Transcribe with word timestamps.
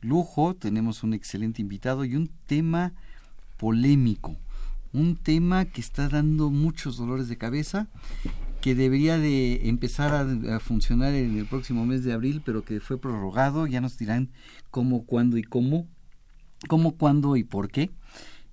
lujo, 0.00 0.54
tenemos 0.54 1.02
un 1.02 1.14
excelente 1.14 1.62
invitado 1.62 2.04
y 2.04 2.16
un 2.16 2.30
tema 2.46 2.92
polémico, 3.56 4.36
un 4.92 5.16
tema 5.16 5.64
que 5.66 5.80
está 5.80 6.08
dando 6.08 6.50
muchos 6.50 6.96
dolores 6.96 7.28
de 7.28 7.36
cabeza, 7.36 7.88
que 8.60 8.74
debería 8.74 9.18
de 9.18 9.68
empezar 9.68 10.12
a, 10.14 10.56
a 10.56 10.60
funcionar 10.60 11.14
en 11.14 11.38
el 11.38 11.46
próximo 11.46 11.86
mes 11.86 12.04
de 12.04 12.12
abril, 12.12 12.42
pero 12.44 12.64
que 12.64 12.80
fue 12.80 12.98
prorrogado, 12.98 13.66
ya 13.66 13.80
nos 13.80 13.98
dirán 13.98 14.30
cómo, 14.70 15.04
cuándo 15.04 15.38
y 15.38 15.42
cómo, 15.42 15.86
cómo, 16.68 16.96
cuándo 16.96 17.36
y 17.36 17.44
por 17.44 17.70
qué. 17.70 17.90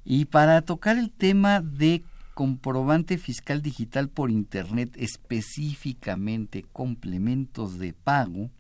Y 0.05 0.25
para 0.25 0.61
tocar 0.61 0.97
el 0.97 1.11
tema 1.11 1.61
de 1.61 2.03
comprobante 2.33 3.17
fiscal 3.17 3.61
digital 3.61 4.09
por 4.09 4.29
Internet, 4.29 4.93
específicamente 4.95 6.63
complementos 6.71 7.79
de 7.79 7.93
pago, 7.93 8.51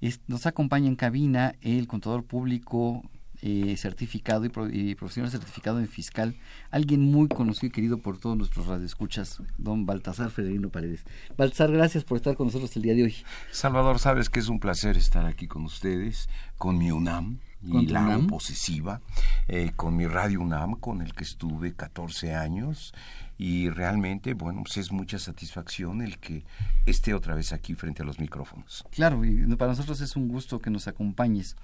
es- 0.00 0.20
nos 0.28 0.46
acompaña 0.46 0.86
en 0.88 0.96
cabina 0.96 1.54
el 1.60 1.86
contador 1.86 2.24
público 2.24 3.02
eh, 3.42 3.74
certificado 3.78 4.44
y, 4.44 4.50
pro- 4.50 4.68
y 4.70 4.94
profesional 4.96 5.30
certificado 5.30 5.80
en 5.80 5.88
fiscal, 5.88 6.36
alguien 6.70 7.00
muy 7.00 7.26
conocido 7.28 7.68
y 7.68 7.70
querido 7.70 7.96
por 7.96 8.18
todos 8.18 8.36
nuestros 8.36 8.66
radioescuchas, 8.66 9.42
don 9.56 9.86
Baltasar 9.86 10.28
Federino 10.30 10.68
Paredes. 10.68 11.04
Baltasar, 11.38 11.72
gracias 11.72 12.04
por 12.04 12.18
estar 12.18 12.36
con 12.36 12.48
nosotros 12.48 12.76
el 12.76 12.82
día 12.82 12.94
de 12.94 13.04
hoy. 13.04 13.14
Salvador, 13.50 13.98
sabes 13.98 14.28
que 14.28 14.40
es 14.40 14.48
un 14.48 14.60
placer 14.60 14.98
estar 14.98 15.24
aquí 15.24 15.46
con 15.46 15.64
ustedes, 15.64 16.28
con 16.58 16.76
mi 16.76 16.90
UNAM 16.90 17.38
y 17.62 17.70
¿Con 17.70 17.86
tu 17.86 17.92
la 17.92 18.02
UNAM? 18.02 18.24
opositiva, 18.26 19.00
eh, 19.48 19.72
con 19.76 19.96
mi 19.96 20.06
Radio 20.06 20.40
UNAM, 20.40 20.76
con 20.76 21.02
el 21.02 21.14
que 21.14 21.24
estuve 21.24 21.74
14 21.74 22.34
años, 22.34 22.94
y 23.38 23.70
realmente, 23.70 24.34
bueno, 24.34 24.62
pues 24.62 24.76
es 24.76 24.92
mucha 24.92 25.18
satisfacción 25.18 26.02
el 26.02 26.18
que 26.18 26.44
esté 26.84 27.14
otra 27.14 27.34
vez 27.34 27.52
aquí 27.52 27.74
frente 27.74 28.02
a 28.02 28.04
los 28.04 28.18
micrófonos. 28.18 28.84
Claro, 28.90 29.24
y 29.24 29.46
para 29.56 29.72
nosotros 29.72 30.00
es 30.02 30.14
un 30.16 30.28
gusto 30.28 30.58
que 30.58 30.70
nos 30.70 30.88
acompañes. 30.88 31.56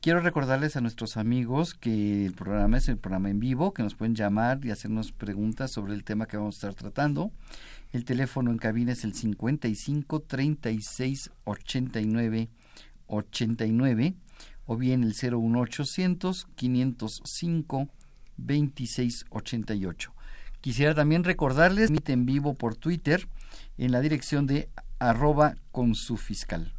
Quiero 0.00 0.20
recordarles 0.20 0.76
a 0.76 0.80
nuestros 0.80 1.16
amigos 1.16 1.74
que 1.74 2.26
el 2.26 2.34
programa 2.34 2.76
es 2.76 2.88
el 2.88 2.98
programa 2.98 3.30
en 3.30 3.40
vivo, 3.40 3.74
que 3.74 3.82
nos 3.82 3.96
pueden 3.96 4.14
llamar 4.14 4.64
y 4.64 4.70
hacernos 4.70 5.10
preguntas 5.10 5.72
sobre 5.72 5.94
el 5.94 6.04
tema 6.04 6.26
que 6.26 6.36
vamos 6.36 6.54
a 6.54 6.68
estar 6.68 6.74
tratando. 6.74 7.32
El 7.92 8.04
teléfono 8.04 8.52
en 8.52 8.58
cabina 8.58 8.92
es 8.92 9.02
el 9.02 9.14
55 9.14 10.20
36 10.20 11.30
89 11.44 12.48
89 13.08 14.14
o 14.66 14.76
bien 14.76 15.02
el 15.02 15.14
01800 15.14 16.46
505 16.54 17.88
26 18.36 19.26
88. 19.30 20.12
Quisiera 20.60 20.94
también 20.94 21.24
recordarles, 21.24 21.90
emite 21.90 22.12
en 22.12 22.26
vivo 22.26 22.54
por 22.54 22.76
Twitter 22.76 23.28
en 23.78 23.92
la 23.92 24.00
dirección 24.00 24.46
de 24.46 24.68
arroba 24.98 25.54
con 25.70 25.94
su 25.94 26.16
fiscal. 26.16 26.72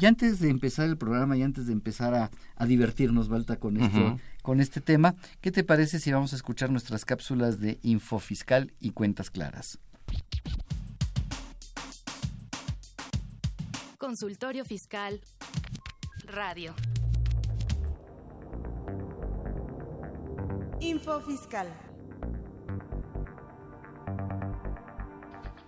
Y 0.00 0.06
antes 0.06 0.38
de 0.38 0.48
empezar 0.48 0.88
el 0.88 0.96
programa 0.96 1.36
y 1.36 1.42
antes 1.42 1.66
de 1.66 1.72
empezar 1.72 2.14
a, 2.14 2.30
a 2.56 2.66
divertirnos, 2.66 3.28
Balta, 3.28 3.56
con, 3.56 3.80
esto, 3.80 4.16
con 4.42 4.60
este 4.60 4.80
tema, 4.80 5.16
¿qué 5.40 5.50
te 5.50 5.64
parece 5.64 5.98
si 5.98 6.12
vamos 6.12 6.32
a 6.32 6.36
escuchar 6.36 6.70
nuestras 6.70 7.04
cápsulas 7.04 7.58
de 7.58 7.80
info 7.82 8.20
fiscal 8.20 8.72
y 8.78 8.90
cuentas 8.90 9.30
claras? 9.30 9.78
Consultorio 13.98 14.64
Fiscal. 14.64 15.20
Radio. 16.24 16.74
Info 20.88 21.20
fiscal. 21.20 21.66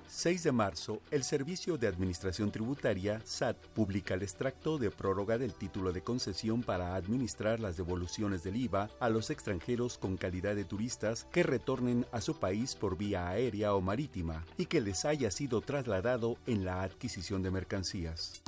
6 0.06 0.44
de 0.44 0.50
marzo, 0.50 1.02
el 1.10 1.24
Servicio 1.24 1.76
de 1.76 1.88
Administración 1.88 2.50
Tributaria, 2.50 3.20
SAT, 3.22 3.58
publica 3.74 4.14
el 4.14 4.22
extracto 4.22 4.78
de 4.78 4.90
prórroga 4.90 5.36
del 5.36 5.52
título 5.52 5.92
de 5.92 6.00
concesión 6.00 6.62
para 6.62 6.94
administrar 6.94 7.60
las 7.60 7.76
devoluciones 7.76 8.42
del 8.44 8.56
IVA 8.56 8.88
a 8.98 9.10
los 9.10 9.28
extranjeros 9.28 9.98
con 9.98 10.16
calidad 10.16 10.56
de 10.56 10.64
turistas 10.64 11.26
que 11.30 11.42
retornen 11.42 12.06
a 12.12 12.22
su 12.22 12.38
país 12.38 12.74
por 12.74 12.96
vía 12.96 13.28
aérea 13.28 13.74
o 13.74 13.82
marítima 13.82 14.46
y 14.56 14.64
que 14.64 14.80
les 14.80 15.04
haya 15.04 15.30
sido 15.30 15.60
trasladado 15.60 16.38
en 16.46 16.64
la 16.64 16.80
adquisición 16.80 17.42
de 17.42 17.50
mercancías. 17.50 18.42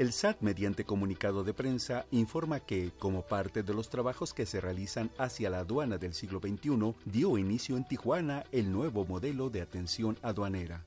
El 0.00 0.14
SAT, 0.14 0.40
mediante 0.40 0.84
comunicado 0.84 1.44
de 1.44 1.52
prensa, 1.52 2.06
informa 2.10 2.60
que, 2.60 2.90
como 2.98 3.20
parte 3.20 3.62
de 3.62 3.74
los 3.74 3.90
trabajos 3.90 4.32
que 4.32 4.46
se 4.46 4.58
realizan 4.58 5.10
hacia 5.18 5.50
la 5.50 5.58
aduana 5.58 5.98
del 5.98 6.14
siglo 6.14 6.40
XXI, 6.40 6.94
dio 7.04 7.36
inicio 7.36 7.76
en 7.76 7.84
Tijuana 7.86 8.44
el 8.50 8.72
nuevo 8.72 9.04
modelo 9.04 9.50
de 9.50 9.60
atención 9.60 10.16
aduanera. 10.22 10.86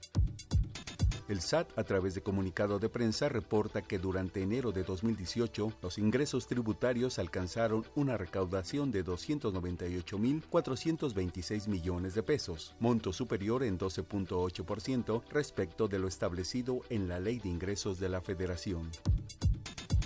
El 1.29 1.39
SAT, 1.39 1.79
a 1.79 1.85
través 1.85 2.15
de 2.15 2.21
comunicado 2.21 2.79
de 2.79 2.89
prensa, 2.89 3.29
reporta 3.29 3.81
que 3.81 3.97
durante 3.97 4.41
enero 4.41 4.73
de 4.73 4.83
2018 4.83 5.71
los 5.81 5.97
ingresos 5.97 6.47
tributarios 6.47 7.17
alcanzaron 7.17 7.85
una 7.95 8.17
recaudación 8.17 8.91
de 8.91 9.05
298.426 9.05 11.67
millones 11.67 12.13
de 12.13 12.23
pesos, 12.23 12.75
monto 12.79 13.13
superior 13.13 13.63
en 13.63 13.79
12.8% 13.79 15.23
respecto 15.29 15.87
de 15.87 15.99
lo 15.99 16.09
establecido 16.09 16.81
en 16.89 17.07
la 17.07 17.21
Ley 17.21 17.39
de 17.39 17.47
Ingresos 17.47 17.99
de 17.99 18.09
la 18.09 18.19
Federación. 18.19 18.91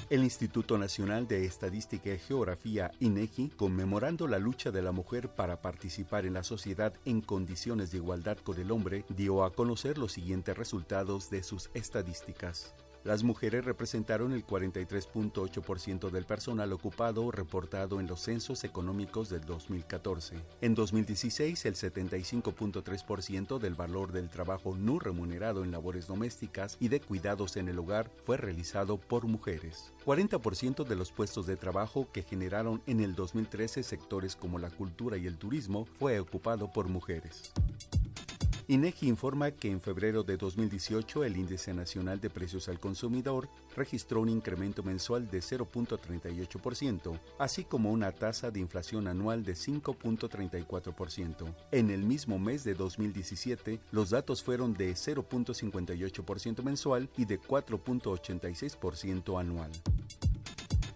El 0.10 0.24
Instituto 0.24 0.78
Nacional 0.78 1.28
de 1.28 1.44
Estadística 1.44 2.14
y 2.14 2.18
Geografía, 2.18 2.92
INEGI, 3.02 3.50
conmemorando 3.50 4.26
la 4.30 4.40
lucha 4.40 4.72
de 4.72 4.82
la 4.82 4.94
mujer 4.94 5.28
para 5.28 5.62
participar 5.62 6.26
en 6.26 6.36
la 6.36 6.44
sociedad 6.44 6.94
en 7.04 7.20
condiciones 7.20 7.92
de 7.92 7.98
igualdad 7.98 8.38
con 8.38 8.58
el 8.58 8.72
hombre, 8.72 9.04
dio 9.10 9.44
a 9.44 9.54
conocer 9.54 9.98
los 9.98 10.14
siguientes 10.14 10.58
resultados 10.58 11.30
de 11.30 11.44
sus 11.44 11.70
estadísticas. 11.74 12.74
Las 13.04 13.24
mujeres 13.24 13.64
representaron 13.64 14.34
el 14.34 14.46
43.8% 14.46 16.10
del 16.10 16.26
personal 16.26 16.74
ocupado 16.74 17.32
reportado 17.32 18.00
en 18.00 18.08
los 18.08 18.22
censos 18.22 18.64
económicos 18.64 19.30
del 19.30 19.46
2014. 19.46 20.36
En 20.62 20.76
2016, 20.76 21.66
el 21.66 21.76
75.3% 21.76 23.60
del 23.60 23.76
valor 23.76 24.12
del 24.12 24.30
trabajo 24.30 24.76
no 24.76 25.00
remunerado 25.00 25.64
en 25.64 25.72
labores 25.72 26.08
domésticas 26.08 26.78
y 26.80 26.90
de 26.90 27.00
cuidados 27.00 27.58
en 27.58 27.70
el 27.70 27.80
hogar 27.80 28.12
fue 28.26 28.38
realizado 28.38 28.98
por 28.98 29.26
mujeres. 29.26 29.94
40% 30.06 30.86
de 30.86 30.96
los 30.96 31.12
puestos 31.12 31.48
de 31.48 31.56
trabajo 31.56 32.10
que 32.12 32.24
generaron 32.24 32.82
en 32.88 33.00
el 33.00 33.16
2013 33.16 33.84
sectores 33.84 34.36
como 34.36 34.60
la 34.60 34.70
cultura 34.70 35.18
y 35.18 35.28
el 35.28 35.38
turismo 35.38 35.86
fue 35.86 36.20
ocupado 36.20 36.72
por 36.72 36.88
mujeres. 36.88 37.54
INEGI 38.70 39.08
informa 39.08 39.52
que 39.52 39.72
en 39.72 39.80
febrero 39.80 40.24
de 40.24 40.36
2018 40.36 41.24
el 41.24 41.38
Índice 41.38 41.74
Nacional 41.74 42.20
de 42.20 42.30
Precios 42.30 42.68
al 42.68 42.82
Consumidor 42.82 43.48
registró 43.78 44.20
un 44.20 44.28
incremento 44.28 44.84
mensual 44.84 45.30
de 45.30 45.40
0.38%, 45.40 47.18
así 47.40 47.64
como 47.64 47.92
una 47.92 48.12
tasa 48.12 48.52
de 48.52 48.60
inflación 48.60 49.08
anual 49.08 49.46
de 49.46 49.54
5.34%. 49.54 51.56
En 51.72 51.90
el 51.90 52.04
mismo 52.04 52.40
mes 52.40 52.66
de 52.66 52.74
2017, 52.74 53.80
los 53.92 54.10
datos 54.10 54.44
fueron 54.44 54.74
de 54.74 54.92
0.58% 54.92 56.62
mensual 56.62 57.10
y 57.16 57.24
de 57.24 57.40
4.86% 57.40 59.40
anual. 59.40 59.72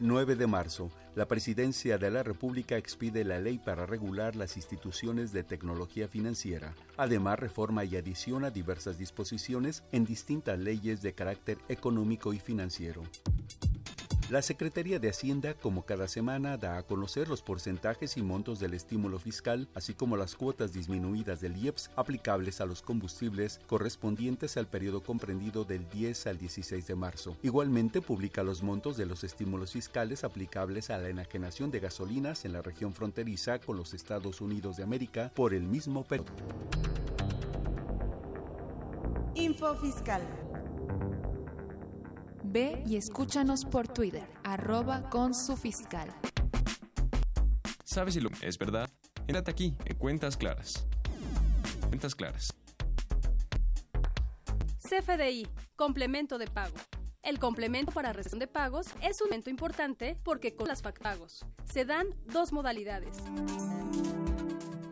9 0.03 0.35
de 0.35 0.47
marzo, 0.47 0.89
la 1.13 1.27
Presidencia 1.27 1.99
de 1.99 2.09
la 2.09 2.23
República 2.23 2.75
expide 2.75 3.23
la 3.23 3.39
ley 3.39 3.59
para 3.59 3.85
regular 3.85 4.35
las 4.35 4.57
instituciones 4.57 5.31
de 5.31 5.43
tecnología 5.43 6.07
financiera. 6.07 6.73
Además, 6.97 7.37
reforma 7.37 7.85
y 7.85 7.95
adiciona 7.95 8.49
diversas 8.49 8.97
disposiciones 8.97 9.83
en 9.91 10.03
distintas 10.03 10.57
leyes 10.57 11.03
de 11.03 11.13
carácter 11.13 11.59
económico 11.69 12.33
y 12.33 12.39
financiero. 12.39 13.03
La 14.31 14.41
Secretaría 14.41 14.97
de 14.97 15.09
Hacienda, 15.09 15.55
como 15.55 15.83
cada 15.83 16.07
semana, 16.07 16.55
da 16.55 16.77
a 16.77 16.83
conocer 16.83 17.27
los 17.27 17.41
porcentajes 17.41 18.15
y 18.15 18.21
montos 18.21 18.61
del 18.61 18.73
estímulo 18.73 19.19
fiscal, 19.19 19.67
así 19.75 19.93
como 19.93 20.15
las 20.15 20.35
cuotas 20.35 20.71
disminuidas 20.71 21.41
del 21.41 21.57
IEPS 21.57 21.91
aplicables 21.97 22.61
a 22.61 22.65
los 22.65 22.81
combustibles 22.81 23.59
correspondientes 23.67 24.55
al 24.55 24.67
periodo 24.67 25.03
comprendido 25.03 25.65
del 25.65 25.89
10 25.89 26.27
al 26.27 26.37
16 26.37 26.87
de 26.87 26.95
marzo. 26.95 27.35
Igualmente 27.43 28.01
publica 28.01 28.41
los 28.41 28.63
montos 28.63 28.95
de 28.95 29.05
los 29.05 29.25
estímulos 29.25 29.73
fiscales 29.73 30.23
aplicables 30.23 30.91
a 30.91 30.97
la 30.97 31.09
enajenación 31.09 31.69
de 31.69 31.81
gasolinas 31.81 32.45
en 32.45 32.53
la 32.53 32.61
región 32.61 32.93
fronteriza 32.93 33.59
con 33.59 33.75
los 33.75 33.93
Estados 33.93 34.39
Unidos 34.39 34.77
de 34.77 34.83
América 34.83 35.29
por 35.35 35.53
el 35.53 35.63
mismo 35.63 36.05
periodo. 36.05 36.31
Info 39.35 39.75
Fiscal. 39.75 40.21
Ve 42.51 42.83
y 42.85 42.97
escúchanos 42.97 43.63
por 43.63 43.87
Twitter, 43.87 44.27
arroba 44.43 45.09
con 45.09 45.33
su 45.33 45.55
fiscal. 45.55 46.13
¿Sabes 47.85 48.15
si 48.15 48.19
lo 48.19 48.29
es 48.41 48.57
verdad? 48.57 48.89
Quédate 49.25 49.51
aquí 49.51 49.73
en 49.85 49.97
Cuentas 49.97 50.35
Claras. 50.35 50.85
Cuentas 51.87 52.13
Claras. 52.13 52.53
CFDI, 54.79 55.47
complemento 55.77 56.37
de 56.37 56.47
pago. 56.47 56.75
El 57.23 57.39
complemento 57.39 57.93
para 57.93 58.11
recepción 58.11 58.39
de 58.39 58.47
pagos 58.47 58.87
es 59.01 59.21
un 59.21 59.29
momento 59.29 59.49
importante 59.49 60.17
porque 60.21 60.53
con 60.53 60.67
las 60.67 60.81
pagos 60.81 61.45
se 61.63 61.85
dan 61.85 62.07
dos 62.25 62.51
modalidades. 62.51 63.17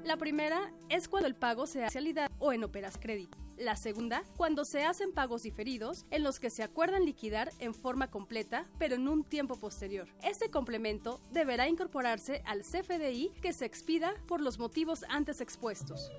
La 0.06 0.15
primera 0.15 0.71
es 0.88 1.09
cuando 1.09 1.27
el 1.27 1.35
pago 1.35 1.67
se 1.67 1.83
hace 1.83 2.00
realidad 2.00 2.31
o 2.38 2.53
en 2.53 2.63
operas 2.63 2.97
crédito. 2.97 3.48
La 3.59 3.75
segunda, 3.75 4.23
cuando 4.38 4.63
se 4.63 4.85
hacen 4.85 5.11
pagos 5.11 5.44
diferidos 5.44 6.06
en 6.11 6.23
los 6.23 6.39
que 6.39 6.50
se 6.50 6.63
acuerdan 6.63 7.03
liquidar 7.03 7.51
en 7.59 7.73
forma 7.73 8.09
completa, 8.09 8.65
pero 8.77 8.95
en 8.95 9.09
un 9.09 9.25
tiempo 9.25 9.57
posterior. 9.57 10.07
Este 10.23 10.50
complemento 10.50 11.19
deberá 11.31 11.67
incorporarse 11.67 12.41
al 12.45 12.61
CFDI 12.61 13.33
que 13.41 13.51
se 13.51 13.65
expida 13.65 14.13
por 14.29 14.39
los 14.39 14.59
motivos 14.59 15.03
antes 15.09 15.41
expuestos. 15.41 16.09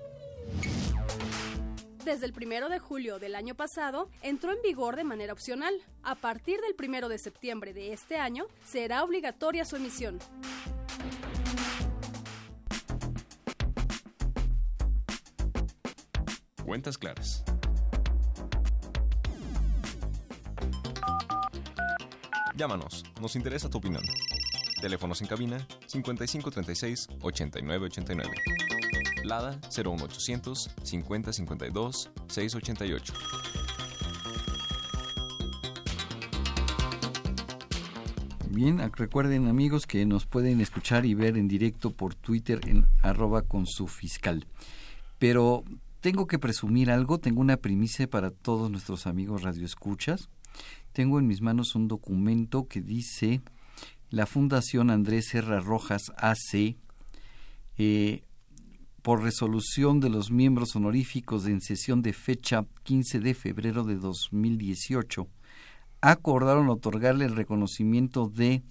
Desde 2.05 2.27
el 2.27 2.33
1 2.33 2.69
de 2.69 2.77
julio 2.77 3.17
del 3.17 3.33
año 3.33 3.55
pasado, 3.55 4.07
entró 4.21 4.51
en 4.51 4.61
vigor 4.61 4.95
de 4.95 5.03
manera 5.03 5.33
opcional. 5.33 5.73
A 6.03 6.13
partir 6.13 6.59
del 6.61 6.75
1 6.77 7.09
de 7.09 7.17
septiembre 7.17 7.73
de 7.73 7.91
este 7.91 8.17
año, 8.17 8.45
será 8.63 9.03
obligatoria 9.03 9.65
su 9.65 9.77
emisión. 9.77 10.19
Cuentas 16.71 16.97
claras. 16.97 17.43
Llámanos, 22.55 23.03
nos 23.19 23.35
interesa 23.35 23.69
tu 23.69 23.79
opinión. 23.79 24.01
Teléfonos 24.79 25.19
en 25.21 25.27
cabina 25.27 25.57
5536 25.87 27.09
8989. 27.19 28.31
Lada 29.25 29.59
01800 29.69 30.71
5052 30.81 32.09
688. 32.27 33.13
Bien, 38.49 38.79
recuerden 38.95 39.49
amigos 39.49 39.85
que 39.85 40.05
nos 40.05 40.25
pueden 40.25 40.61
escuchar 40.61 41.05
y 41.05 41.15
ver 41.15 41.35
en 41.35 41.49
directo 41.49 41.91
por 41.91 42.15
Twitter 42.15 42.61
en 42.65 42.85
arroba 43.01 43.41
con 43.41 43.67
su 43.67 43.89
fiscal. 43.89 44.47
Pero 45.19 45.65
tengo 46.01 46.25
que 46.25 46.39
presumir 46.39 46.89
algo, 46.89 47.19
tengo 47.19 47.41
una 47.41 47.57
primicia 47.57 48.09
para 48.09 48.31
todos 48.31 48.69
nuestros 48.71 49.05
amigos 49.05 49.43
radioescuchas. 49.43 50.29
Tengo 50.93 51.19
en 51.19 51.27
mis 51.27 51.41
manos 51.41 51.75
un 51.75 51.87
documento 51.87 52.67
que 52.67 52.81
dice 52.81 53.41
la 54.09 54.25
Fundación 54.25 54.89
Andrés 54.89 55.29
Serra 55.29 55.61
Rojas 55.61 56.11
AC, 56.17 56.75
eh, 57.77 58.23
por 59.01 59.23
resolución 59.23 59.99
de 59.99 60.09
los 60.09 60.31
miembros 60.31 60.75
honoríficos 60.75 61.45
en 61.45 61.61
sesión 61.61 62.01
de 62.01 62.13
fecha 62.13 62.65
15 62.83 63.19
de 63.19 63.33
febrero 63.33 63.83
de 63.83 63.95
2018, 63.95 65.27
acordaron 66.01 66.69
otorgarle 66.69 67.25
el 67.25 67.35
reconocimiento 67.35 68.27
de 68.27 68.63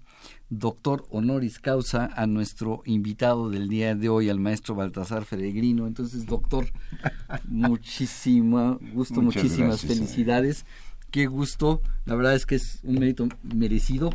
doctor 0.48 1.06
honoris 1.10 1.58
causa 1.58 2.10
a 2.14 2.26
nuestro 2.26 2.82
invitado 2.84 3.50
del 3.50 3.68
día 3.68 3.94
de 3.94 4.08
hoy, 4.08 4.28
al 4.28 4.40
maestro 4.40 4.74
Baltasar 4.74 5.24
Feregrino. 5.24 5.86
Entonces, 5.86 6.26
doctor, 6.26 6.66
muchísimo 7.44 8.78
gusto, 8.92 9.22
Muchas 9.22 9.42
muchísimas 9.42 9.82
gracias, 9.82 9.92
felicidades. 9.92 10.66
Qué 11.10 11.26
gusto, 11.26 11.82
la 12.04 12.14
verdad 12.14 12.34
es 12.34 12.46
que 12.46 12.56
es 12.56 12.80
un 12.84 12.98
mérito 12.98 13.28
merecido. 13.42 14.10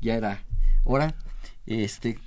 Ya 0.00 0.14
era 0.14 0.42
hora. 0.84 1.14
Este, 1.66 2.18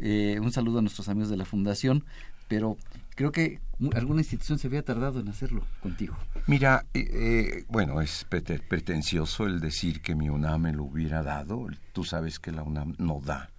eh, 0.00 0.38
un 0.42 0.52
saludo 0.52 0.78
a 0.78 0.82
nuestros 0.82 1.08
amigos 1.08 1.30
de 1.30 1.36
la 1.36 1.44
fundación, 1.44 2.04
pero 2.48 2.76
creo 3.14 3.32
que 3.32 3.60
alguna 3.94 4.20
institución 4.20 4.58
se 4.58 4.66
había 4.66 4.84
tardado 4.84 5.20
en 5.20 5.28
hacerlo 5.28 5.64
contigo. 5.80 6.16
Mira, 6.46 6.84
eh, 6.94 7.08
eh, 7.12 7.64
bueno, 7.68 8.00
es 8.00 8.26
prete- 8.28 8.60
pretencioso 8.66 9.46
el 9.46 9.60
decir 9.60 10.00
que 10.02 10.14
mi 10.14 10.28
UNAM 10.28 10.62
me 10.62 10.72
lo 10.72 10.84
hubiera 10.84 11.22
dado. 11.22 11.66
Tú 11.92 12.04
sabes 12.04 12.38
que 12.38 12.50
la 12.52 12.62
UNAM 12.62 12.94
no 12.98 13.20
da 13.20 13.50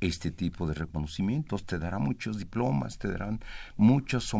este 0.00 0.30
tipo 0.32 0.66
de 0.66 0.74
reconocimientos. 0.74 1.64
Te 1.64 1.78
dará 1.78 1.98
muchos 1.98 2.38
diplomas, 2.38 2.98
te 2.98 3.08
darán 3.08 3.40
muchos, 3.76 4.32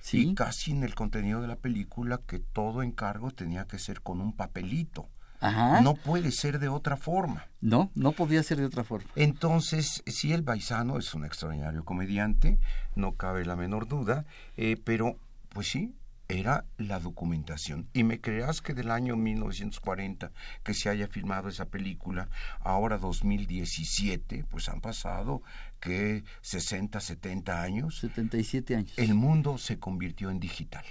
Sí. 0.00 0.30
Y 0.30 0.34
casi 0.34 0.72
en 0.72 0.82
el 0.82 0.96
contenido 0.96 1.40
de 1.40 1.46
la 1.46 1.54
película 1.54 2.20
que 2.26 2.40
todo 2.40 2.82
encargo 2.82 3.30
tenía 3.30 3.64
que 3.68 3.78
ser 3.78 4.00
con 4.00 4.20
un 4.20 4.32
papelito. 4.32 5.08
Ajá. 5.40 5.80
No 5.80 5.94
puede 5.94 6.30
ser 6.32 6.58
de 6.58 6.68
otra 6.68 6.96
forma. 6.96 7.46
No, 7.60 7.90
no 7.94 8.12
podía 8.12 8.42
ser 8.42 8.58
de 8.58 8.66
otra 8.66 8.84
forma. 8.84 9.08
Entonces, 9.16 10.02
sí, 10.06 10.32
el 10.32 10.42
Baisano 10.42 10.98
es 10.98 11.14
un 11.14 11.24
extraordinario 11.24 11.84
comediante, 11.84 12.58
no 12.94 13.12
cabe 13.12 13.44
la 13.44 13.56
menor 13.56 13.88
duda, 13.88 14.24
eh, 14.56 14.76
pero, 14.84 15.16
pues 15.50 15.68
sí, 15.68 15.94
era 16.28 16.66
la 16.76 17.00
documentación. 17.00 17.88
Y 17.94 18.04
me 18.04 18.20
creas 18.20 18.60
que 18.60 18.74
del 18.74 18.90
año 18.90 19.16
1940 19.16 20.30
que 20.62 20.74
se 20.74 20.90
haya 20.90 21.08
filmado 21.08 21.48
esa 21.48 21.66
película, 21.66 22.28
ahora 22.60 22.98
2017, 22.98 24.44
pues 24.50 24.68
han 24.68 24.80
pasado 24.80 25.42
que 25.80 26.24
60, 26.42 27.00
70 27.00 27.62
años. 27.62 27.98
77 27.98 28.76
años. 28.76 28.92
El 28.96 29.14
mundo 29.14 29.56
se 29.58 29.78
convirtió 29.78 30.30
en 30.30 30.38
digital. 30.38 30.84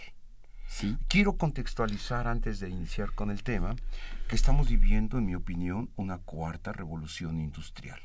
Quiero 1.07 1.38
contextualizar 1.38 2.27
antes 2.27 2.60
de 2.60 2.69
iniciar 2.69 3.12
con 3.13 3.31
el 3.31 3.41
tema 3.43 3.75
que 4.27 4.36
estamos 4.36 4.69
viviendo, 4.69 5.17
en 5.17 5.25
mi 5.25 5.34
opinión, 5.34 5.89
una 5.96 6.19
cuarta 6.19 6.72
revolución 6.72 7.39
industrial. 7.39 8.00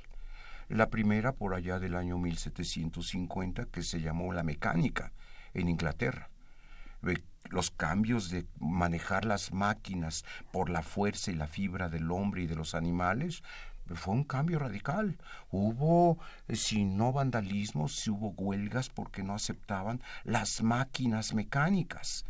La 0.68 0.88
primera 0.88 1.32
por 1.32 1.54
allá 1.54 1.78
del 1.78 1.96
año 1.96 2.16
1750 2.18 3.66
que 3.66 3.82
se 3.82 4.00
llamó 4.00 4.32
la 4.32 4.42
mecánica 4.42 5.12
en 5.52 5.68
Inglaterra 5.68 6.30
los 7.52 7.70
cambios 7.70 8.30
de 8.30 8.46
manejar 8.58 9.24
las 9.24 9.52
máquinas 9.52 10.24
por 10.52 10.70
la 10.70 10.82
fuerza 10.82 11.30
y 11.30 11.34
la 11.34 11.46
fibra 11.46 11.88
del 11.88 12.10
hombre 12.10 12.42
y 12.42 12.46
de 12.46 12.56
los 12.56 12.74
animales, 12.74 13.42
fue 13.94 14.14
un 14.14 14.24
cambio 14.24 14.58
radical. 14.58 15.18
Hubo, 15.50 16.18
eh, 16.48 16.56
si 16.56 16.84
no 16.84 17.12
vandalismo, 17.12 17.88
si 17.88 18.08
hubo 18.10 18.30
huelgas 18.30 18.88
porque 18.88 19.22
no 19.22 19.34
aceptaban 19.34 20.00
las 20.24 20.62
máquinas 20.62 21.34
mecánicas. 21.34 22.24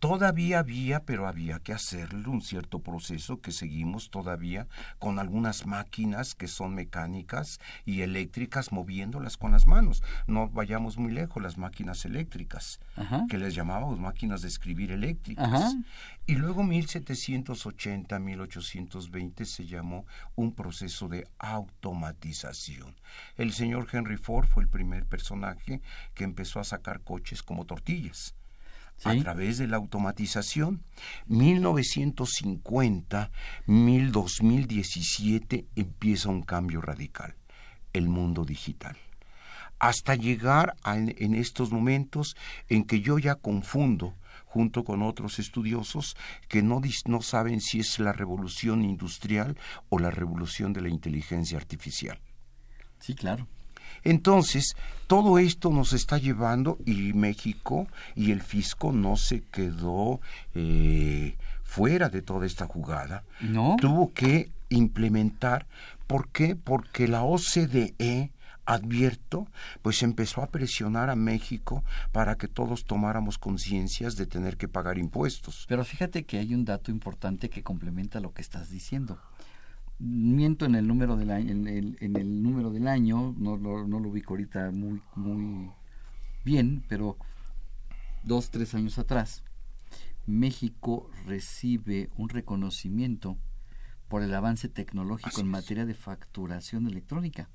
Todavía 0.04 0.58
había, 0.58 1.00
pero 1.00 1.26
había 1.26 1.60
que 1.60 1.72
hacerlo, 1.72 2.30
un 2.30 2.42
cierto 2.42 2.80
proceso 2.80 3.40
que 3.40 3.52
seguimos 3.52 4.10
todavía 4.10 4.68
con 4.98 5.18
algunas 5.18 5.64
máquinas 5.64 6.34
que 6.34 6.46
son 6.46 6.74
mecánicas 6.74 7.58
y 7.86 8.02
eléctricas 8.02 8.70
moviéndolas 8.70 9.38
con 9.38 9.52
las 9.52 9.66
manos. 9.66 10.02
No 10.26 10.50
vayamos 10.50 10.98
muy 10.98 11.10
lejos, 11.10 11.42
las 11.42 11.56
máquinas 11.56 12.04
eléctricas, 12.04 12.80
que 13.30 13.38
les 13.38 13.54
llamábamos 13.54 13.98
máquinas 13.98 14.42
de 14.42 14.48
escribir 14.48 14.92
eléctricas. 14.92 15.74
Y 16.26 16.34
luego 16.34 16.64
1780, 16.64 18.18
1820 18.18 19.46
se 19.46 19.64
llamó 19.64 20.04
un 20.34 20.52
proceso 20.52 21.08
de 21.08 21.26
automatización. 21.38 22.94
El 23.38 23.54
señor 23.54 23.88
Henry 23.90 24.18
Ford 24.18 24.48
fue 24.48 24.64
el 24.64 24.68
primer 24.68 25.06
personaje 25.06 25.80
que 26.12 26.24
empezó 26.24 26.60
a 26.60 26.64
sacar 26.64 27.00
coches 27.00 27.42
como 27.42 27.64
tortillas 27.64 28.34
a 29.02 29.16
través 29.16 29.58
de 29.58 29.66
la 29.66 29.76
automatización. 29.76 30.84
1950, 31.26 33.32
2017 33.66 35.66
empieza 35.74 36.28
un 36.28 36.42
cambio 36.42 36.80
radical, 36.80 37.34
el 37.92 38.08
mundo 38.08 38.44
digital. 38.44 38.96
Hasta 39.78 40.14
llegar 40.14 40.76
en 40.84 41.34
estos 41.34 41.72
momentos 41.72 42.36
en 42.68 42.84
que 42.84 43.00
yo 43.00 43.18
ya 43.18 43.34
confundo 43.34 44.14
junto 44.54 44.84
con 44.84 45.02
otros 45.02 45.40
estudiosos 45.40 46.16
que 46.48 46.62
no, 46.62 46.80
no 47.06 47.22
saben 47.22 47.60
si 47.60 47.80
es 47.80 47.98
la 47.98 48.12
revolución 48.12 48.84
industrial 48.84 49.58
o 49.88 49.98
la 49.98 50.12
revolución 50.12 50.72
de 50.72 50.80
la 50.80 50.88
inteligencia 50.88 51.58
artificial. 51.58 52.20
Sí, 53.00 53.16
claro. 53.16 53.48
Entonces, 54.04 54.76
todo 55.06 55.38
esto 55.38 55.70
nos 55.70 55.92
está 55.92 56.18
llevando 56.18 56.78
y 56.86 57.12
México 57.12 57.88
y 58.14 58.30
el 58.30 58.42
fisco 58.42 58.92
no 58.92 59.16
se 59.16 59.42
quedó 59.42 60.20
eh, 60.54 61.36
fuera 61.62 62.08
de 62.08 62.22
toda 62.22 62.46
esta 62.46 62.66
jugada. 62.66 63.24
No. 63.40 63.76
Tuvo 63.80 64.12
que 64.12 64.50
implementar. 64.68 65.66
¿Por 66.06 66.28
qué? 66.28 66.56
Porque 66.56 67.08
la 67.08 67.22
OCDE 67.22 68.30
advierto, 68.66 69.46
pues 69.82 70.02
empezó 70.02 70.42
a 70.42 70.46
presionar 70.46 71.10
a 71.10 71.16
México 71.16 71.84
para 72.12 72.36
que 72.36 72.48
todos 72.48 72.84
tomáramos 72.84 73.38
conciencias 73.38 74.16
de 74.16 74.26
tener 74.26 74.56
que 74.56 74.68
pagar 74.68 74.98
impuestos. 74.98 75.66
Pero 75.68 75.84
fíjate 75.84 76.24
que 76.24 76.38
hay 76.38 76.54
un 76.54 76.64
dato 76.64 76.90
importante 76.90 77.50
que 77.50 77.62
complementa 77.62 78.20
lo 78.20 78.32
que 78.32 78.42
estás 78.42 78.70
diciendo 78.70 79.18
miento 80.04 80.66
en 80.66 80.74
el 80.74 80.86
número 80.86 81.16
del 81.16 81.30
año, 81.30 81.50
en 81.50 81.66
el, 81.66 81.96
en 82.00 82.16
el 82.16 82.42
número 82.42 82.70
del 82.70 82.86
año, 82.88 83.34
no, 83.38 83.56
no, 83.56 83.86
no, 83.86 84.00
lo 84.00 84.10
ubico 84.10 84.34
ahorita 84.34 84.70
muy, 84.70 85.00
muy 85.16 85.70
bien, 86.44 86.84
pero 86.88 87.16
dos, 88.22 88.50
tres 88.50 88.74
años 88.74 88.98
atrás, 88.98 89.42
México 90.26 91.10
recibe 91.26 92.10
un 92.16 92.28
reconocimiento 92.28 93.38
por 94.08 94.22
el 94.22 94.34
avance 94.34 94.68
tecnológico 94.68 95.40
en 95.40 95.48
materia 95.48 95.86
de 95.86 95.94
facturación 95.94 96.86
electrónica. 96.86 97.48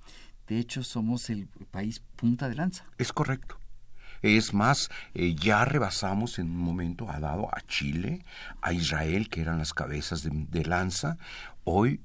De 0.48 0.58
hecho, 0.58 0.84
somos 0.84 1.30
el 1.30 1.48
país 1.70 2.02
punta 2.16 2.50
de 2.50 2.56
lanza. 2.56 2.86
Es 2.98 3.14
correcto. 3.14 3.60
Es 4.22 4.54
más, 4.54 4.90
eh, 5.14 5.36
ya 5.36 5.64
rebasamos 5.64 6.40
en 6.40 6.48
un 6.48 6.58
momento, 6.58 7.10
ha 7.10 7.20
dado 7.20 7.48
a 7.56 7.62
Chile, 7.62 8.26
a 8.62 8.74
Israel, 8.74 9.30
que 9.30 9.42
eran 9.42 9.60
las 9.60 9.74
cabezas 9.74 10.24
de, 10.24 10.32
de 10.34 10.66
lanza. 10.66 11.18
Hoy 11.64 12.02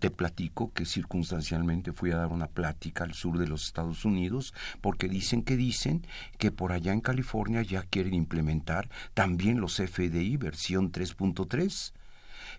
te 0.00 0.10
platico 0.10 0.72
que 0.72 0.86
circunstancialmente 0.86 1.92
fui 1.92 2.10
a 2.10 2.16
dar 2.16 2.28
una 2.28 2.48
plática 2.48 3.04
al 3.04 3.14
sur 3.14 3.38
de 3.38 3.46
los 3.46 3.66
Estados 3.66 4.04
Unidos 4.04 4.54
porque 4.80 5.08
dicen 5.08 5.42
que 5.42 5.56
dicen 5.56 6.04
que 6.38 6.50
por 6.50 6.72
allá 6.72 6.92
en 6.92 7.00
California 7.00 7.62
ya 7.62 7.82
quieren 7.82 8.14
implementar 8.14 8.88
también 9.14 9.60
los 9.60 9.76
FDI 9.76 10.36
versión 10.38 10.90
3.3. 10.90 11.92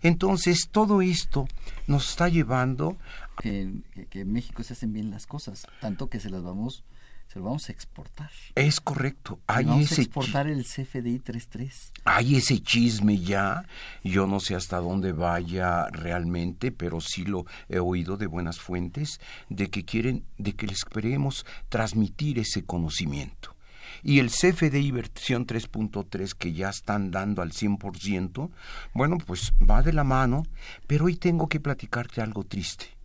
Entonces, 0.04 0.70
todo 0.72 1.02
esto 1.02 1.48
nos 1.88 2.10
está 2.10 2.30
llevando... 2.30 2.98
Que, 3.42 3.72
que 4.10 4.22
en 4.22 4.32
México 4.32 4.64
se 4.64 4.74
hacen 4.74 4.94
bien 4.94 5.10
las 5.10 5.26
cosas, 5.26 5.66
tanto 5.80 6.10
que 6.10 6.20
se 6.20 6.30
las 6.30 6.44
vamos 6.44 6.84
se 7.32 7.40
lo 7.40 7.46
vamos 7.46 7.70
a 7.70 7.72
exportar. 7.72 8.30
Es 8.56 8.82
correcto. 8.82 9.40
Hay 9.48 9.64
vamos 9.64 9.92
ese 9.92 10.02
a 10.02 10.04
exportar 10.04 10.48
el 10.48 10.66
CFDI 10.66 11.20
3.3. 11.20 11.92
Hay 12.04 12.36
ese 12.36 12.60
chisme 12.60 13.20
ya. 13.20 13.64
Yo 14.04 14.28
no 14.28 14.42
sé 14.42 14.56
hasta 14.56 14.80
dónde 14.80 15.14
vaya 15.14 15.88
realmente, 15.92 16.74
pero 16.74 17.00
sí 17.00 17.24
lo 17.24 17.46
he 17.70 17.80
oído 17.80 18.18
de 18.18 18.28
buenas 18.28 18.60
fuentes 18.60 19.22
de 19.48 19.70
que 19.70 19.86
quieren, 19.86 20.26
de 20.38 20.54
que 20.54 20.68
les 20.68 20.84
queremos 20.84 21.46
transmitir 21.70 22.38
ese 22.38 22.66
conocimiento. 22.66 23.56
Y 24.04 24.20
el 24.20 24.30
CFDI 24.30 24.92
versión 24.92 25.48
3.3 25.48 26.34
que 26.34 26.52
ya 26.52 26.70
están 26.70 27.12
dando 27.12 27.42
al 27.42 27.52
100%, 27.54 28.50
bueno, 28.94 29.18
pues 29.26 29.54
va 29.62 29.84
de 29.84 29.94
la 29.94 30.04
mano, 30.04 30.44
pero 30.86 31.06
hoy 31.06 31.16
tengo 31.16 31.48
que 31.48 31.62
platicarte 31.62 32.20
algo 32.20 32.44
triste 32.44 33.01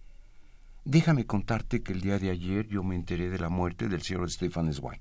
Déjame 0.88 1.26
contarte 1.26 1.82
que 1.82 1.92
el 1.92 2.00
día 2.00 2.20
de 2.20 2.30
ayer 2.30 2.68
yo 2.68 2.84
me 2.84 2.94
enteré 2.94 3.28
de 3.28 3.40
la 3.40 3.48
muerte 3.48 3.88
del 3.88 4.02
señor 4.02 4.30
Stefan 4.30 4.72
Zweig, 4.72 5.00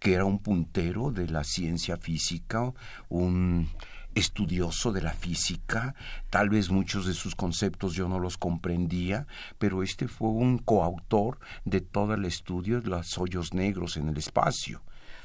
que 0.00 0.14
era 0.14 0.24
un 0.24 0.40
puntero 0.40 1.12
de 1.12 1.28
la 1.28 1.44
ciencia 1.44 1.96
física, 1.98 2.72
un 3.08 3.68
estudioso 4.16 4.90
de 4.90 5.00
la 5.00 5.12
física, 5.12 5.94
tal 6.30 6.48
vez 6.48 6.70
muchos 6.70 7.06
de 7.06 7.14
sus 7.14 7.36
conceptos 7.36 7.94
yo 7.94 8.08
no 8.08 8.18
los 8.18 8.36
comprendía, 8.38 9.28
pero 9.58 9.84
este 9.84 10.08
fue 10.08 10.30
un 10.30 10.58
coautor 10.58 11.38
de 11.64 11.80
todo 11.80 12.14
el 12.14 12.24
estudio 12.24 12.80
de 12.80 12.88
los 12.88 13.16
hoyos 13.18 13.54
negros 13.54 13.96
en 13.98 14.08
el 14.08 14.16
espacio. 14.16 14.82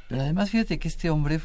Pero 0.07 0.21
además 0.21 0.51
fíjate 0.51 0.77
que 0.77 0.87
este 0.87 1.09
hombre 1.09 1.39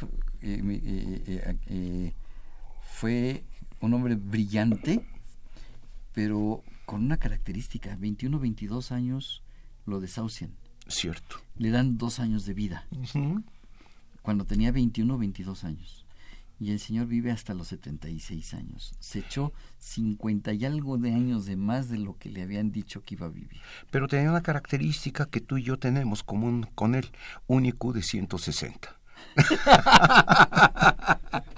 fue 2.91 3.43
un 3.79 3.93
hombre 3.95 4.13
brillante, 4.13 5.03
pero 6.13 6.63
con 6.89 7.03
una 7.03 7.17
característica, 7.17 7.95
21, 7.99 8.39
22 8.39 8.91
años 8.91 9.43
lo 9.85 9.99
desahucian. 9.99 10.55
Cierto. 10.87 11.35
Le 11.55 11.69
dan 11.69 11.99
dos 11.99 12.19
años 12.19 12.47
de 12.47 12.55
vida. 12.55 12.87
Cuando 14.23 14.45
tenía 14.45 14.71
21, 14.71 15.19
22 15.19 15.65
años. 15.65 16.07
Y 16.59 16.71
el 16.71 16.79
señor 16.79 17.05
vive 17.05 17.29
hasta 17.29 17.53
los 17.53 17.67
76 17.67 18.55
años. 18.55 18.95
Se 18.99 19.19
echó 19.19 19.53
50 19.77 20.53
y 20.53 20.65
algo 20.65 20.97
de 20.97 21.13
años 21.13 21.45
de 21.45 21.57
más 21.57 21.89
de 21.89 21.99
lo 21.99 22.17
que 22.17 22.31
le 22.31 22.41
habían 22.41 22.71
dicho 22.71 23.03
que 23.03 23.13
iba 23.13 23.27
a 23.27 23.29
vivir. 23.29 23.61
Pero 23.91 24.07
tenía 24.07 24.31
una 24.31 24.41
característica 24.41 25.27
que 25.27 25.41
tú 25.41 25.57
y 25.57 25.63
yo 25.65 25.77
tenemos 25.77 26.23
común 26.23 26.65
con 26.73 26.95
él, 26.95 27.11
un 27.45 27.67
IQ 27.67 27.93
de 27.93 28.01
160. 28.01 28.99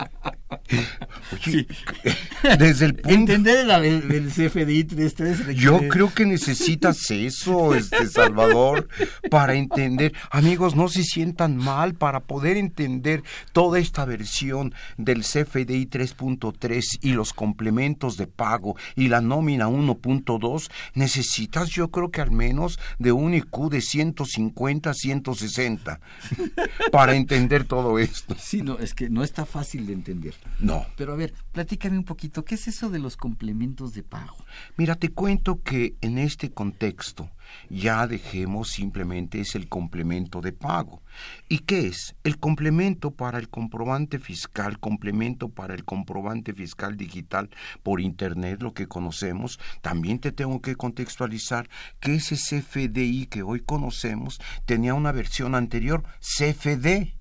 desde 2.60 2.86
el 2.86 2.96
punto... 2.96 3.10
Entender 3.10 3.60
el, 3.60 3.72
el, 3.72 4.12
el 4.12 4.28
CFDI 4.30 4.84
33 4.86 5.56
Yo 5.56 5.80
creo 5.88 6.14
que 6.14 6.26
necesitas 6.26 7.10
eso, 7.12 7.76
este 7.76 8.08
Salvador, 8.08 8.88
para 9.30 9.56
entender. 9.56 10.14
Amigos, 10.30 10.76
no 10.76 10.88
se 10.88 11.04
sientan 11.04 11.58
mal 11.58 11.96
para 11.96 12.22
poder 12.22 12.58
entender 12.58 13.24
toda 13.54 13.80
esta 13.80 14.06
versión 14.06 14.74
del 14.98 15.22
CFDI 15.22 15.88
3.3 15.88 17.00
y 17.02 17.14
los 17.14 17.34
complementos 17.34 18.18
de 18.18 18.28
pago 18.28 18.76
y 18.96 19.08
la 19.08 19.22
nómina 19.22 19.68
1.2. 19.68 20.70
Necesitas, 20.94 21.70
yo 21.70 21.90
creo 21.92 22.12
que 22.12 22.22
al 22.22 22.32
menos 22.32 22.80
de 23.00 23.12
un 23.12 23.34
IQ 23.34 23.70
de 23.70 23.82
150, 23.82 24.94
160 24.94 26.00
para 26.92 27.16
entender 27.16 27.66
todo 27.66 28.00
esto. 28.00 28.36
Sí, 28.40 28.62
no, 28.62 28.80
es 28.80 28.94
que 28.94 29.10
no 29.10 29.24
está 29.24 29.46
fácil 29.46 29.88
de 29.88 29.94
entender. 29.94 30.34
No. 30.62 30.86
Pero 30.96 31.14
a 31.14 31.16
ver, 31.16 31.34
platícame 31.52 31.98
un 31.98 32.04
poquito, 32.04 32.46
¿qué 32.46 32.56
es 32.56 32.68
eso 32.68 32.90
de 32.90 33.00
los 33.00 33.18
complementos 33.18 33.94
de 33.94 34.04
pago? 34.04 34.38
Mira, 34.78 34.96
te 34.96 35.10
cuento 35.10 35.62
que 35.64 35.96
en 36.02 36.20
este 36.20 36.52
contexto 36.52 37.30
ya 37.70 38.08
dejemos 38.08 38.70
simplemente 38.70 39.42
es 39.42 39.56
el 39.56 39.68
complemento 39.68 40.40
de 40.40 40.52
pago. 40.52 41.02
¿Y 41.50 41.60
qué 41.60 41.88
es? 41.88 42.16
El 42.24 42.38
complemento 42.38 43.12
para 43.12 43.40
el 43.40 43.50
comprobante 43.50 44.20
fiscal, 44.20 44.80
complemento 44.80 45.50
para 45.50 45.74
el 45.74 45.84
comprobante 45.84 46.54
fiscal 46.54 46.96
digital 46.96 47.50
por 47.84 48.00
Internet, 48.00 48.62
lo 48.62 48.74
que 48.74 48.88
conocemos. 48.88 49.60
También 49.82 50.20
te 50.20 50.32
tengo 50.32 50.62
que 50.62 50.76
contextualizar 50.76 51.70
que 52.00 52.16
ese 52.16 52.36
CFDI 52.36 53.26
que 53.26 53.42
hoy 53.42 53.62
conocemos 53.62 54.40
tenía 54.66 54.94
una 54.94 55.12
versión 55.12 55.56
anterior, 55.56 56.04
CFD. 56.20 57.16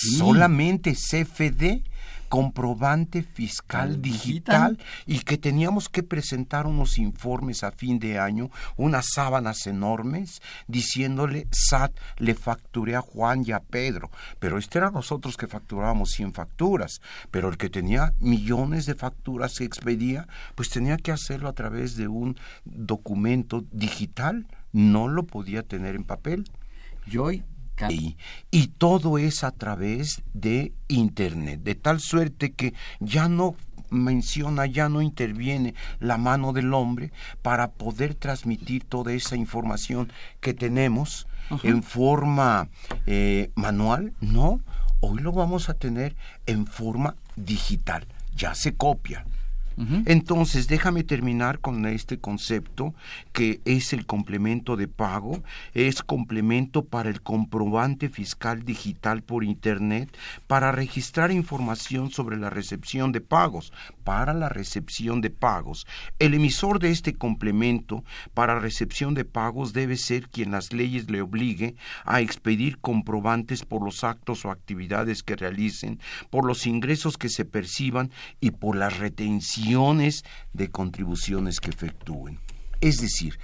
Solamente 0.00 0.94
CFD 0.94 1.82
comprobante 2.28 3.22
fiscal 3.22 4.00
digital, 4.02 4.76
digital, 4.76 4.78
y 5.06 5.20
que 5.20 5.38
teníamos 5.38 5.88
que 5.88 6.02
presentar 6.02 6.66
unos 6.66 6.98
informes 6.98 7.64
a 7.64 7.72
fin 7.72 7.98
de 7.98 8.18
año, 8.18 8.50
unas 8.76 9.06
sábanas 9.14 9.66
enormes, 9.66 10.40
diciéndole 10.66 11.48
SAT 11.50 11.92
le 12.18 12.34
facturé 12.34 12.96
a 12.96 13.00
Juan 13.00 13.44
y 13.46 13.52
a 13.52 13.60
Pedro, 13.60 14.10
pero 14.38 14.58
este 14.58 14.78
era 14.78 14.90
nosotros 14.90 15.36
que 15.36 15.46
facturábamos 15.46 16.10
100 16.10 16.32
facturas, 16.32 17.00
pero 17.30 17.48
el 17.48 17.56
que 17.56 17.70
tenía 17.70 18.14
millones 18.20 18.86
de 18.86 18.94
facturas 18.94 19.56
que 19.58 19.64
expedía, 19.64 20.28
pues 20.54 20.70
tenía 20.70 20.96
que 20.96 21.12
hacerlo 21.12 21.48
a 21.48 21.54
través 21.54 21.96
de 21.96 22.08
un 22.08 22.36
documento 22.64 23.64
digital, 23.72 24.46
no 24.72 25.08
lo 25.08 25.24
podía 25.24 25.62
tener 25.62 25.94
en 25.96 26.04
papel. 26.04 26.44
Yo 27.06 27.24
hoy 27.24 27.42
y, 27.90 28.16
y, 28.50 28.68
todo 28.68 29.18
es 29.18 29.44
a 29.44 29.50
través 29.50 30.22
de 30.34 30.72
Internet, 30.88 31.60
de 31.62 31.74
tal 31.74 32.00
suerte 32.00 32.52
que 32.52 32.74
ya 33.00 33.28
no 33.28 33.56
menciona, 33.90 34.66
ya 34.66 34.88
no 34.88 35.02
interviene 35.02 35.74
la 36.00 36.18
mano 36.18 36.52
del 36.52 36.74
hombre 36.74 37.12
para 37.42 37.70
poder 37.70 38.14
transmitir 38.14 38.84
toda 38.84 39.12
esa 39.12 39.36
información 39.36 40.12
que 40.40 40.54
tenemos 40.54 41.26
en 41.62 41.82
forma 41.82 42.68
eh, 43.06 43.50
manual, 43.54 44.12
no, 44.20 44.60
hoy 45.00 45.20
lo 45.20 45.32
vamos 45.32 45.68
a 45.68 45.74
tener 45.74 46.14
en 46.46 46.66
forma 46.66 47.16
digital, 47.36 48.06
ya 48.36 48.54
se 48.54 48.74
copia. 48.74 49.24
Entonces, 50.06 50.66
déjame 50.66 51.04
terminar 51.04 51.60
con 51.60 51.86
este 51.86 52.18
concepto 52.18 52.94
que 53.32 53.60
es 53.64 53.92
el 53.92 54.06
complemento 54.06 54.76
de 54.76 54.88
pago, 54.88 55.42
es 55.74 56.02
complemento 56.02 56.84
para 56.84 57.08
el 57.10 57.22
comprobante 57.22 58.08
fiscal 58.08 58.64
digital 58.64 59.22
por 59.22 59.44
Internet 59.44 60.16
para 60.46 60.72
registrar 60.72 61.30
información 61.30 62.10
sobre 62.10 62.36
la 62.36 62.50
recepción 62.50 63.12
de 63.12 63.20
pagos, 63.20 63.72
para 64.08 64.32
la 64.32 64.48
recepción 64.48 65.20
de 65.20 65.28
pagos. 65.28 65.86
El 66.18 66.32
emisor 66.32 66.78
de 66.78 66.90
este 66.90 67.12
complemento 67.12 68.04
para 68.32 68.58
recepción 68.58 69.12
de 69.12 69.26
pagos 69.26 69.74
debe 69.74 69.98
ser 69.98 70.30
quien 70.30 70.50
las 70.50 70.72
leyes 70.72 71.10
le 71.10 71.20
obligue 71.20 71.76
a 72.06 72.22
expedir 72.22 72.78
comprobantes 72.78 73.66
por 73.66 73.84
los 73.84 74.04
actos 74.04 74.46
o 74.46 74.50
actividades 74.50 75.22
que 75.22 75.36
realicen, 75.36 76.00
por 76.30 76.46
los 76.46 76.66
ingresos 76.66 77.18
que 77.18 77.28
se 77.28 77.44
perciban 77.44 78.10
y 78.40 78.52
por 78.52 78.76
las 78.76 78.96
retenciones 78.96 80.24
de 80.54 80.70
contribuciones 80.70 81.60
que 81.60 81.68
efectúen. 81.68 82.40
Es 82.80 83.02
decir, 83.02 83.38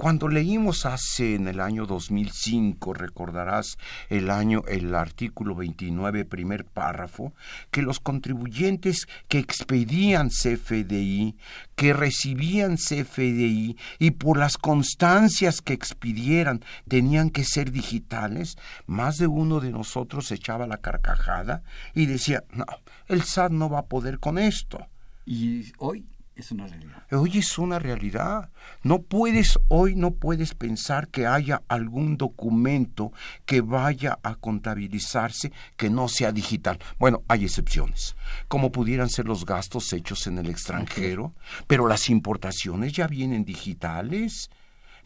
cuando 0.00 0.28
leímos 0.28 0.86
hace 0.86 1.34
en 1.34 1.46
el 1.46 1.60
año 1.60 1.84
2005, 1.84 2.94
recordarás 2.94 3.76
el 4.08 4.30
año 4.30 4.62
el 4.66 4.94
artículo 4.94 5.54
29, 5.54 6.24
primer 6.24 6.64
párrafo, 6.64 7.34
que 7.70 7.82
los 7.82 8.00
contribuyentes 8.00 9.06
que 9.28 9.38
expedían 9.38 10.30
CFDI, 10.30 11.36
que 11.76 11.92
recibían 11.92 12.76
CFDI 12.76 13.76
y 13.98 14.10
por 14.12 14.38
las 14.38 14.56
constancias 14.56 15.60
que 15.60 15.74
expidieran 15.74 16.64
tenían 16.88 17.28
que 17.28 17.44
ser 17.44 17.70
digitales, 17.70 18.56
más 18.86 19.18
de 19.18 19.26
uno 19.26 19.60
de 19.60 19.70
nosotros 19.70 20.32
echaba 20.32 20.66
la 20.66 20.78
carcajada 20.78 21.62
y 21.94 22.06
decía, 22.06 22.42
no, 22.54 22.64
el 23.06 23.22
SAT 23.22 23.52
no 23.52 23.68
va 23.68 23.80
a 23.80 23.86
poder 23.86 24.18
con 24.18 24.38
esto. 24.38 24.86
Y 25.26 25.70
hoy 25.76 26.06
es 26.36 26.52
una 26.52 26.66
realidad. 26.66 27.02
Hoy 27.12 27.38
es 27.38 27.58
una 27.58 27.78
realidad. 27.78 28.50
No 28.82 29.02
puedes, 29.02 29.58
hoy 29.68 29.94
no 29.94 30.12
puedes 30.12 30.54
pensar 30.54 31.08
que 31.08 31.26
haya 31.26 31.62
algún 31.68 32.16
documento 32.16 33.12
que 33.44 33.60
vaya 33.60 34.18
a 34.22 34.36
contabilizarse 34.36 35.52
que 35.76 35.90
no 35.90 36.08
sea 36.08 36.32
digital. 36.32 36.78
Bueno, 36.98 37.22
hay 37.28 37.44
excepciones, 37.44 38.16
como 38.48 38.72
pudieran 38.72 39.10
ser 39.10 39.26
los 39.26 39.44
gastos 39.44 39.92
hechos 39.92 40.26
en 40.26 40.38
el 40.38 40.48
extranjero, 40.48 41.34
pero 41.66 41.86
las 41.86 42.08
importaciones 42.08 42.92
ya 42.92 43.06
vienen 43.06 43.44
digitales. 43.44 44.50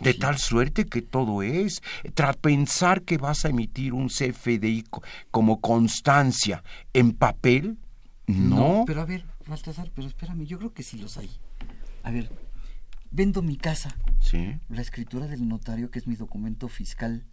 De 0.01 0.13
sí. 0.13 0.19
tal 0.19 0.39
suerte 0.39 0.87
que 0.87 1.03
todo 1.03 1.43
es. 1.43 1.81
Tras 2.15 2.37
pensar 2.37 3.03
que 3.03 3.17
vas 3.17 3.45
a 3.45 3.51
emitir 3.51 3.93
un 3.93 4.09
CFDI 4.09 4.85
como 5.31 5.61
constancia 5.61 6.65
en 6.93 7.13
papel, 7.13 7.79
no. 8.27 8.57
no 8.57 8.85
pero 8.87 9.01
a 9.01 9.05
ver, 9.05 9.25
Baltasar, 9.47 9.91
pero 9.95 10.09
espérame, 10.09 10.47
yo 10.47 10.59
creo 10.59 10.73
que 10.73 10.83
sí 10.83 10.99
los 10.99 11.17
hay. 11.17 11.31
A 12.03 12.11
ver, 12.11 12.31
vendo 13.11 13.43
mi 13.43 13.57
casa. 13.57 13.97
Sí. 14.21 14.59
La 14.69 14.81
escritura 14.81 15.27
del 15.27 15.47
notario, 15.49 15.91
que 15.91 15.99
es 15.99 16.07
mi 16.07 16.17
documento 16.17 16.69
fiscal, 16.69 17.25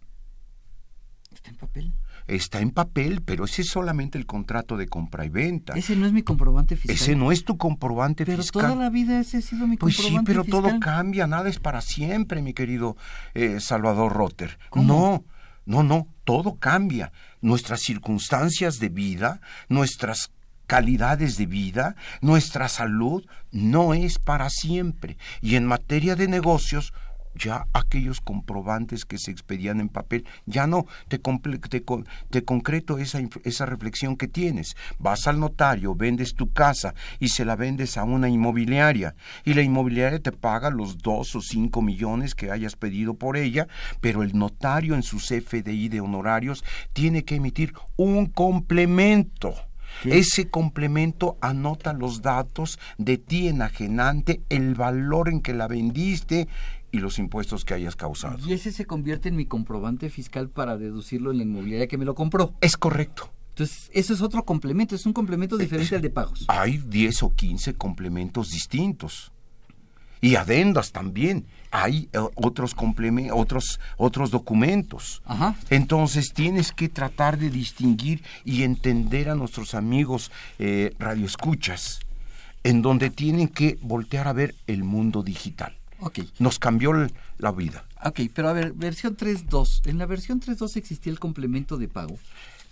¿está 1.32 1.50
en 1.50 1.56
papel? 1.56 1.92
Está 2.26 2.60
en 2.60 2.70
papel, 2.70 3.22
pero 3.22 3.44
ese 3.44 3.62
es 3.62 3.68
solamente 3.68 4.16
el 4.16 4.26
contrato 4.26 4.76
de 4.76 4.86
compra 4.86 5.24
y 5.24 5.28
venta. 5.28 5.74
Ese 5.74 5.96
no 5.96 6.06
es 6.06 6.12
mi 6.12 6.22
comprobante 6.22 6.76
fiscal. 6.76 6.94
Ese 6.94 7.16
no 7.16 7.32
es 7.32 7.44
tu 7.44 7.56
comprobante 7.56 8.24
pero 8.24 8.42
fiscal. 8.42 8.62
Pero 8.62 8.74
toda 8.74 8.84
la 8.84 8.90
vida 8.90 9.18
ese 9.18 9.38
ha 9.38 9.42
sido 9.42 9.66
mi 9.66 9.76
pues 9.76 9.96
comprobante 9.96 10.30
fiscal. 10.30 10.44
Pues 10.44 10.44
sí, 10.44 10.50
pero 10.52 10.62
fiscal. 10.62 10.70
todo 10.70 10.80
cambia, 10.80 11.26
nada 11.26 11.48
es 11.48 11.58
para 11.58 11.80
siempre, 11.80 12.42
mi 12.42 12.54
querido 12.54 12.96
eh, 13.34 13.58
Salvador 13.60 14.12
Rotter. 14.12 14.58
¿Cómo? 14.70 14.84
No, 14.84 15.24
no, 15.64 15.82
no, 15.82 16.06
todo 16.24 16.56
cambia. 16.56 17.12
Nuestras 17.40 17.80
circunstancias 17.80 18.78
de 18.78 18.88
vida, 18.88 19.40
nuestras 19.68 20.30
calidades 20.72 21.36
de 21.36 21.44
vida, 21.44 21.96
nuestra 22.22 22.66
salud 22.66 23.26
no 23.50 23.92
es 23.92 24.18
para 24.18 24.48
siempre. 24.48 25.18
Y 25.42 25.56
en 25.56 25.66
materia 25.66 26.16
de 26.16 26.28
negocios, 26.28 26.94
ya 27.34 27.66
aquellos 27.74 28.22
comprobantes 28.22 29.04
que 29.04 29.18
se 29.18 29.30
expedían 29.30 29.80
en 29.80 29.90
papel, 29.90 30.24
ya 30.46 30.66
no, 30.66 30.86
te, 31.08 31.18
te, 31.18 31.84
te 32.30 32.44
concreto 32.46 32.96
esa, 32.96 33.20
esa 33.44 33.66
reflexión 33.66 34.16
que 34.16 34.28
tienes. 34.28 34.74
Vas 34.98 35.26
al 35.26 35.40
notario, 35.40 35.94
vendes 35.94 36.32
tu 36.32 36.50
casa 36.54 36.94
y 37.20 37.28
se 37.28 37.44
la 37.44 37.54
vendes 37.54 37.98
a 37.98 38.04
una 38.04 38.30
inmobiliaria 38.30 39.14
y 39.44 39.52
la 39.52 39.60
inmobiliaria 39.60 40.20
te 40.20 40.32
paga 40.32 40.70
los 40.70 40.96
dos 40.96 41.36
o 41.36 41.42
cinco 41.42 41.82
millones 41.82 42.34
que 42.34 42.50
hayas 42.50 42.76
pedido 42.76 43.12
por 43.12 43.36
ella, 43.36 43.68
pero 44.00 44.22
el 44.22 44.38
notario 44.38 44.94
en 44.94 45.02
su 45.02 45.18
CFDI 45.18 45.90
de 45.90 46.00
honorarios 46.00 46.64
tiene 46.94 47.24
que 47.24 47.34
emitir 47.34 47.74
un 47.98 48.24
complemento. 48.24 49.54
¿Sí? 50.02 50.10
Ese 50.12 50.48
complemento 50.48 51.36
anota 51.40 51.92
los 51.92 52.22
datos 52.22 52.78
de 52.98 53.18
ti 53.18 53.48
enajenante, 53.48 54.42
el 54.48 54.74
valor 54.74 55.28
en 55.28 55.40
que 55.40 55.54
la 55.54 55.68
vendiste 55.68 56.48
y 56.92 56.98
los 56.98 57.18
impuestos 57.18 57.64
que 57.64 57.74
hayas 57.74 57.96
causado. 57.96 58.38
Y 58.46 58.52
ese 58.52 58.70
se 58.70 58.84
convierte 58.84 59.28
en 59.28 59.36
mi 59.36 59.46
comprobante 59.46 60.10
fiscal 60.10 60.50
para 60.50 60.76
deducirlo 60.76 61.30
en 61.30 61.38
la 61.38 61.42
inmobiliaria 61.44 61.88
que 61.88 61.98
me 61.98 62.04
lo 62.04 62.14
compró. 62.14 62.54
Es 62.60 62.76
correcto. 62.76 63.30
Entonces, 63.50 63.90
eso 63.92 64.14
es 64.14 64.22
otro 64.22 64.44
complemento, 64.44 64.94
es 64.94 65.04
un 65.04 65.12
complemento 65.12 65.58
diferente 65.58 65.88
es, 65.88 65.92
al 65.92 66.02
de 66.02 66.10
pagos. 66.10 66.44
Hay 66.48 66.78
10 66.78 67.22
o 67.24 67.34
15 67.34 67.74
complementos 67.74 68.50
distintos. 68.50 69.32
Y 70.20 70.36
adendas 70.36 70.92
también. 70.92 71.46
Hay 71.72 72.10
eh, 72.12 72.18
otros, 72.34 72.76
otros, 73.32 73.80
otros 73.96 74.30
documentos. 74.30 75.22
Ajá. 75.24 75.56
Entonces 75.70 76.32
tienes 76.34 76.70
que 76.70 76.88
tratar 76.88 77.38
de 77.38 77.50
distinguir 77.50 78.22
y 78.44 78.62
entender 78.62 79.30
a 79.30 79.34
nuestros 79.34 79.74
amigos 79.74 80.30
eh, 80.58 80.94
radioescuchas, 80.98 82.00
en 82.62 82.82
donde 82.82 83.08
tienen 83.08 83.48
que 83.48 83.78
voltear 83.80 84.28
a 84.28 84.34
ver 84.34 84.54
el 84.66 84.84
mundo 84.84 85.22
digital. 85.22 85.76
Okay. 85.98 86.28
Nos 86.38 86.58
cambió 86.58 86.92
la 87.38 87.52
vida. 87.52 87.84
Ok, 88.04 88.20
pero 88.34 88.48
a 88.48 88.52
ver, 88.52 88.72
versión 88.72 89.16
3.2. 89.16 89.86
En 89.86 89.98
la 89.98 90.06
versión 90.06 90.40
3.2 90.40 90.76
existía 90.76 91.12
el 91.12 91.20
complemento 91.20 91.76
de 91.78 91.88
pago. 91.88 92.18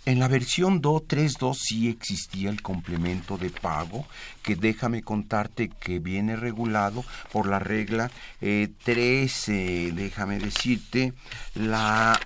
En 0.05 0.19
la 0.19 0.27
versión 0.27 0.81
2.3.2 0.81 1.55
sí 1.55 1.87
existía 1.87 2.49
el 2.49 2.63
complemento 2.63 3.37
de 3.37 3.51
pago, 3.51 4.07
que 4.41 4.55
déjame 4.55 5.03
contarte 5.03 5.69
que 5.69 5.99
viene 5.99 6.35
regulado 6.35 7.05
por 7.31 7.47
la 7.47 7.59
regla 7.59 8.09
eh, 8.41 8.69
13, 8.83 9.91
déjame 9.93 10.39
decirte, 10.39 11.13
la 11.53 12.19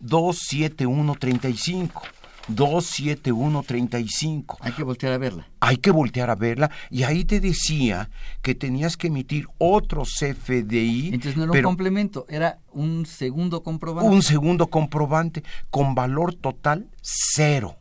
27135. 0.00 2.02
27135. 2.48 4.58
Hay 4.60 4.72
que 4.72 4.82
voltear 4.82 5.12
a 5.12 5.18
verla. 5.18 5.46
Hay 5.60 5.76
que 5.78 5.90
voltear 5.90 6.30
a 6.30 6.34
verla 6.34 6.70
y 6.90 7.02
ahí 7.02 7.24
te 7.24 7.40
decía 7.40 8.10
que 8.42 8.54
tenías 8.54 8.96
que 8.96 9.08
emitir 9.08 9.48
otro 9.58 10.04
CFDI. 10.04 11.10
Entonces 11.14 11.36
no 11.36 11.44
era 11.44 11.52
pero 11.52 11.68
un 11.68 11.74
complemento, 11.74 12.26
era 12.28 12.58
un 12.72 13.06
segundo 13.06 13.62
comprobante. 13.62 14.10
un 14.10 14.22
segundo 14.22 14.68
comprobante 14.68 15.42
con 15.70 15.94
valor 15.94 16.34
total 16.34 16.88
cero. 17.02 17.76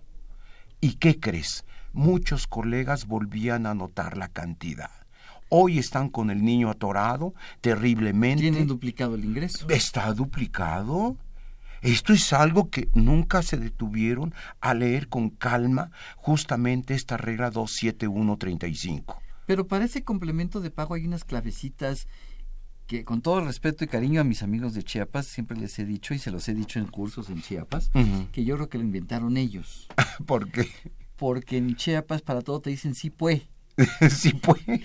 ¿Y 0.81 0.93
qué 0.93 1.19
crees? 1.19 1.65
Muchos 1.93 2.47
colegas 2.47 3.07
volvían 3.07 3.65
a 3.65 3.71
anotar 3.71 4.17
la 4.17 4.27
cantidad. 4.27 4.91
Hoy 5.49 5.77
están 5.77 6.09
con 6.09 6.31
el 6.31 6.43
niño 6.43 6.69
atorado 6.69 7.33
terriblemente. 7.61 8.41
Tienen 8.41 8.67
duplicado 8.67 9.15
el 9.15 9.23
ingreso. 9.23 9.67
¿Está 9.69 10.11
duplicado? 10.13 11.15
Esto 11.81 12.13
es 12.13 12.33
algo 12.33 12.69
que 12.69 12.89
nunca 12.93 13.41
se 13.41 13.57
detuvieron 13.57 14.33
a 14.61 14.73
leer 14.73 15.07
con 15.07 15.29
calma 15.29 15.91
justamente 16.15 16.93
esta 16.93 17.17
regla 17.17 17.51
27135. 17.51 19.21
Pero 19.45 19.67
para 19.67 19.85
ese 19.85 20.03
complemento 20.03 20.61
de 20.61 20.71
pago 20.71 20.95
hay 20.95 21.05
unas 21.05 21.23
clavecitas 21.23 22.07
que 22.87 23.03
con 23.03 23.21
todo 23.21 23.39
el 23.39 23.45
respeto 23.45 23.83
y 23.83 23.87
cariño 23.87 24.21
a 24.21 24.23
mis 24.23 24.43
amigos 24.43 24.73
de 24.73 24.83
Chiapas, 24.83 25.25
siempre 25.25 25.57
les 25.57 25.77
he 25.79 25.85
dicho 25.85 26.13
y 26.13 26.19
se 26.19 26.31
los 26.31 26.47
he 26.49 26.53
dicho 26.53 26.79
en 26.79 26.85
cursos 26.85 27.29
en 27.29 27.41
Chiapas, 27.41 27.91
que 28.31 28.45
yo 28.45 28.55
creo 28.55 28.69
que 28.69 28.77
lo 28.77 28.83
inventaron 28.83 29.37
ellos. 29.37 29.87
¿Por 30.25 30.51
qué? 30.51 30.69
Porque 31.15 31.57
en 31.57 31.75
Chiapas 31.75 32.21
para 32.21 32.41
todo 32.41 32.59
te 32.59 32.69
dicen 32.69 32.93
sí 32.93 33.09
pues. 33.09 33.43
sí 34.09 34.33
puede. 34.33 34.81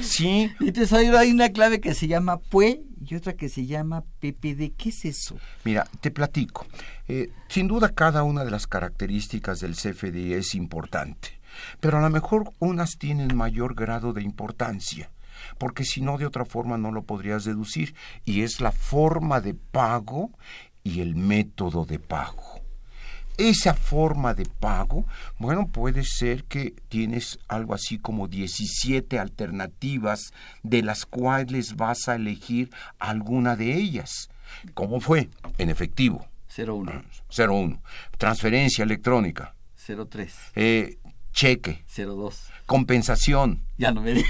sí. 0.00 0.50
Entonces 0.60 0.92
hay, 0.92 1.06
hay 1.08 1.30
una 1.30 1.50
clave 1.50 1.80
que 1.80 1.94
se 1.94 2.06
llama 2.06 2.38
PUE 2.38 2.82
y 3.00 3.14
otra 3.14 3.34
que 3.34 3.48
se 3.48 3.66
llama 3.66 4.04
PPD. 4.20 4.72
¿Qué 4.76 4.90
es 4.90 5.04
eso? 5.04 5.38
Mira, 5.64 5.86
te 6.00 6.10
platico. 6.10 6.66
Eh, 7.08 7.30
sin 7.48 7.66
duda 7.66 7.90
cada 7.90 8.22
una 8.22 8.44
de 8.44 8.50
las 8.50 8.66
características 8.66 9.60
del 9.60 9.74
CFDI 9.74 10.34
es 10.34 10.54
importante, 10.54 11.40
pero 11.80 11.98
a 11.98 12.02
lo 12.02 12.10
mejor 12.10 12.52
unas 12.58 12.98
tienen 12.98 13.36
mayor 13.36 13.74
grado 13.74 14.12
de 14.12 14.22
importancia, 14.22 15.10
porque 15.58 15.84
si 15.84 16.02
no 16.02 16.18
de 16.18 16.26
otra 16.26 16.44
forma 16.44 16.78
no 16.78 16.92
lo 16.92 17.02
podrías 17.02 17.44
deducir, 17.44 17.94
y 18.24 18.42
es 18.42 18.60
la 18.60 18.72
forma 18.72 19.40
de 19.40 19.54
pago 19.54 20.30
y 20.84 21.00
el 21.00 21.16
método 21.16 21.84
de 21.84 21.98
pago. 21.98 22.49
Esa 23.40 23.72
forma 23.72 24.34
de 24.34 24.44
pago, 24.44 25.06
bueno, 25.38 25.66
puede 25.68 26.04
ser 26.04 26.44
que 26.44 26.74
tienes 26.90 27.38
algo 27.48 27.72
así 27.72 27.98
como 27.98 28.28
17 28.28 29.18
alternativas 29.18 30.32
de 30.62 30.82
las 30.82 31.06
cuales 31.06 31.74
vas 31.76 32.06
a 32.08 32.16
elegir 32.16 32.70
alguna 32.98 33.56
de 33.56 33.72
ellas. 33.74 34.28
¿Cómo 34.74 35.00
fue? 35.00 35.30
En 35.56 35.70
efectivo. 35.70 36.26
01, 36.54 37.02
01. 37.34 37.80
Transferencia 38.18 38.82
electrónica. 38.84 39.54
03, 39.86 40.34
Eh, 40.54 40.98
cheque. 41.32 41.82
02. 41.96 42.50
Compensación. 42.70 43.64
Ya 43.78 43.90
no 43.90 44.00
me 44.00 44.12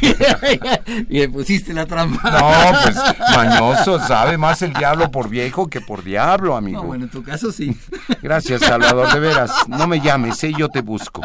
y 1.11 1.19
me 1.19 1.29
pusiste 1.29 1.75
la 1.75 1.85
trampa. 1.85 2.31
No, 2.31 2.81
pues 2.85 2.97
mañoso, 3.37 3.99
sabe 3.99 4.39
más 4.39 4.63
el 4.63 4.73
diablo 4.73 5.11
por 5.11 5.29
viejo 5.29 5.69
que 5.69 5.83
por 5.83 6.03
diablo, 6.03 6.57
amigo. 6.57 6.81
No, 6.81 6.87
bueno, 6.87 7.05
en 7.05 7.11
tu 7.11 7.23
caso 7.23 7.53
sí. 7.53 7.77
Gracias, 8.23 8.63
Salvador, 8.63 9.13
de 9.13 9.21
veras. 9.21 9.69
No 9.69 9.87
me 9.87 10.01
llames, 10.01 10.43
¿eh? 10.43 10.55
yo 10.57 10.71
te 10.71 10.81
busco. 10.81 11.21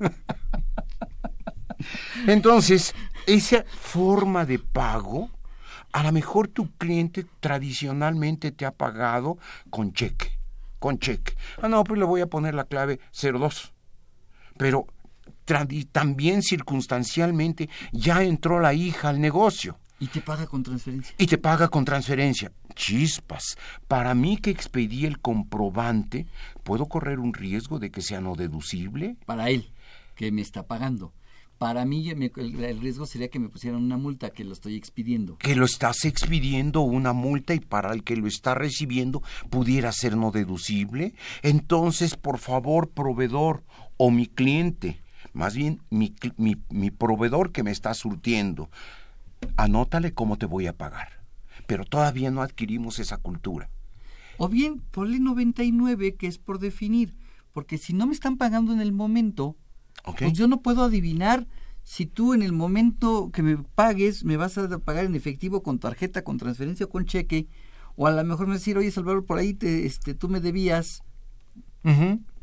Entonces, 2.26 2.96
esa 3.28 3.64
forma 3.80 4.44
de 4.44 4.58
pago, 4.58 5.30
a 5.92 6.02
lo 6.02 6.10
mejor 6.10 6.48
tu 6.48 6.72
cliente 6.72 7.24
tradicionalmente 7.38 8.50
te 8.50 8.66
ha 8.66 8.72
pagado 8.72 9.38
con 9.70 9.92
cheque, 9.92 10.36
con 10.80 10.98
cheque. 10.98 11.36
Ah, 11.62 11.68
no, 11.68 11.84
pues 11.84 12.00
le 12.00 12.04
voy 12.04 12.20
a 12.20 12.26
poner 12.26 12.56
la 12.56 12.64
clave 12.64 12.98
02. 13.12 13.74
Pero 14.58 14.86
también 15.92 16.42
circunstancialmente 16.42 17.68
ya 17.92 18.22
entró 18.22 18.60
la 18.60 18.74
hija 18.74 19.08
al 19.08 19.20
negocio 19.20 19.78
Y 19.98 20.08
te 20.08 20.20
paga 20.20 20.46
con 20.46 20.62
transferencia. 20.62 21.14
y 21.18 21.26
te 21.26 21.38
paga 21.38 21.68
con 21.68 21.84
transferencia. 21.84 22.52
Chispas, 22.74 23.56
para 23.88 24.14
mí 24.14 24.36
que 24.36 24.50
expedí 24.50 25.06
el 25.06 25.18
comprobante, 25.20 26.26
¿puedo 26.62 26.86
correr 26.86 27.18
un 27.18 27.32
riesgo 27.32 27.78
de 27.78 27.90
que 27.90 28.02
sea 28.02 28.20
no 28.20 28.34
deducible? 28.34 29.16
Para 29.24 29.48
él, 29.48 29.70
que 30.14 30.30
me 30.30 30.42
está 30.42 30.66
pagando. 30.66 31.14
Para 31.56 31.86
mí 31.86 32.10
el 32.10 32.80
riesgo 32.82 33.06
sería 33.06 33.28
que 33.28 33.38
me 33.38 33.48
pusieran 33.48 33.82
una 33.82 33.96
multa 33.96 34.28
que 34.28 34.44
lo 34.44 34.52
estoy 34.52 34.74
expidiendo. 34.76 35.38
Que 35.38 35.56
lo 35.56 35.64
estás 35.64 36.04
expidiendo 36.04 36.82
una 36.82 37.14
multa 37.14 37.54
y 37.54 37.60
para 37.60 37.94
el 37.94 38.04
que 38.04 38.14
lo 38.14 38.26
está 38.26 38.54
recibiendo 38.54 39.22
pudiera 39.48 39.90
ser 39.92 40.18
no 40.18 40.32
deducible. 40.32 41.14
Entonces, 41.40 42.14
por 42.16 42.36
favor, 42.36 42.90
proveedor 42.90 43.64
o 43.96 44.10
mi 44.10 44.26
cliente, 44.26 45.00
más 45.36 45.54
bien 45.54 45.80
mi, 45.90 46.14
mi, 46.38 46.56
mi 46.70 46.90
proveedor 46.90 47.52
que 47.52 47.62
me 47.62 47.70
está 47.70 47.92
surtiendo, 47.92 48.70
anótale 49.56 50.12
cómo 50.14 50.38
te 50.38 50.46
voy 50.46 50.66
a 50.66 50.76
pagar. 50.76 51.08
Pero 51.66 51.84
todavía 51.84 52.30
no 52.30 52.42
adquirimos 52.42 52.98
esa 52.98 53.18
cultura. 53.18 53.68
O 54.38 54.48
bien, 54.48 54.80
ponle 54.90 55.20
99, 55.20 56.16
que 56.16 56.26
es 56.26 56.38
por 56.38 56.58
definir. 56.58 57.14
Porque 57.52 57.76
si 57.76 57.92
no 57.92 58.06
me 58.06 58.14
están 58.14 58.38
pagando 58.38 58.72
en 58.72 58.80
el 58.80 58.92
momento, 58.92 59.56
pues 60.18 60.32
yo 60.32 60.48
no 60.48 60.62
puedo 60.62 60.84
adivinar 60.84 61.46
si 61.82 62.06
tú 62.06 62.34
en 62.34 62.42
el 62.42 62.52
momento 62.52 63.30
que 63.30 63.42
me 63.42 63.58
pagues 63.58 64.24
me 64.24 64.36
vas 64.36 64.56
a 64.58 64.78
pagar 64.78 65.04
en 65.04 65.14
efectivo 65.14 65.62
con 65.62 65.78
tarjeta, 65.78 66.24
con 66.24 66.38
transferencia 66.38 66.86
o 66.86 66.90
con 66.90 67.04
cheque. 67.04 67.46
O 67.94 68.06
a 68.06 68.10
lo 68.10 68.24
mejor 68.24 68.46
me 68.46 68.54
vas 68.54 68.58
a 68.58 68.60
decir, 68.60 68.78
oye 68.78 68.90
Salvador, 68.90 69.24
por 69.24 69.38
ahí 69.38 69.54
te, 69.54 69.86
este, 69.86 70.14
tú 70.14 70.28
me 70.28 70.40
debías. 70.40 71.02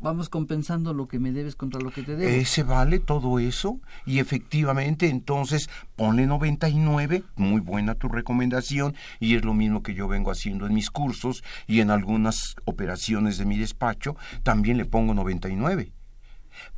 Vamos 0.00 0.28
compensando 0.28 0.94
lo 0.94 1.08
que 1.08 1.18
me 1.18 1.32
debes 1.32 1.56
contra 1.56 1.80
lo 1.80 1.90
que 1.90 2.02
te 2.02 2.16
debo. 2.16 2.30
¿Ese 2.30 2.62
vale 2.62 2.98
todo 2.98 3.38
eso? 3.38 3.80
Y 4.06 4.18
efectivamente, 4.18 5.08
entonces, 5.08 5.68
ponle 5.96 6.26
99, 6.26 7.24
muy 7.36 7.60
buena 7.60 7.94
tu 7.94 8.08
recomendación, 8.08 8.94
y 9.20 9.34
es 9.34 9.44
lo 9.44 9.54
mismo 9.54 9.82
que 9.82 9.94
yo 9.94 10.08
vengo 10.08 10.30
haciendo 10.30 10.66
en 10.66 10.74
mis 10.74 10.90
cursos 10.90 11.42
y 11.66 11.80
en 11.80 11.90
algunas 11.90 12.54
operaciones 12.64 13.38
de 13.38 13.44
mi 13.44 13.58
despacho, 13.58 14.16
también 14.42 14.76
le 14.76 14.84
pongo 14.84 15.14
99. 15.14 15.92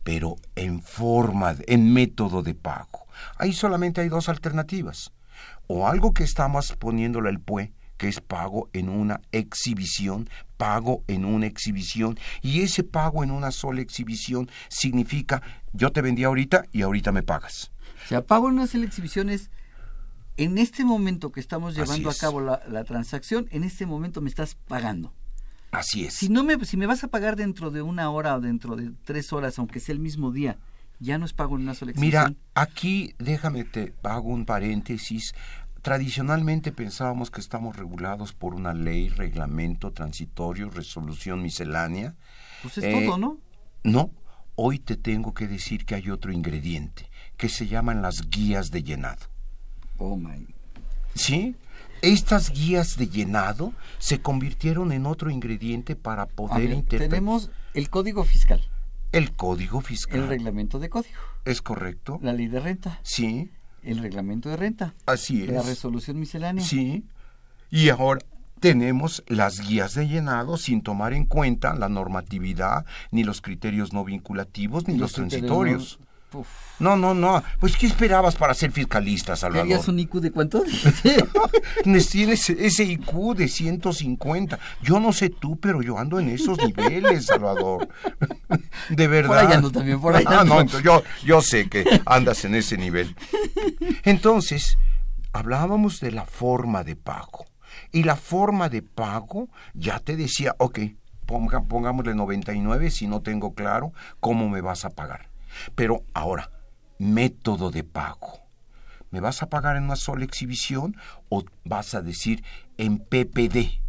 Pero 0.02 0.36
en 0.54 0.80
forma, 0.80 1.54
en 1.66 1.92
método 1.92 2.42
de 2.42 2.54
pago. 2.54 3.06
Ahí 3.38 3.52
solamente 3.52 4.00
hay 4.00 4.08
dos 4.08 4.28
alternativas. 4.28 5.12
O 5.66 5.88
algo 5.88 6.14
que 6.14 6.24
estamos 6.24 6.72
poniéndole 6.74 7.28
al 7.28 7.40
PUE, 7.40 7.72
que 7.96 8.08
es 8.08 8.20
pago 8.20 8.68
en 8.72 8.88
una 8.88 9.20
exhibición, 9.32 10.28
pago 10.56 11.02
en 11.06 11.24
una 11.24 11.46
exhibición, 11.46 12.18
y 12.42 12.60
ese 12.60 12.82
pago 12.82 13.24
en 13.24 13.30
una 13.30 13.50
sola 13.50 13.80
exhibición 13.80 14.48
significa 14.68 15.42
yo 15.72 15.92
te 15.92 16.02
vendí 16.02 16.24
ahorita 16.24 16.64
y 16.72 16.82
ahorita 16.82 17.12
me 17.12 17.22
pagas. 17.22 17.70
O 18.04 18.08
sea, 18.08 18.24
pago 18.24 18.48
en 18.48 18.54
unas 18.54 18.74
exhibiciones. 18.74 19.50
En 20.38 20.58
este 20.58 20.84
momento 20.84 21.32
que 21.32 21.40
estamos 21.40 21.74
llevando 21.74 22.10
a 22.10 22.12
es. 22.12 22.18
cabo 22.18 22.40
la, 22.42 22.60
la 22.68 22.84
transacción, 22.84 23.48
en 23.50 23.64
este 23.64 23.86
momento 23.86 24.20
me 24.20 24.28
estás 24.28 24.54
pagando. 24.54 25.14
Así 25.70 26.04
es. 26.04 26.14
Si 26.14 26.28
no 26.28 26.44
me, 26.44 26.62
si 26.64 26.76
me 26.76 26.86
vas 26.86 27.04
a 27.04 27.08
pagar 27.08 27.36
dentro 27.36 27.70
de 27.70 27.82
una 27.82 28.10
hora 28.10 28.36
o 28.36 28.40
dentro 28.40 28.76
de 28.76 28.92
tres 29.04 29.32
horas, 29.32 29.58
aunque 29.58 29.80
sea 29.80 29.94
el 29.94 29.98
mismo 29.98 30.32
día, 30.32 30.58
ya 31.00 31.18
no 31.18 31.24
es 31.24 31.32
pago 31.32 31.56
en 31.56 31.62
una 31.62 31.74
sola 31.74 31.92
Mira, 31.96 32.22
exhibición. 32.22 32.36
aquí 32.54 33.14
déjame 33.18 33.64
te 33.64 33.94
hago 34.02 34.28
un 34.28 34.44
paréntesis. 34.44 35.34
Tradicionalmente 35.90 36.72
pensábamos 36.72 37.30
que 37.30 37.40
estamos 37.40 37.76
regulados 37.76 38.32
por 38.32 38.56
una 38.56 38.74
ley, 38.74 39.08
reglamento 39.08 39.92
transitorio, 39.92 40.68
resolución 40.68 41.40
miscelánea. 41.42 42.16
Pues 42.62 42.78
es 42.78 42.84
Eh, 42.86 43.04
todo, 43.06 43.18
¿no? 43.18 43.38
No, 43.84 44.10
hoy 44.56 44.80
te 44.80 44.96
tengo 44.96 45.32
que 45.32 45.46
decir 45.46 45.86
que 45.86 45.94
hay 45.94 46.10
otro 46.10 46.32
ingrediente, 46.32 47.08
que 47.36 47.48
se 47.48 47.68
llaman 47.68 48.02
las 48.02 48.28
guías 48.30 48.72
de 48.72 48.82
llenado. 48.82 49.26
Oh 49.98 50.16
my. 50.16 50.48
¿Sí? 51.14 51.54
Estas 52.02 52.50
guías 52.50 52.96
de 52.96 53.06
llenado 53.06 53.72
se 53.98 54.20
convirtieron 54.20 54.90
en 54.90 55.06
otro 55.06 55.30
ingrediente 55.30 55.94
para 55.94 56.26
poder 56.26 56.70
interpretar 56.70 57.10
tenemos 57.10 57.52
el 57.74 57.90
código 57.90 58.24
fiscal, 58.24 58.60
el 59.12 59.36
código 59.36 59.80
fiscal. 59.82 60.18
el 60.18 60.28
reglamento 60.28 60.80
de 60.80 60.88
código, 60.90 61.14
¿Es 61.44 61.62
correcto? 61.62 62.18
la 62.22 62.32
ley 62.32 62.48
de 62.48 62.58
renta, 62.58 62.98
Sí, 63.04 63.52
el 63.86 63.98
reglamento 63.98 64.48
de 64.48 64.56
renta, 64.56 64.94
así 65.06 65.46
la 65.46 65.60
es. 65.60 65.66
resolución 65.66 66.18
miscelánea. 66.18 66.64
Sí. 66.64 67.04
Y 67.70 67.88
ahora 67.88 68.20
tenemos 68.60 69.22
las 69.26 69.60
guías 69.60 69.94
de 69.94 70.08
llenado 70.08 70.56
sin 70.56 70.82
tomar 70.82 71.12
en 71.12 71.26
cuenta 71.26 71.74
la 71.74 71.88
normatividad, 71.88 72.84
ni 73.10 73.24
los 73.24 73.40
criterios 73.40 73.92
no 73.92 74.04
vinculativos, 74.04 74.88
ni 74.88 74.96
los, 74.96 75.12
criterios 75.12 75.30
transitorios. 75.30 76.00
No- 76.32 76.44
No, 76.78 76.96
no, 76.96 77.14
no. 77.14 77.42
Pues, 77.58 77.76
¿qué 77.76 77.86
esperabas 77.86 78.36
para 78.36 78.52
ser 78.52 78.70
fiscalista, 78.72 79.34
Salvador? 79.36 79.66
¿Tenías 79.66 79.88
un 79.88 79.98
IQ 79.98 80.20
de 80.20 80.30
cuánto? 80.30 80.62
Tienes 82.10 82.50
ese 82.50 82.84
IQ 82.84 83.34
de 83.34 83.48
150. 83.48 84.58
Yo 84.82 85.00
no 85.00 85.12
sé 85.12 85.30
tú, 85.30 85.58
pero 85.58 85.82
yo 85.82 85.98
ando 85.98 86.18
en 86.20 86.28
esos 86.28 86.58
niveles, 86.58 87.26
Salvador. 87.26 87.88
De 88.90 89.08
verdad. 89.08 89.28
Por 89.28 89.38
ahí 89.38 89.52
ando 89.56 89.70
también, 89.70 90.00
por 90.00 90.14
ahí 90.16 90.24
Ah, 90.26 90.40
ando. 90.40 90.54
no, 90.54 90.60
entonces 90.60 90.84
yo, 90.84 91.02
yo 91.24 91.40
sé 91.42 91.68
que 91.68 91.84
andas 92.06 92.44
en 92.44 92.54
ese 92.54 92.76
nivel. 92.76 93.14
Entonces, 94.04 94.78
hablábamos 95.32 96.00
de 96.00 96.12
la 96.12 96.24
forma 96.26 96.84
de 96.84 96.96
pago. 96.96 97.46
Y 97.92 98.02
la 98.02 98.16
forma 98.16 98.68
de 98.68 98.82
pago, 98.82 99.48
ya 99.74 99.98
te 100.00 100.16
decía, 100.16 100.54
ok, 100.58 100.78
ponga, 101.26 101.62
pongámosle 101.62 102.14
99 102.14 102.90
si 102.90 103.06
no 103.06 103.20
tengo 103.22 103.54
claro 103.54 103.92
cómo 104.20 104.48
me 104.48 104.60
vas 104.60 104.84
a 104.84 104.90
pagar. 104.90 105.28
Pero 105.74 106.04
ahora, 106.14 106.50
método 106.98 107.70
de 107.70 107.84
pago. 107.84 108.46
¿Me 109.10 109.20
vas 109.20 109.42
a 109.42 109.48
pagar 109.48 109.76
en 109.76 109.84
una 109.84 109.96
sola 109.96 110.24
exhibición 110.24 110.96
o 111.28 111.44
vas 111.64 111.94
a 111.94 112.02
decir 112.02 112.44
en 112.76 112.98
PPD, 112.98 113.80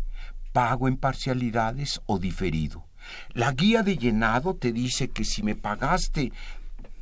pago 0.54 0.88
en 0.88 0.98
parcialidades 0.98 2.02
o 2.06 2.20
diferido? 2.20 2.88
La 3.34 3.52
guía 3.52 3.84
de 3.84 3.98
llenado 3.98 4.56
te 4.56 4.72
dice 4.72 5.10
que 5.10 5.24
si 5.24 5.44
me 5.44 5.56
pagaste 5.56 6.32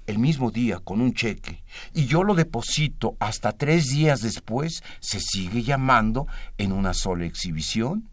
el 0.08 0.20
mismo 0.20 0.52
día 0.52 0.80
con 0.80 1.02
un 1.02 1.14
cheque 1.14 1.64
y 1.94 2.06
yo 2.06 2.24
lo 2.24 2.36
deposito 2.36 3.16
hasta 3.20 3.54
tres 3.54 3.88
días 3.90 4.22
después, 4.22 4.84
se 5.00 5.20
sigue 5.20 5.64
llamando 5.64 6.28
en 6.58 6.72
una 6.72 6.94
sola 6.94 7.26
exhibición. 7.26 8.10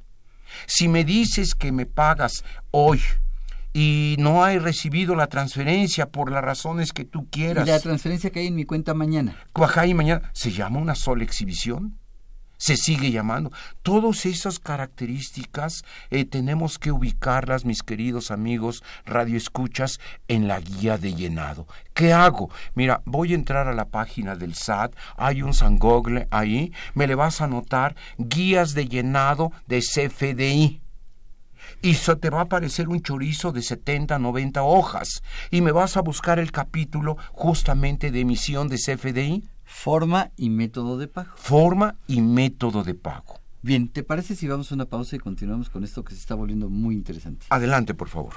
Si 0.67 0.89
me 0.89 1.05
dices 1.05 1.55
que 1.55 1.73
me 1.73 1.87
pagas 1.87 2.45
hoy 2.71 3.01
y 3.73 4.17
no 4.19 4.45
hay 4.45 4.59
recibido 4.59 5.15
la 5.15 5.29
transferencia 5.29 6.09
por 6.09 6.31
las 6.31 6.45
razones 6.45 6.93
que 6.93 7.05
tú 7.05 7.23
Y 7.23 7.27
quieras, 7.27 7.67
la 7.67 7.81
transferencia 7.81 8.31
que 8.31 8.41
hay 8.41 8.49
en 8.49 8.55
mi 8.55 8.65
cuenta 8.65 8.95
mañana. 8.95 9.37
Cuajá 9.53 9.87
y 9.87 9.95
mañana, 9.95 10.31
¿se 10.33 10.53
llama 10.53 10.79
una 10.79 10.95
sola 10.95 11.25
exhibición? 11.25 11.99
Se 12.59 12.77
sigue 12.77 13.11
llamando. 13.11 13.51
Todas 13.83 14.25
esas 14.25 14.61
características 14.61 15.83
eh, 16.11 16.25
tenemos 16.25 16.79
que 16.79 16.93
ubicarlas, 16.93 17.65
mis 17.65 17.83
queridos 17.83 18.31
amigos 18.31 18.85
radioescuchas, 19.05 19.99
en 20.29 20.47
la 20.47 20.61
guía 20.61 20.97
de 20.97 21.13
llenado. 21.13 21.67
¿Qué 21.93 22.13
hago? 22.13 22.51
Mira, 22.77 23.03
voy 23.05 23.33
a 23.33 23.35
entrar 23.35 23.67
a 23.67 23.75
la 23.75 23.87
página 23.87 24.37
del 24.37 24.55
SAT, 24.55 24.95
hay 25.17 25.43
un 25.43 25.55
San 25.55 25.77
Google 25.79 26.29
ahí, 26.31 26.73
me 26.95 27.09
le 27.09 27.17
vas 27.17 27.41
a 27.41 27.45
anotar 27.45 27.97
guías 28.17 28.75
de 28.75 28.87
llenado 28.87 29.51
de 29.67 29.81
CFDI 29.81 30.83
y 31.83 31.95
se 31.95 32.17
te 32.17 32.31
va 32.31 32.39
a 32.39 32.43
aparecer 32.45 32.89
un 32.89 33.03
chorizo 33.03 33.53
de 33.53 33.61
70, 33.61 34.19
90 34.19 34.63
hojas 34.63 35.23
y 35.51 35.61
me 35.61 35.73
vas 35.73 35.97
a 35.97 36.01
buscar 36.01 36.39
el 36.39 36.53
capítulo 36.53 37.17
justamente 37.33 38.11
de 38.11 38.21
emisión 38.21 38.69
de 38.69 38.77
CFDI. 38.77 39.45
Forma 39.65 40.31
y 40.37 40.51
método 40.51 40.99
de 40.99 41.09
pago. 41.09 41.31
Forma 41.37 41.97
y 42.07 42.21
método 42.21 42.85
de 42.85 42.95
pago. 42.95 43.41
Bien, 43.63 43.89
¿te 43.89 44.03
parece 44.03 44.35
si 44.37 44.47
vamos 44.47 44.71
a 44.71 44.75
una 44.75 44.87
pausa 44.87 45.17
y 45.17 45.19
continuamos 45.19 45.71
con 45.71 45.83
esto 45.85 46.05
que 46.05 46.15
se 46.15 46.21
está 46.21 46.35
volviendo 46.35 46.69
muy 46.69 46.95
interesante? 46.95 47.47
Adelante, 47.49 47.95
por 47.95 48.09
favor. 48.09 48.35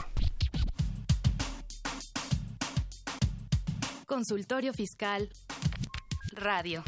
Consultorio 4.06 4.72
Fiscal 4.72 5.30
Radio. 6.32 6.84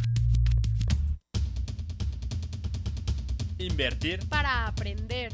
Invertir 3.57 4.27
Para 4.29 4.67
aprender. 4.67 5.33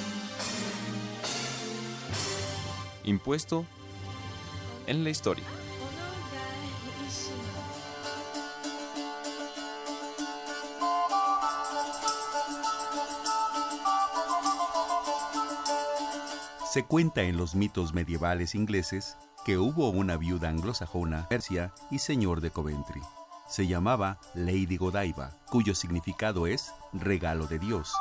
Impuesto 3.03 3.65
en 4.87 5.03
la 5.03 5.09
historia. 5.09 5.45
Se 16.71 16.85
cuenta 16.85 17.23
en 17.23 17.35
los 17.35 17.53
mitos 17.53 17.93
medievales 17.93 18.55
ingleses 18.55 19.17
que 19.45 19.57
hubo 19.57 19.89
una 19.89 20.15
viuda 20.15 20.47
anglosajona, 20.47 21.27
Persia 21.27 21.73
y 21.89 21.99
señor 21.99 22.39
de 22.39 22.51
Coventry. 22.51 23.01
Se 23.49 23.67
llamaba 23.67 24.19
Lady 24.35 24.77
Godiva, 24.77 25.35
cuyo 25.49 25.75
significado 25.75 26.47
es 26.47 26.71
regalo 26.93 27.47
de 27.47 27.59
Dios. 27.59 27.91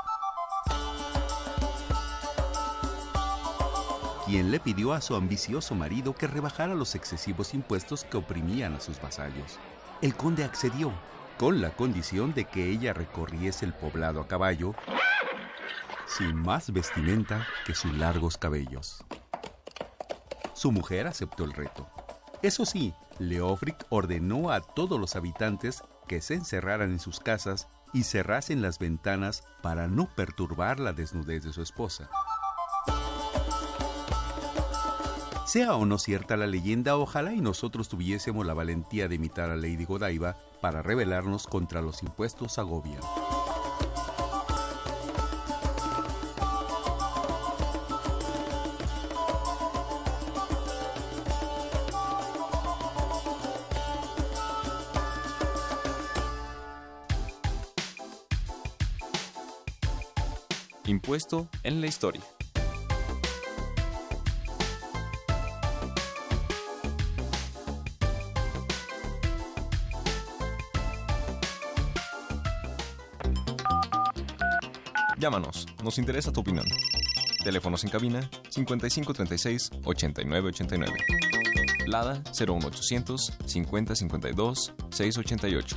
Quien 4.30 4.52
le 4.52 4.60
pidió 4.60 4.92
a 4.92 5.00
su 5.00 5.16
ambicioso 5.16 5.74
marido 5.74 6.14
que 6.14 6.28
rebajara 6.28 6.76
los 6.76 6.94
excesivos 6.94 7.52
impuestos 7.52 8.04
que 8.04 8.16
oprimían 8.16 8.76
a 8.76 8.80
sus 8.80 9.02
vasallos. 9.02 9.58
El 10.02 10.14
conde 10.14 10.44
accedió, 10.44 10.92
con 11.36 11.60
la 11.60 11.70
condición 11.70 12.32
de 12.32 12.44
que 12.44 12.70
ella 12.70 12.92
recorriese 12.92 13.64
el 13.64 13.74
poblado 13.74 14.20
a 14.20 14.28
caballo, 14.28 14.76
sin 16.06 16.36
más 16.36 16.72
vestimenta 16.72 17.44
que 17.66 17.74
sus 17.74 17.92
largos 17.92 18.38
cabellos. 18.38 19.04
Su 20.54 20.70
mujer 20.70 21.08
aceptó 21.08 21.42
el 21.42 21.52
reto. 21.52 21.90
Eso 22.40 22.64
sí, 22.64 22.94
Leofric 23.18 23.84
ordenó 23.88 24.52
a 24.52 24.60
todos 24.60 25.00
los 25.00 25.16
habitantes 25.16 25.82
que 26.06 26.20
se 26.20 26.34
encerraran 26.34 26.92
en 26.92 27.00
sus 27.00 27.18
casas 27.18 27.66
y 27.92 28.04
cerrasen 28.04 28.62
las 28.62 28.78
ventanas 28.78 29.42
para 29.60 29.88
no 29.88 30.08
perturbar 30.14 30.78
la 30.78 30.92
desnudez 30.92 31.42
de 31.42 31.52
su 31.52 31.62
esposa. 31.62 32.08
Sea 35.50 35.74
o 35.74 35.84
no 35.84 35.98
cierta 35.98 36.36
la 36.36 36.46
leyenda, 36.46 36.96
ojalá 36.96 37.32
y 37.32 37.40
nosotros 37.40 37.88
tuviésemos 37.88 38.46
la 38.46 38.54
valentía 38.54 39.08
de 39.08 39.16
imitar 39.16 39.50
a 39.50 39.56
Lady 39.56 39.84
Godiva 39.84 40.36
para 40.60 40.80
rebelarnos 40.80 41.48
contra 41.48 41.82
los 41.82 42.04
impuestos 42.04 42.56
a 42.60 42.62
gobierno. 42.62 43.04
Impuesto 60.86 61.48
en 61.64 61.80
la 61.80 61.88
historia. 61.88 62.22
Llámanos, 75.20 75.66
nos 75.84 75.98
interesa 75.98 76.32
tu 76.32 76.40
opinión. 76.40 76.64
Teléfonos 77.44 77.84
en 77.84 77.90
cabina 77.90 78.20
5536 78.48 79.70
8989. 79.84 80.92
Lada 81.86 82.22
01800 82.32 83.34
5052 83.44 84.72
688. 84.88 85.76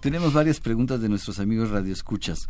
Tenemos 0.00 0.32
varias 0.32 0.58
preguntas 0.58 1.02
de 1.02 1.10
nuestros 1.10 1.38
amigos 1.38 1.68
radioescuchas. 1.68 2.46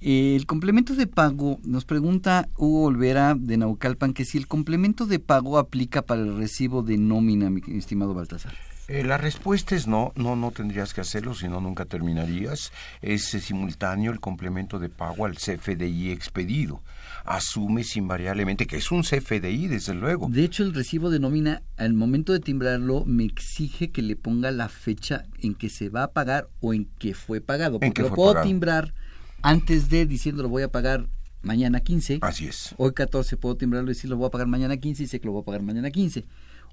El 0.00 0.46
complemento 0.46 0.94
de 0.94 1.08
pago, 1.08 1.58
nos 1.64 1.84
pregunta 1.84 2.48
Hugo 2.56 2.84
Olvera 2.84 3.34
de 3.36 3.56
Naucalpan 3.56 4.14
que 4.14 4.24
si 4.24 4.38
el 4.38 4.46
complemento 4.46 5.06
de 5.06 5.18
pago 5.18 5.58
aplica 5.58 6.02
para 6.02 6.22
el 6.22 6.36
recibo 6.36 6.84
de 6.84 6.98
nómina, 6.98 7.50
mi 7.50 7.62
estimado 7.76 8.14
Baltasar. 8.14 8.69
Eh, 8.90 9.04
la 9.04 9.18
respuesta 9.18 9.76
es 9.76 9.86
no, 9.86 10.12
no, 10.16 10.34
no 10.34 10.50
tendrías 10.50 10.92
que 10.92 11.00
hacerlo, 11.00 11.32
si 11.32 11.46
no 11.46 11.60
nunca 11.60 11.84
terminarías. 11.84 12.72
Es 13.02 13.32
eh, 13.34 13.40
simultáneo 13.40 14.10
el 14.10 14.18
complemento 14.18 14.80
de 14.80 14.88
pago 14.88 15.26
al 15.26 15.36
CFDI 15.36 16.10
expedido. 16.10 16.82
Asumes 17.24 17.96
invariablemente 17.96 18.66
que 18.66 18.78
es 18.78 18.90
un 18.90 19.02
CFDI, 19.02 19.68
desde 19.68 19.94
luego. 19.94 20.26
De 20.28 20.42
hecho, 20.42 20.64
el 20.64 20.74
recibo 20.74 21.08
de 21.10 21.20
nómina, 21.20 21.62
al 21.76 21.94
momento 21.94 22.32
de 22.32 22.40
timbrarlo, 22.40 23.04
me 23.04 23.22
exige 23.22 23.92
que 23.92 24.02
le 24.02 24.16
ponga 24.16 24.50
la 24.50 24.68
fecha 24.68 25.22
en 25.40 25.54
que 25.54 25.68
se 25.68 25.88
va 25.88 26.02
a 26.02 26.10
pagar 26.10 26.48
o 26.58 26.74
en 26.74 26.86
que 26.98 27.14
fue 27.14 27.40
pagado. 27.40 27.78
Porque 27.78 28.02
lo 28.02 28.12
puedo 28.12 28.42
timbrar 28.42 28.92
antes 29.40 29.88
de 29.88 30.04
diciendo 30.04 30.42
lo 30.42 30.48
voy 30.48 30.64
a 30.64 30.68
pagar 30.68 31.06
mañana 31.42 31.78
15. 31.78 32.18
Así 32.22 32.48
es. 32.48 32.74
Hoy 32.76 32.92
14 32.92 33.36
puedo 33.36 33.56
timbrarlo 33.56 33.92
y 33.92 33.94
decir 33.94 34.10
lo 34.10 34.16
voy 34.16 34.26
a 34.26 34.30
pagar 34.30 34.48
mañana 34.48 34.76
15 34.76 35.04
y 35.04 35.06
sé 35.06 35.20
que 35.20 35.26
lo 35.26 35.32
voy 35.32 35.42
a 35.42 35.44
pagar 35.44 35.62
mañana 35.62 35.92
15. 35.92 36.24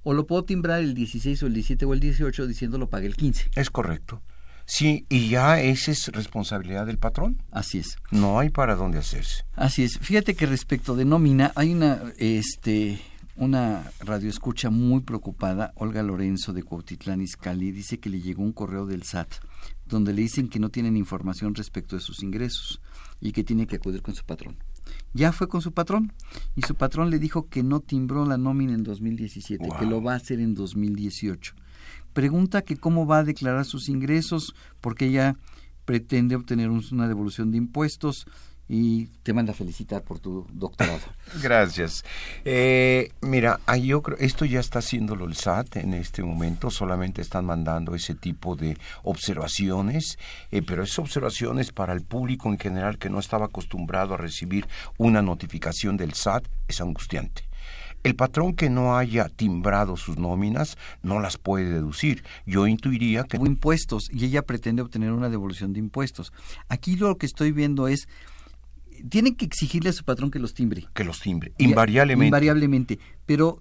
O 0.03 0.13
lo 0.13 0.27
puedo 0.27 0.43
timbrar 0.43 0.81
el 0.81 0.93
16 0.93 1.43
o 1.43 1.47
el 1.47 1.53
17 1.53 1.85
o 1.85 1.93
el 1.93 1.99
18 1.99 2.47
diciendo 2.47 2.77
lo 2.77 2.89
pague 2.89 3.07
el 3.07 3.15
15. 3.15 3.51
Es 3.55 3.69
correcto. 3.69 4.21
Sí, 4.65 5.05
y 5.07 5.29
ya 5.29 5.61
esa 5.61 5.91
es 5.91 6.07
responsabilidad 6.09 6.85
del 6.85 6.97
patrón. 6.97 7.41
Así 7.51 7.79
es. 7.79 7.97
No 8.11 8.39
hay 8.39 8.49
para 8.49 8.75
dónde 8.75 8.97
hacerse. 8.97 9.45
Así 9.55 9.83
es. 9.83 9.97
Fíjate 9.99 10.35
que 10.35 10.45
respecto 10.45 10.95
de 10.95 11.05
nómina, 11.05 11.53
hay 11.55 11.73
una, 11.73 12.01
este, 12.17 12.99
una 13.37 13.91
radioescucha 14.01 14.69
muy 14.69 15.01
preocupada, 15.01 15.71
Olga 15.75 16.03
Lorenzo 16.03 16.51
de 16.51 16.63
Cuautitlán 16.63 17.21
Izcalli, 17.21 17.71
dice 17.71 17.99
que 17.99 18.09
le 18.09 18.19
llegó 18.19 18.43
un 18.43 18.51
correo 18.51 18.85
del 18.85 19.03
SAT 19.03 19.35
donde 19.87 20.13
le 20.13 20.21
dicen 20.21 20.49
que 20.49 20.59
no 20.59 20.69
tienen 20.69 20.97
información 20.97 21.55
respecto 21.55 21.95
de 21.95 22.01
sus 22.01 22.23
ingresos 22.23 22.81
y 23.19 23.31
que 23.31 23.43
tiene 23.43 23.67
que 23.67 23.77
acudir 23.77 24.01
con 24.01 24.15
su 24.15 24.25
patrón. 24.25 24.57
Ya 25.17 25.31
fue 25.31 25.49
con 25.49 25.63
su 25.63 25.71
patrón. 25.71 26.13
Y 26.55 26.61
su 26.61 26.75
patrón 26.75 27.09
le 27.09 27.17
dijo 27.17 27.49
que 27.49 27.63
no 27.63 27.79
timbró 27.79 28.23
la 28.25 28.37
nómina 28.37 28.73
en 28.73 28.83
2017, 28.83 29.67
que 29.79 29.85
lo 29.87 30.03
va 30.03 30.13
a 30.13 30.17
hacer 30.17 30.39
en 30.39 30.53
2018. 30.53 31.55
Pregunta 32.13 32.61
que 32.61 32.77
cómo 32.77 33.07
va 33.07 33.19
a 33.19 33.23
declarar 33.23 33.65
sus 33.65 33.89
ingresos 33.89 34.53
porque 34.79 35.07
ella 35.07 35.35
pretende 35.85 36.35
obtener 36.35 36.69
una 36.69 37.07
devolución 37.07 37.49
de 37.49 37.57
impuestos 37.57 38.27
y 38.69 39.07
te 39.23 39.33
manda 39.33 39.53
a 39.53 39.55
felicitar 39.55 40.03
por 40.03 40.19
tu 40.19 40.45
doctorado. 40.51 41.01
Gracias. 41.41 42.03
Eh, 42.43 43.11
mira, 43.21 43.59
yo 43.81 44.01
creo, 44.01 44.17
esto 44.19 44.45
ya 44.45 44.59
está 44.59 44.79
haciéndolo 44.79 45.25
el 45.25 45.35
SAT 45.35 45.77
en 45.77 45.93
este 45.93 46.23
momento, 46.23 46.69
solamente 46.69 47.21
están 47.21 47.45
mandando 47.45 47.95
ese 47.95 48.15
tipo 48.15 48.55
de 48.55 48.77
observaciones, 49.03 50.17
eh, 50.51 50.61
pero 50.61 50.83
esas 50.83 50.99
observaciones 50.99 51.71
para 51.71 51.93
el 51.93 52.01
público 52.01 52.49
en 52.49 52.59
general 52.59 52.97
que 52.97 53.09
no 53.09 53.19
estaba 53.19 53.45
acostumbrado 53.45 54.13
a 54.13 54.17
recibir 54.17 54.67
una 54.97 55.21
notificación 55.21 55.97
del 55.97 56.13
SAT 56.13 56.47
es 56.67 56.81
angustiante. 56.81 57.47
El 58.03 58.15
patrón 58.15 58.55
que 58.55 58.69
no 58.69 58.95
haya 58.95 59.27
timbrado 59.27 59.97
sus 59.97 60.17
nóminas 60.17 60.77
no 61.01 61.19
las 61.19 61.37
puede 61.37 61.65
deducir. 61.65 62.23
Yo 62.45 62.67
intuiría 62.67 63.23
que... 63.23 63.37
Impuestos 63.37 64.09
y 64.11 64.23
ella 64.25 64.43
pretende 64.43 64.81
obtener 64.81 65.11
una 65.11 65.29
devolución 65.29 65.73
de 65.73 65.79
impuestos. 65.79 66.31
Aquí 66.69 66.95
lo 66.95 67.17
que 67.17 67.25
estoy 67.25 67.51
viendo 67.51 67.87
es 67.87 68.07
tienen 69.09 69.35
que 69.35 69.45
exigirle 69.45 69.89
a 69.89 69.93
su 69.93 70.03
patrón 70.03 70.31
que 70.31 70.39
los 70.39 70.53
timbre. 70.53 70.87
Que 70.93 71.03
los 71.03 71.19
timbre, 71.19 71.53
invariablemente. 71.57 72.27
Invariablemente. 72.27 72.99
Pero 73.25 73.59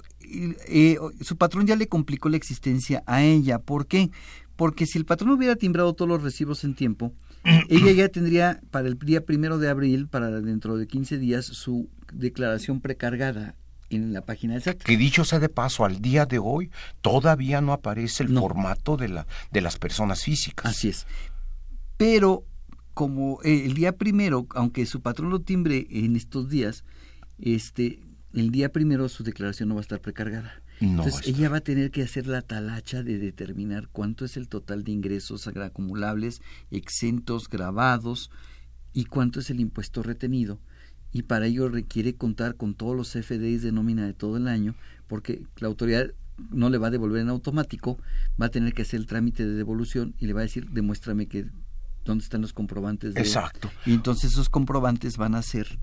eh, 0.68 0.96
su 1.20 1.36
patrón 1.36 1.66
ya 1.66 1.76
le 1.76 1.88
complicó 1.88 2.28
la 2.28 2.36
existencia 2.36 3.02
a 3.06 3.22
ella. 3.22 3.58
¿Por 3.58 3.86
qué? 3.86 4.10
Porque 4.56 4.86
si 4.86 4.98
el 4.98 5.04
patrón 5.04 5.30
hubiera 5.30 5.56
timbrado 5.56 5.94
todos 5.94 6.08
los 6.08 6.22
recibos 6.22 6.64
en 6.64 6.74
tiempo, 6.74 7.12
ella 7.68 7.92
ya 7.92 8.08
tendría 8.08 8.60
para 8.70 8.88
el 8.88 8.98
día 8.98 9.24
primero 9.24 9.58
de 9.58 9.68
abril, 9.68 10.08
para 10.08 10.30
dentro 10.30 10.76
de 10.76 10.86
15 10.86 11.18
días, 11.18 11.44
su 11.44 11.88
declaración 12.12 12.80
precargada 12.80 13.54
en 13.90 14.12
la 14.12 14.22
página 14.22 14.54
del 14.54 14.62
SAT. 14.62 14.82
Que 14.82 14.96
dicho 14.96 15.24
sea 15.24 15.38
de 15.38 15.48
paso, 15.48 15.84
al 15.84 16.00
día 16.00 16.26
de 16.26 16.38
hoy 16.38 16.70
todavía 17.02 17.60
no 17.60 17.72
aparece 17.72 18.24
el 18.24 18.36
formato 18.36 18.96
de, 18.96 19.08
la, 19.08 19.26
de 19.50 19.60
las 19.60 19.78
personas 19.78 20.22
físicas. 20.22 20.66
Así 20.70 20.88
es. 20.88 21.06
Pero 21.96 22.44
como 22.96 23.40
eh, 23.42 23.66
el 23.66 23.74
día 23.74 23.98
primero, 23.98 24.46
aunque 24.54 24.86
su 24.86 25.02
patrón 25.02 25.28
lo 25.28 25.42
timbre 25.42 25.86
en 25.90 26.16
estos 26.16 26.48
días, 26.48 26.82
este, 27.38 28.00
el 28.32 28.50
día 28.50 28.72
primero 28.72 29.10
su 29.10 29.22
declaración 29.22 29.68
no 29.68 29.74
va 29.74 29.82
a 29.82 29.82
estar 29.82 30.00
precargada. 30.00 30.62
Entonces 30.80 31.28
ella 31.28 31.50
va 31.50 31.58
a 31.58 31.60
tener 31.60 31.90
que 31.90 32.02
hacer 32.02 32.26
la 32.26 32.40
talacha 32.40 33.02
de 33.02 33.18
determinar 33.18 33.88
cuánto 33.92 34.24
es 34.24 34.38
el 34.38 34.48
total 34.48 34.82
de 34.82 34.92
ingresos 34.92 35.46
acumulables, 35.46 36.40
exentos, 36.70 37.50
grabados 37.50 38.30
y 38.94 39.04
cuánto 39.04 39.40
es 39.40 39.50
el 39.50 39.60
impuesto 39.60 40.02
retenido. 40.02 40.58
Y 41.12 41.24
para 41.24 41.48
ello 41.48 41.68
requiere 41.68 42.14
contar 42.14 42.56
con 42.56 42.74
todos 42.74 42.96
los 42.96 43.12
FDIs 43.12 43.60
de 43.60 43.72
nómina 43.72 44.06
de 44.06 44.14
todo 44.14 44.38
el 44.38 44.48
año, 44.48 44.74
porque 45.06 45.42
la 45.58 45.68
autoridad 45.68 46.12
no 46.50 46.70
le 46.70 46.78
va 46.78 46.86
a 46.86 46.92
devolver 46.92 47.20
en 47.20 47.28
automático, 47.28 47.98
va 48.40 48.46
a 48.46 48.50
tener 48.50 48.72
que 48.72 48.82
hacer 48.82 49.00
el 49.00 49.06
trámite 49.06 49.44
de 49.44 49.52
devolución 49.52 50.14
y 50.18 50.26
le 50.26 50.32
va 50.32 50.40
a 50.40 50.44
decir, 50.44 50.70
demuéstrame 50.70 51.26
que 51.26 51.44
dónde 52.06 52.24
están 52.24 52.40
los 52.40 52.52
comprobantes. 52.52 53.14
De, 53.14 53.20
Exacto. 53.20 53.70
Y 53.84 53.92
entonces 53.92 54.32
esos 54.32 54.48
comprobantes 54.48 55.16
van 55.16 55.34
a 55.34 55.42
ser 55.42 55.78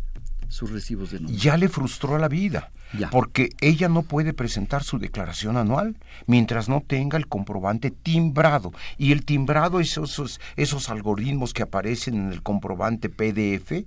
sus 0.54 0.72
recibos 0.72 1.12
de 1.12 1.20
nómina. 1.20 1.40
Ya 1.40 1.58
le 1.58 1.68
frustró 1.68 2.18
la 2.20 2.28
vida, 2.28 2.72
porque 3.10 3.50
ella 3.60 3.90
no 3.90 4.04
puede 4.04 4.34
presentar 4.34 4.84
su 4.84 5.00
declaración 5.00 5.58
anual 5.58 5.96
mientras 6.28 6.70
no 6.70 6.84
tenga 6.86 7.18
el 7.18 7.28
comprobante 7.28 7.90
timbrado. 7.90 8.72
Y 9.00 9.12
el 9.14 9.26
timbrado 9.26 9.80
es 9.80 9.98
esos, 9.98 10.40
esos 10.56 10.90
algoritmos 10.90 11.54
que 11.54 11.64
aparecen 11.64 12.16
en 12.16 12.32
el 12.32 12.44
comprobante 12.44 13.10
PDF, 13.10 13.84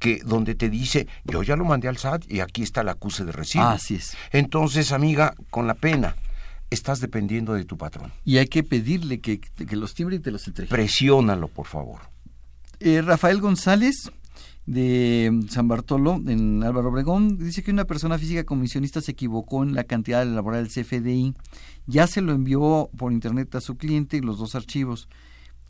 que 0.00 0.20
donde 0.24 0.56
te 0.56 0.70
dice, 0.70 1.06
yo 1.24 1.44
ya 1.44 1.54
lo 1.54 1.64
mandé 1.64 1.86
al 1.86 1.98
SAT 1.98 2.24
y 2.28 2.40
aquí 2.40 2.62
está 2.62 2.80
el 2.80 2.88
acuse 2.88 3.24
de 3.24 3.32
recibo. 3.32 3.64
Así 3.64 3.94
es. 3.94 4.16
Entonces, 4.32 4.90
amiga, 4.90 5.34
con 5.50 5.68
la 5.68 5.74
pena, 5.74 6.16
estás 6.70 7.00
dependiendo 7.00 7.54
de 7.54 7.64
tu 7.64 7.76
patrón. 7.76 8.12
Y 8.24 8.38
hay 8.38 8.46
que 8.46 8.62
pedirle 8.62 9.20
que, 9.20 9.40
que 9.40 9.76
los 9.76 9.94
timbre 9.94 10.16
y 10.16 10.18
te 10.18 10.30
los 10.30 10.46
entregue. 10.46 10.70
Presiónalo, 10.70 11.48
por 11.48 11.66
favor. 11.66 12.00
Eh, 12.80 13.02
Rafael 13.02 13.40
González, 13.40 14.10
de 14.66 15.46
San 15.48 15.66
Bartolo, 15.66 16.20
en 16.26 16.62
Álvaro 16.62 16.90
Obregón, 16.90 17.38
dice 17.38 17.62
que 17.62 17.70
una 17.70 17.86
persona 17.86 18.18
física 18.18 18.44
comisionista 18.44 19.00
se 19.00 19.12
equivocó 19.12 19.62
en 19.62 19.74
la 19.74 19.84
cantidad 19.84 20.24
de 20.24 20.30
elaborar 20.30 20.60
el 20.60 20.68
CFDI. 20.68 21.34
Ya 21.86 22.06
se 22.06 22.20
lo 22.20 22.32
envió 22.32 22.90
por 22.96 23.12
internet 23.12 23.54
a 23.54 23.60
su 23.60 23.76
cliente 23.76 24.20
los 24.20 24.38
dos 24.38 24.54
archivos. 24.54 25.08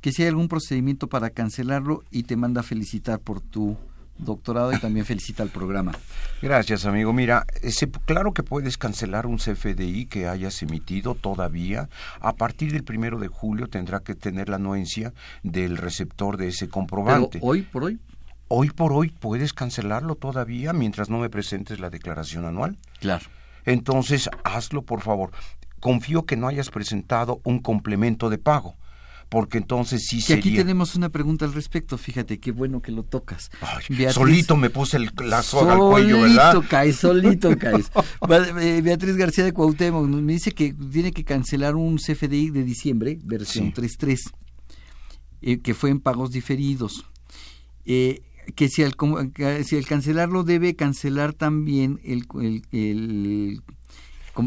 Que 0.01 0.13
si 0.13 0.23
hay 0.23 0.29
algún 0.29 0.49
procedimiento 0.49 1.09
para 1.09 1.31
cancelarlo 1.31 2.05
y 2.11 2.25
te 2.25 2.37
manda 2.37 2.61
a 2.61 2.65
felicitar 2.65 3.21
por 3.21 3.41
tu 3.41 3.77
doctorado 4.19 4.73
y 4.73 4.79
también 4.79 5.07
felicita 5.07 5.43
al 5.43 5.49
programa. 5.49 5.93
Gracias, 6.43 6.85
amigo. 6.85 7.13
Mira, 7.13 7.47
ese, 7.63 7.91
claro 7.91 8.33
que 8.33 8.43
puedes 8.43 8.77
cancelar 8.77 9.27
un 9.27 9.39
CFDI 9.39 10.07
que 10.07 10.29
hayas 10.29 10.63
emitido 10.63 11.15
todavía. 11.15 11.89
A 12.21 12.35
partir 12.35 12.73
del 12.73 12.85
primero 12.85 13.19
de 13.19 13.29
julio 13.29 13.69
tendrá 13.69 14.01
que 14.01 14.15
tener 14.15 14.49
la 14.49 14.57
anuencia 14.57 15.13
del 15.43 15.77
receptor 15.77 16.37
de 16.37 16.49
ese 16.49 16.69
comprobante. 16.69 17.39
hoy 17.43 17.63
por 17.63 17.85
hoy. 17.85 17.99
Hoy 18.49 18.71
por 18.71 18.93
hoy 18.93 19.11
puedes 19.11 19.53
cancelarlo 19.53 20.15
todavía 20.15 20.73
mientras 20.73 21.11
no 21.11 21.19
me 21.19 21.29
presentes 21.29 21.81
la 21.81 21.91
declaración 21.91 22.47
anual. 22.47 22.79
Claro. 22.99 23.27
Entonces, 23.67 24.31
hazlo, 24.43 24.83
por 24.83 25.03
favor. 25.03 25.33
Confío 25.81 26.25
que 26.25 26.37
no 26.37 26.49
hayas 26.49 26.71
presentado 26.71 27.41
un 27.45 27.61
complemento 27.61 28.31
de 28.31 28.39
pago 28.39 28.75
porque 29.29 29.59
entonces 29.59 30.07
sí 30.07 30.21
sería... 30.21 30.41
aquí 30.41 30.57
tenemos 30.57 30.95
una 30.95 31.11
pregunta 31.11 31.45
al 31.45 31.53
respecto, 31.53 31.99
fíjate, 31.99 32.39
qué 32.39 32.51
bueno 32.51 32.81
que 32.81 32.93
lo 32.93 33.03
tocas. 33.03 33.51
solito 34.11 34.57
me 34.57 34.71
puse 34.71 34.97
el, 34.97 35.11
la 35.23 35.43
soga 35.43 35.75
al 35.75 35.79
cuello, 35.79 36.23
¿verdad? 36.23 36.53
Solito 36.53 36.69
caes, 36.69 36.97
solito 36.97 37.59
caes. 37.59 37.91
Eh, 38.61 38.81
Beatriz 38.83 39.17
García 39.17 39.45
de 39.45 39.53
Cuauhtémoc 39.53 40.07
me 40.07 40.33
dice 40.33 40.53
que 40.53 40.75
tiene 40.91 41.13
que 41.13 41.25
cancelar 41.25 41.77
un 41.77 41.97
CFDI 41.99 42.51
de 42.51 42.65
diciembre, 42.65 43.19
versión 43.23 43.73
3.3, 43.73 44.19
eh, 45.43 45.59
que 45.61 45.75
fue 45.75 45.91
en 45.91 46.01
pagos 46.01 46.31
diferidos. 46.31 47.05
Eh, 47.85 48.23
que 48.55 48.69
si 48.71 48.83
al, 48.83 48.95
si 49.65 49.77
al 49.77 49.87
cancelarlo 49.87 50.43
debe 50.43 50.75
cancelar 50.75 51.35
también 51.35 52.01
el, 52.03 52.25
el, 52.41 52.63
el, 52.73 53.63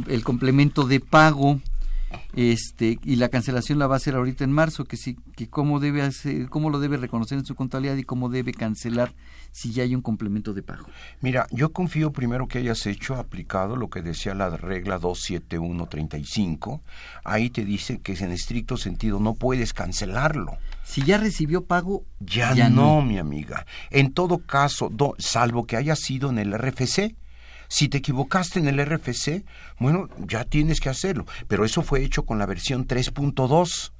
el 0.08 0.24
complemento 0.24 0.88
de 0.88 1.00
pago 1.00 1.62
este 2.36 2.98
y 3.04 3.16
la 3.18 3.30
cancelación 3.30 3.80
la 3.80 3.88
va 3.88 3.96
a 3.96 3.98
hacer 3.98 4.16
ahorita 4.16 4.44
en 4.44 4.52
marzo 4.52 4.86
que 4.86 4.98
sí 4.98 5.18
que 5.36 5.50
cómo 5.50 5.80
debe 5.80 6.02
hacer 6.02 6.50
cómo 6.50 6.70
lo 6.70 6.80
debe 6.80 6.98
reconocer 6.98 7.38
en 7.38 7.46
su 7.46 7.56
contabilidad 7.56 7.98
y 7.98 8.04
cómo 8.04 8.30
debe 8.30 8.54
cancelar 8.54 9.14
si 9.52 9.74
ya 9.74 9.84
hay 9.84 9.96
un 9.96 10.02
complemento 10.02 10.54
de 10.54 10.64
pago. 10.64 10.86
Mira 11.20 11.48
yo 11.52 11.72
confío 11.72 12.12
primero 12.12 12.48
que 12.48 12.60
hayas 12.60 12.86
hecho 12.86 13.16
aplicado 13.16 13.76
lo 13.76 13.90
que 13.90 14.02
decía 14.02 14.34
la 14.34 14.50
regla 14.50 14.98
27135 14.98 16.82
ahí 17.24 17.50
te 17.50 17.66
dice 17.66 18.00
que 18.00 18.14
en 18.14 18.32
estricto 18.32 18.78
sentido 18.78 19.20
no 19.20 19.34
puedes 19.34 19.74
cancelarlo. 19.74 20.58
Si 20.84 21.04
ya 21.04 21.18
recibió 21.18 21.66
pago 21.66 22.06
ya, 22.20 22.54
no, 22.70 23.02
mi 23.02 23.18
amiga. 23.18 23.66
En 23.90 24.14
todo 24.14 24.40
caso 24.40 24.92
salvo 25.18 25.66
que 25.66 25.78
haya 25.78 25.96
sido 25.96 26.30
en 26.30 26.40
el 26.40 26.58
RFC 26.58 27.16
si 27.72 27.88
te 27.88 28.00
equivocaste 28.00 28.60
en 28.60 28.68
el 28.68 28.86
RFC, 28.86 29.46
bueno, 29.80 30.10
ya 30.28 30.44
tienes 30.44 30.82
que 30.82 30.90
hacerlo. 30.90 31.26
Pero 31.48 31.64
eso 31.64 31.82
fue 31.82 32.04
hecho 32.04 32.26
con 32.26 32.38
la 32.38 32.46
versión 32.46 32.86
3.2. 32.86 33.94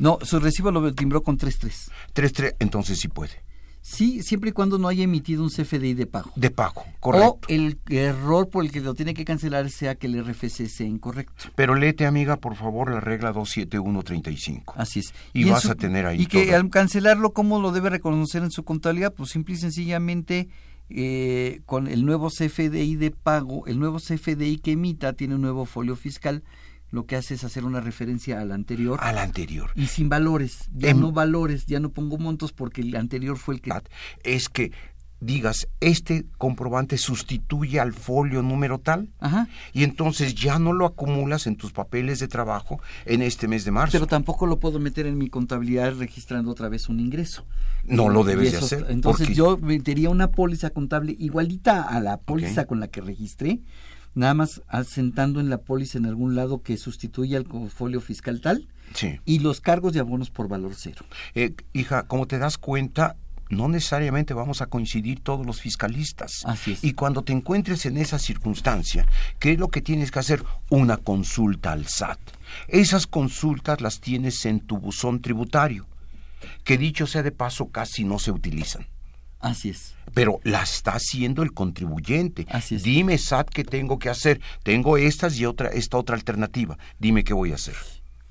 No, 0.00 0.18
su 0.20 0.40
recibo 0.40 0.72
lo 0.72 0.92
timbró 0.92 1.22
con 1.22 1.38
3.3. 1.38 1.92
3.3, 2.12 2.56
entonces 2.58 2.98
sí 2.98 3.06
puede. 3.06 3.44
Sí, 3.82 4.20
siempre 4.22 4.50
y 4.50 4.52
cuando 4.52 4.78
no 4.78 4.88
haya 4.88 5.04
emitido 5.04 5.44
un 5.44 5.50
CFDI 5.50 5.94
de 5.94 6.06
pago. 6.06 6.32
De 6.34 6.50
pago, 6.50 6.84
correcto. 6.98 7.38
O 7.48 7.52
el 7.52 7.78
error 7.88 8.48
por 8.48 8.64
el 8.64 8.72
que 8.72 8.80
lo 8.80 8.94
tiene 8.94 9.14
que 9.14 9.24
cancelar 9.24 9.70
sea 9.70 9.94
que 9.94 10.08
el 10.08 10.24
RFC 10.24 10.66
sea 10.66 10.86
incorrecto. 10.86 11.50
Pero 11.54 11.76
léete, 11.76 12.06
amiga, 12.06 12.38
por 12.38 12.56
favor, 12.56 12.90
la 12.90 12.98
regla 12.98 13.30
27135. 13.30 14.74
Así 14.76 14.98
es. 14.98 15.14
Y, 15.32 15.44
vas 15.44 15.66
a 15.66 15.76
tener 15.76 16.06
ahí 16.06 16.22
Y 16.22 16.26
que 16.26 16.52
al 16.52 16.68
cancelarlo, 16.68 17.32
¿cómo 17.32 17.60
lo 17.60 17.70
debe 17.70 17.90
reconocer 17.90 18.42
en 18.42 18.50
su 18.50 18.64
contabilidad? 18.64 19.14
Pues 19.14 19.30
simple 19.30 19.54
y 19.54 19.58
sencillamente 19.58 20.48
eh, 20.90 21.60
con 21.66 21.88
el 21.88 22.04
nuevo 22.04 22.28
CFDI 22.28 22.96
de 22.96 23.10
pago, 23.10 23.66
el 23.66 23.78
nuevo 23.78 23.98
CFDI 23.98 24.58
que 24.58 24.72
emita 24.72 25.12
tiene 25.14 25.34
un 25.34 25.42
nuevo 25.42 25.64
folio 25.66 25.96
fiscal, 25.96 26.42
lo 26.90 27.06
que 27.06 27.16
hace 27.16 27.34
es 27.34 27.42
hacer 27.42 27.64
una 27.64 27.80
referencia 27.80 28.40
al 28.40 28.52
anterior. 28.52 29.00
Al 29.02 29.18
anterior. 29.18 29.70
Y 29.74 29.86
sin 29.86 30.08
valores, 30.08 30.70
ya 30.72 30.90
Em- 30.90 31.00
no 31.00 31.10
valores, 31.10 31.66
ya 31.66 31.80
no 31.80 31.90
pongo 31.90 32.18
montos 32.18 32.52
porque 32.52 32.82
el 32.82 32.94
anterior 32.94 33.36
fue 33.36 33.56
el 33.56 33.60
que... 33.60 33.72
Es 34.22 34.48
que 34.48 34.70
digas, 35.24 35.68
este 35.80 36.26
comprobante 36.38 36.98
sustituye 36.98 37.80
al 37.80 37.92
folio 37.94 38.42
número 38.42 38.78
tal, 38.78 39.08
Ajá. 39.20 39.48
y 39.72 39.82
entonces 39.84 40.34
ya 40.34 40.58
no 40.58 40.72
lo 40.72 40.84
acumulas 40.86 41.46
en 41.46 41.56
tus 41.56 41.72
papeles 41.72 42.18
de 42.18 42.28
trabajo 42.28 42.80
en 43.06 43.22
este 43.22 43.48
mes 43.48 43.64
de 43.64 43.70
marzo. 43.70 43.92
Pero 43.92 44.06
tampoco 44.06 44.46
lo 44.46 44.58
puedo 44.60 44.78
meter 44.78 45.06
en 45.06 45.16
mi 45.16 45.28
contabilidad 45.30 45.94
registrando 45.98 46.50
otra 46.50 46.68
vez 46.68 46.88
un 46.88 47.00
ingreso. 47.00 47.44
No 47.84 48.08
lo 48.08 48.22
debes 48.24 48.52
de 48.52 48.58
hacer, 48.58 48.86
Entonces 48.90 49.26
porque- 49.26 49.34
yo 49.34 49.56
metería 49.58 50.10
una 50.10 50.30
póliza 50.30 50.70
contable 50.70 51.16
igualita 51.18 51.82
a 51.82 52.00
la 52.00 52.18
póliza 52.18 52.66
con 52.66 52.80
la 52.80 52.88
que 52.88 53.00
registré, 53.00 53.60
nada 54.14 54.34
más 54.34 54.62
asentando 54.68 55.40
en 55.40 55.48
la 55.50 55.58
póliza 55.58 55.98
en 55.98 56.06
algún 56.06 56.34
lado 56.36 56.62
que 56.62 56.76
sustituya 56.76 57.38
al 57.38 57.46
folio 57.70 58.00
fiscal 58.00 58.40
tal 58.40 58.68
Sí. 58.92 59.18
y 59.24 59.38
los 59.40 59.60
cargos 59.60 59.92
de 59.94 60.00
abonos 60.00 60.30
por 60.30 60.46
valor 60.48 60.72
cero. 60.76 61.04
Eh, 61.34 61.54
hija, 61.72 62.04
como 62.06 62.26
te 62.26 62.38
das 62.38 62.58
cuenta, 62.58 63.16
no 63.56 63.68
necesariamente 63.68 64.34
vamos 64.34 64.60
a 64.60 64.66
coincidir 64.66 65.20
todos 65.20 65.46
los 65.46 65.60
fiscalistas. 65.60 66.42
Así 66.44 66.72
es. 66.72 66.84
Y 66.84 66.92
cuando 66.92 67.22
te 67.22 67.32
encuentres 67.32 67.86
en 67.86 67.96
esa 67.96 68.18
circunstancia, 68.18 69.06
¿qué 69.38 69.52
es 69.52 69.58
lo 69.58 69.68
que 69.68 69.80
tienes 69.80 70.10
que 70.10 70.18
hacer? 70.18 70.44
Una 70.70 70.96
consulta 70.96 71.72
al 71.72 71.86
SAT. 71.86 72.18
Esas 72.68 73.06
consultas 73.06 73.80
las 73.80 74.00
tienes 74.00 74.44
en 74.46 74.60
tu 74.60 74.78
buzón 74.78 75.20
tributario, 75.20 75.86
que 76.64 76.78
dicho 76.78 77.06
sea 77.06 77.22
de 77.22 77.32
paso 77.32 77.68
casi 77.68 78.04
no 78.04 78.18
se 78.18 78.30
utilizan. 78.30 78.86
Así 79.40 79.68
es. 79.68 79.94
Pero 80.14 80.40
la 80.42 80.62
está 80.62 80.92
haciendo 80.92 81.42
el 81.42 81.52
contribuyente. 81.52 82.46
Así 82.48 82.76
es. 82.76 82.82
Dime, 82.82 83.18
SAT, 83.18 83.50
¿qué 83.50 83.62
tengo 83.62 83.98
que 83.98 84.08
hacer? 84.08 84.40
Tengo 84.62 84.96
estas 84.96 85.38
y 85.38 85.44
otra, 85.44 85.68
esta 85.68 85.98
otra 85.98 86.16
alternativa. 86.16 86.78
Dime 86.98 87.24
qué 87.24 87.34
voy 87.34 87.52
a 87.52 87.56
hacer. 87.56 87.74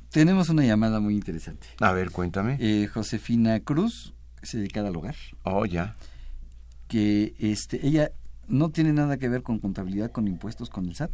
Tenemos 0.09 0.49
una 0.49 0.63
llamada 0.63 0.99
muy 0.99 1.15
interesante. 1.15 1.67
A 1.79 1.91
ver, 1.91 2.11
cuéntame. 2.11 2.57
Eh, 2.59 2.87
Josefina 2.87 3.59
Cruz, 3.59 4.12
se 4.43 4.57
dedica 4.57 4.81
al 4.81 4.95
hogar, 4.95 5.15
Oh, 5.43 5.65
ya. 5.65 5.95
que 6.87 7.33
este, 7.39 7.85
ella 7.85 8.11
no 8.47 8.69
tiene 8.69 8.93
nada 8.93 9.17
que 9.17 9.29
ver 9.29 9.41
con 9.43 9.59
contabilidad, 9.59 10.11
con 10.11 10.27
impuestos, 10.27 10.69
con 10.69 10.85
el 10.85 10.95
SAT, 10.95 11.11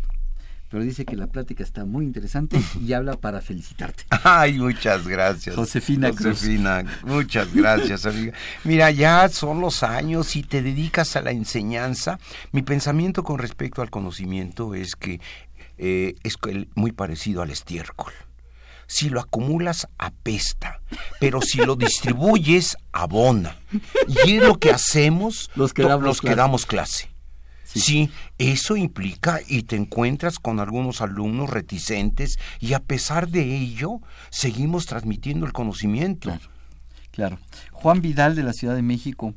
pero 0.69 0.84
dice 0.84 1.03
que 1.05 1.15
la 1.15 1.27
plática 1.27 1.63
está 1.63 1.84
muy 1.86 2.05
interesante 2.05 2.59
y 2.86 2.93
habla 2.93 3.13
para 3.17 3.41
felicitarte. 3.41 4.03
Ay, 4.23 4.59
muchas 4.59 5.07
gracias. 5.07 5.55
Josefina 5.55 6.11
Cruz. 6.11 6.39
Josefina, 6.39 6.84
muchas 7.03 7.53
gracias, 7.53 8.05
amiga. 8.05 8.34
Mira, 8.63 8.91
ya 8.91 9.27
son 9.30 9.61
los 9.61 9.82
años 9.84 10.36
y 10.36 10.43
te 10.43 10.61
dedicas 10.61 11.15
a 11.15 11.21
la 11.21 11.32
enseñanza. 11.32 12.19
Mi 12.51 12.61
pensamiento 12.61 13.23
con 13.23 13.39
respecto 13.39 13.82
al 13.82 13.89
conocimiento 13.89 14.75
es 14.75 14.95
que 14.95 15.19
eh, 15.77 16.15
es 16.23 16.36
muy 16.75 16.91
parecido 16.91 17.41
al 17.41 17.49
estiércol. 17.51 18.11
Si 18.89 19.07
lo 19.09 19.19
acumulas, 19.19 19.87
apesta, 19.99 20.81
pero 21.19 21.41
si 21.41 21.59
lo 21.59 21.75
distribuyes, 21.75 22.75
abona. 22.91 23.55
Y 24.25 24.37
es 24.37 24.41
lo 24.43 24.57
que 24.59 24.71
hacemos 24.71 25.51
Los 25.55 25.73
que 25.73 25.83
damos 25.83 26.03
los 26.03 26.21
que 26.21 26.27
clase. 26.27 26.35
damos 26.37 26.65
clase. 26.65 27.09
Sí. 27.63 28.09
eso 28.39 28.75
implica 28.77 29.41
y 29.47 29.61
te 29.61 29.75
encuentras 29.75 30.39
con 30.39 30.59
algunos 30.59 31.01
alumnos 31.01 31.51
reticentes 31.51 32.39
y 32.59 32.73
a 32.73 32.79
pesar 32.79 33.27
de 33.29 33.57
ello 33.57 34.01
seguimos 34.31 34.87
transmitiendo 34.87 35.45
el 35.45 35.53
conocimiento. 35.53 36.35
Claro. 37.11 37.37
Juan 37.71 38.01
Vidal 38.01 38.35
de 38.35 38.41
la 38.41 38.53
Ciudad 38.53 38.73
de 38.73 38.81
México 38.81 39.35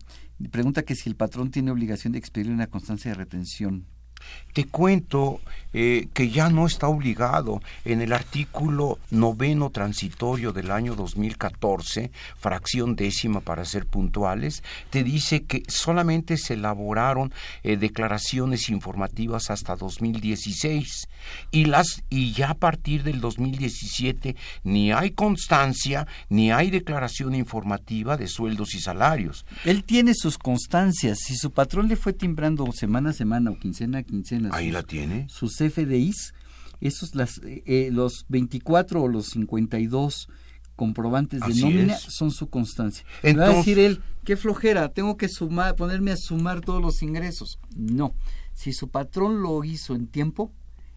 pregunta 0.50 0.82
que 0.82 0.94
si 0.94 1.11
el 1.11 1.14
patrón 1.16 1.50
tiene 1.50 1.70
obligación 1.70 2.14
de 2.14 2.18
expedir 2.18 2.50
una 2.50 2.68
constancia 2.68 3.11
de 3.11 3.16
retención. 3.18 3.84
Te 4.53 4.64
cuento 4.66 5.40
eh, 5.74 6.09
que 6.12 6.28
ya 6.28 6.50
no 6.50 6.66
está 6.66 6.88
obligado. 6.88 7.62
En 7.86 8.03
el 8.03 8.12
artículo 8.12 8.98
noveno 9.11 9.70
transitorio 9.70 10.53
del 10.53 10.70
año 10.70 10.94
2014, 10.94 12.11
fracción 12.36 12.94
décima 12.94 13.40
para 13.40 13.64
ser 13.64 13.86
puntuales, 13.86 14.62
te 14.90 15.03
dice 15.03 15.44
que 15.44 15.62
solamente 15.68 16.36
se 16.36 16.55
elaboraron 16.55 17.32
eh, 17.62 17.78
declaraciones 17.78 18.68
informativas 18.68 19.50
hasta 19.50 19.74
2016 19.74 21.09
y 21.50 21.64
las 21.64 22.03
y 22.11 22.32
ya 22.32 22.50
a 22.50 22.55
partir 22.55 23.03
del 23.03 23.20
2017 23.20 24.36
ni 24.64 24.92
hay 24.92 25.12
constancia 25.12 26.07
ni 26.28 26.53
hay 26.53 26.70
declaración 26.70 27.34
informativa 27.34 28.18
de 28.18 28.28
sueldos 28.28 28.74
y 28.74 28.80
salarios. 28.80 29.46
Él 29.64 29.84
tiene 29.84 30.12
sus 30.14 30.36
constancias. 30.36 31.18
Si 31.24 31.36
su 31.36 31.50
patrón 31.50 31.88
le 31.88 31.96
fue 31.96 32.12
timbrando 32.12 32.70
semana 32.72 33.11
a 33.11 33.14
semana 33.14 33.50
o 33.50 33.59
quincena 33.59 33.98
a 33.98 34.03
quincena 34.03 34.41
Ahí 34.53 34.66
sus, 34.66 34.72
la 34.74 34.82
tiene. 34.82 35.26
sus 35.28 35.57
FDIs, 35.59 36.34
esos 36.80 37.14
las, 37.14 37.38
eh, 37.38 37.62
eh, 37.66 37.88
los 37.93 38.24
24 38.28 39.03
o 39.03 39.09
los 39.09 39.26
52 39.26 40.28
comprobantes 40.76 41.40
de 41.40 41.47
Así 41.47 41.61
nómina 41.61 41.95
es. 41.95 42.01
son 42.03 42.30
su 42.30 42.49
constancia. 42.49 43.05
Me 43.22 43.34
va 43.34 43.43
a 43.45 43.47
Entonces- 43.47 43.57
decir 43.66 43.78
él, 43.78 44.03
qué 44.24 44.36
flojera, 44.36 44.88
tengo 44.88 45.16
que 45.16 45.28
sumar, 45.28 45.76
ponerme 45.76 46.11
a 46.12 46.16
sumar 46.16 46.61
todos 46.61 46.80
los 46.82 47.03
ingresos. 47.03 47.59
No, 47.76 48.14
si 48.53 48.72
su 48.72 48.88
patrón 48.88 49.43
lo 49.43 49.62
hizo 49.64 49.95
en 49.95 50.07
tiempo, 50.07 50.53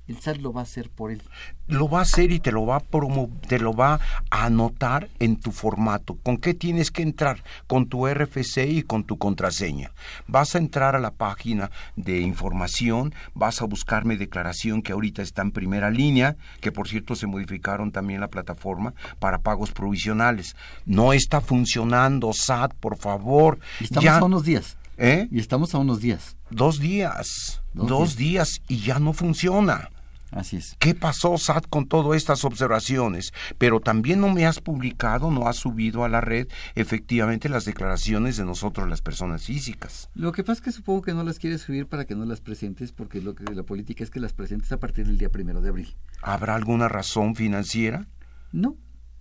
el 0.07 0.19
SAT 0.19 0.37
lo 0.37 0.53
va 0.53 0.61
a 0.61 0.63
hacer 0.63 0.89
por 0.89 1.11
él. 1.11 1.21
lo 1.67 1.89
va 1.89 1.99
a 1.99 2.01
hacer 2.03 2.31
y 2.31 2.39
te 2.39 2.51
lo 2.51 2.65
va 2.67 2.75
a 2.75 2.79
promo- 2.79 3.29
te 3.47 3.57
lo 3.57 3.73
va 3.73 3.99
a 4.29 4.45
anotar 4.45 5.09
en 5.19 5.35
tu 5.39 5.51
formato. 5.51 6.15
¿Con 6.21 6.37
qué 6.37 6.53
tienes 6.53 6.91
que 6.91 7.01
entrar? 7.01 7.43
Con 7.65 7.87
tu 7.87 8.05
RFC 8.07 8.67
y 8.69 8.83
con 8.83 9.03
tu 9.03 9.17
contraseña. 9.17 9.91
Vas 10.27 10.53
a 10.53 10.59
entrar 10.59 10.95
a 10.95 10.99
la 10.99 11.09
página 11.09 11.71
de 11.95 12.19
información, 12.21 13.15
vas 13.33 13.61
a 13.61 13.65
buscar 13.65 14.05
mi 14.05 14.15
declaración 14.15 14.83
que 14.83 14.91
ahorita 14.93 15.23
está 15.23 15.41
en 15.41 15.49
primera 15.51 15.89
línea, 15.89 16.35
que 16.61 16.71
por 16.71 16.87
cierto 16.87 17.15
se 17.15 17.25
modificaron 17.25 17.91
también 17.91 18.19
la 18.19 18.27
plataforma 18.27 18.93
para 19.19 19.39
pagos 19.39 19.71
provisionales. 19.71 20.55
No 20.85 21.13
está 21.13 21.41
funcionando, 21.41 22.31
SAT, 22.31 22.73
por 22.75 22.97
favor. 22.97 23.57
Estamos 23.81 24.03
Ya- 24.03 24.17
a 24.19 24.23
unos 24.23 24.43
días. 24.43 24.77
¿Eh? 24.97 25.27
Y 25.31 25.39
estamos 25.39 25.73
a 25.75 25.79
unos 25.79 25.99
días. 25.99 26.37
Dos 26.51 26.79
días. 26.79 27.59
Dos 27.73 27.87
Dos, 27.89 28.15
días 28.15 28.61
y 28.69 28.77
ya 28.81 28.99
no 28.99 29.11
funciona. 29.11 29.89
Así 30.35 30.57
es. 30.57 30.75
¿Qué 30.79 30.93
pasó, 30.93 31.37
SAT, 31.37 31.67
con 31.69 31.87
todas 31.87 32.17
estas 32.17 32.43
observaciones? 32.43 33.33
Pero 33.57 33.79
también 33.79 34.19
no 34.19 34.33
me 34.33 34.45
has 34.45 34.59
publicado, 34.59 35.31
no 35.31 35.47
has 35.47 35.55
subido 35.55 36.03
a 36.03 36.09
la 36.09 36.19
red 36.19 36.49
efectivamente 36.75 37.47
las 37.47 37.63
declaraciones 37.63 38.35
de 38.35 38.43
nosotros, 38.43 38.89
las 38.89 39.01
personas 39.01 39.45
físicas. 39.45 40.09
Lo 40.13 40.33
que 40.33 40.43
pasa 40.43 40.59
es 40.59 40.61
que 40.61 40.71
supongo 40.73 41.03
que 41.03 41.13
no 41.13 41.23
las 41.23 41.39
quieres 41.39 41.61
subir 41.61 41.87
para 41.87 42.03
que 42.03 42.15
no 42.15 42.25
las 42.25 42.41
presentes, 42.41 42.91
porque 42.91 43.21
lo 43.21 43.33
que 43.33 43.45
la 43.45 43.63
política 43.63 44.03
es 44.03 44.09
que 44.09 44.19
las 44.19 44.33
presentes 44.33 44.73
a 44.73 44.77
partir 44.77 45.07
del 45.07 45.17
día 45.17 45.29
primero 45.29 45.61
de 45.61 45.69
abril. 45.69 45.95
¿Habrá 46.21 46.55
alguna 46.55 46.89
razón 46.89 47.35
financiera? 47.35 48.05
No, 48.51 48.75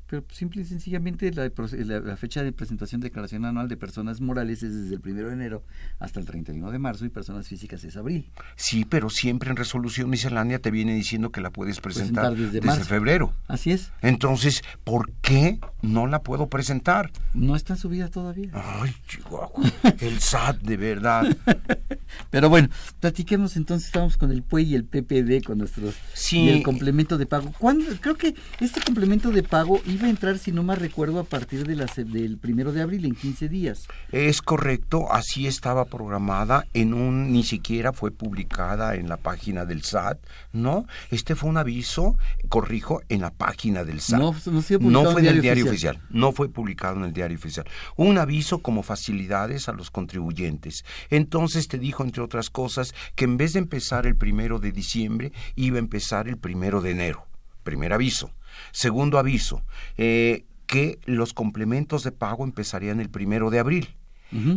pero 0.06 0.24
simple 0.30 0.62
y 0.62 0.64
sencillamente 0.64 1.30
la, 1.32 1.50
la- 1.84 2.00
la 2.00 2.16
fecha 2.16 2.42
de 2.42 2.52
presentación 2.52 3.00
de 3.00 3.08
declaración 3.08 3.44
anual 3.44 3.68
de 3.68 3.76
personas 3.76 4.20
morales 4.20 4.62
es 4.62 4.74
desde 4.74 4.94
el 4.94 5.00
primero 5.00 5.28
de 5.28 5.34
enero 5.34 5.64
hasta 5.98 6.20
el 6.20 6.26
31 6.26 6.70
de 6.70 6.78
marzo 6.78 7.04
y 7.04 7.08
personas 7.08 7.48
físicas 7.48 7.82
es 7.84 7.96
abril. 7.96 8.30
Sí, 8.56 8.84
pero 8.84 9.08
siempre 9.10 9.50
en 9.50 9.56
resolución 9.56 10.10
miscelánea 10.10 10.58
te 10.58 10.70
viene 10.70 10.94
diciendo 10.94 11.30
que 11.30 11.40
la 11.40 11.50
puedes 11.50 11.80
presentar, 11.80 12.32
Presentar 12.34 12.62
desde 12.62 12.84
febrero. 12.84 13.34
Así 13.48 13.70
es. 13.72 13.92
Entonces, 14.02 14.62
¿por 14.84 15.10
qué 15.22 15.58
no 15.82 16.06
la 16.06 16.22
puedo 16.22 16.48
presentar? 16.48 17.10
No 17.32 17.56
está 17.56 17.76
subida 17.76 18.08
todavía. 18.08 18.50
Ay, 18.52 18.94
Chihuahua, 19.08 19.70
el 20.00 20.20
SAT, 20.20 20.60
de 20.62 20.76
verdad. 20.76 21.36
Pero 22.30 22.48
bueno, 22.48 22.68
platiquemos 23.00 23.56
entonces, 23.56 23.86
estamos 23.86 24.16
con 24.16 24.30
el 24.30 24.42
PUE 24.42 24.62
y 24.62 24.74
el 24.74 24.84
PPD, 24.84 25.44
con 25.44 25.58
nuestros... 25.58 25.94
Sí. 26.14 26.38
Y 26.44 26.48
el 26.50 26.62
complemento 26.62 27.18
de 27.18 27.26
pago. 27.26 27.52
¿Cuándo? 27.58 27.84
Creo 28.00 28.16
que 28.16 28.34
este 28.60 28.80
complemento 28.80 29.30
de 29.30 29.42
pago 29.42 29.80
iba 29.94 30.06
a 30.06 30.10
entrar, 30.10 30.38
si 30.38 30.52
no 30.52 30.62
más 30.62 30.78
recuerdo, 30.78 31.20
a 31.20 31.24
partir 31.24 31.66
de 31.66 31.76
la, 31.76 31.86
del 31.96 32.38
primero 32.38 32.72
de 32.72 32.82
abril, 32.82 33.04
en 33.04 33.14
15 33.14 33.48
días. 33.48 33.86
Es 34.12 34.42
correcto, 34.42 35.12
así 35.12 35.46
estaba 35.46 35.84
programada, 35.86 36.66
en 36.74 36.94
un 36.94 37.32
ni 37.32 37.42
siquiera 37.44 37.92
fue 37.92 38.10
publicada 38.10 38.94
en 38.96 39.08
la 39.08 39.16
página 39.16 39.64
del 39.64 39.82
SAT, 39.82 40.18
¿no? 40.52 40.86
Este 41.10 41.34
fue 41.34 41.50
un 41.50 41.56
aviso, 41.56 42.16
corrijo, 42.48 43.02
en 43.08 43.20
la 43.20 43.30
página 43.30 43.84
del 43.84 44.00
SAT. 44.00 44.18
No, 44.18 44.32
no 44.32 44.62
se 44.62 44.74
ha 44.74 44.78
publicado 44.78 45.04
No 45.04 45.12
fue 45.12 45.20
en 45.20 45.26
el 45.26 45.32
diario 45.34 45.42
diario 45.42 45.70
oficial. 45.70 45.96
oficial. 45.96 46.18
no 46.18 46.32
fue 46.32 46.48
publicado 46.48 46.96
en 46.96 47.04
el 47.04 47.12
diario 47.12 47.36
oficial. 47.36 47.66
Un 47.96 48.18
aviso 48.18 48.58
como 48.58 48.82
facilidades 48.82 49.68
a 49.68 49.72
los 49.72 49.90
contribuyentes. 49.90 50.84
Entonces 51.10 51.68
te 51.68 51.78
dijo, 51.78 52.02
entre 52.02 52.22
otras 52.22 52.50
cosas, 52.50 52.94
que 53.14 53.24
en 53.24 53.36
vez 53.36 53.52
de 53.52 53.60
empezar 53.60 54.06
el 54.06 54.16
primero 54.16 54.58
de 54.58 54.72
diciembre, 54.72 55.32
iba 55.54 55.76
a 55.76 55.80
empezar 55.80 56.28
el 56.28 56.36
primero 56.36 56.80
de 56.80 56.90
enero. 56.90 57.26
Primer 57.62 57.92
aviso. 57.92 58.30
Segundo 58.72 59.18
aviso, 59.18 59.62
eh, 59.96 60.44
que 60.66 60.98
los 61.04 61.32
complementos 61.32 62.04
de 62.04 62.12
pago 62.12 62.44
empezarían 62.44 63.00
el 63.00 63.10
primero 63.10 63.50
de 63.50 63.58
abril. 63.58 63.88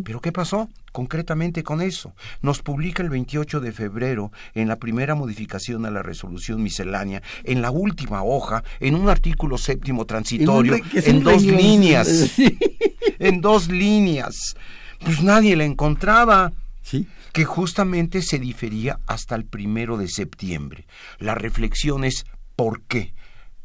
Pero 0.03 0.21
¿qué 0.21 0.31
pasó 0.31 0.69
concretamente 0.91 1.61
con 1.61 1.83
eso? 1.83 2.15
Nos 2.41 2.63
publica 2.63 3.03
el 3.03 3.11
28 3.11 3.59
de 3.59 3.71
febrero 3.71 4.31
en 4.55 4.67
la 4.67 4.77
primera 4.77 5.13
modificación 5.13 5.85
a 5.85 5.91
la 5.91 6.01
resolución 6.01 6.63
miscelánea, 6.63 7.21
en 7.43 7.61
la 7.61 7.69
última 7.69 8.23
hoja, 8.23 8.63
en 8.79 8.95
un 8.95 9.07
artículo 9.07 9.59
séptimo 9.59 10.05
transitorio, 10.05 10.77
en, 10.93 11.21
dos 11.21 11.43
líneas. 11.43 12.39
en 13.19 13.39
dos 13.39 13.67
líneas. 13.69 14.55
Pues 15.05 15.21
nadie 15.21 15.55
la 15.55 15.65
encontraba. 15.65 16.53
Sí 16.81 17.05
que 17.37 17.45
justamente 17.45 18.23
se 18.23 18.39
difería 18.39 18.99
hasta 19.05 19.35
el 19.35 19.45
primero 19.45 19.97
de 19.97 20.07
septiembre. 20.07 20.87
La 21.19 21.35
reflexión 21.35 22.03
es 22.03 22.25
¿por 22.55 22.81
qué? 22.81 23.13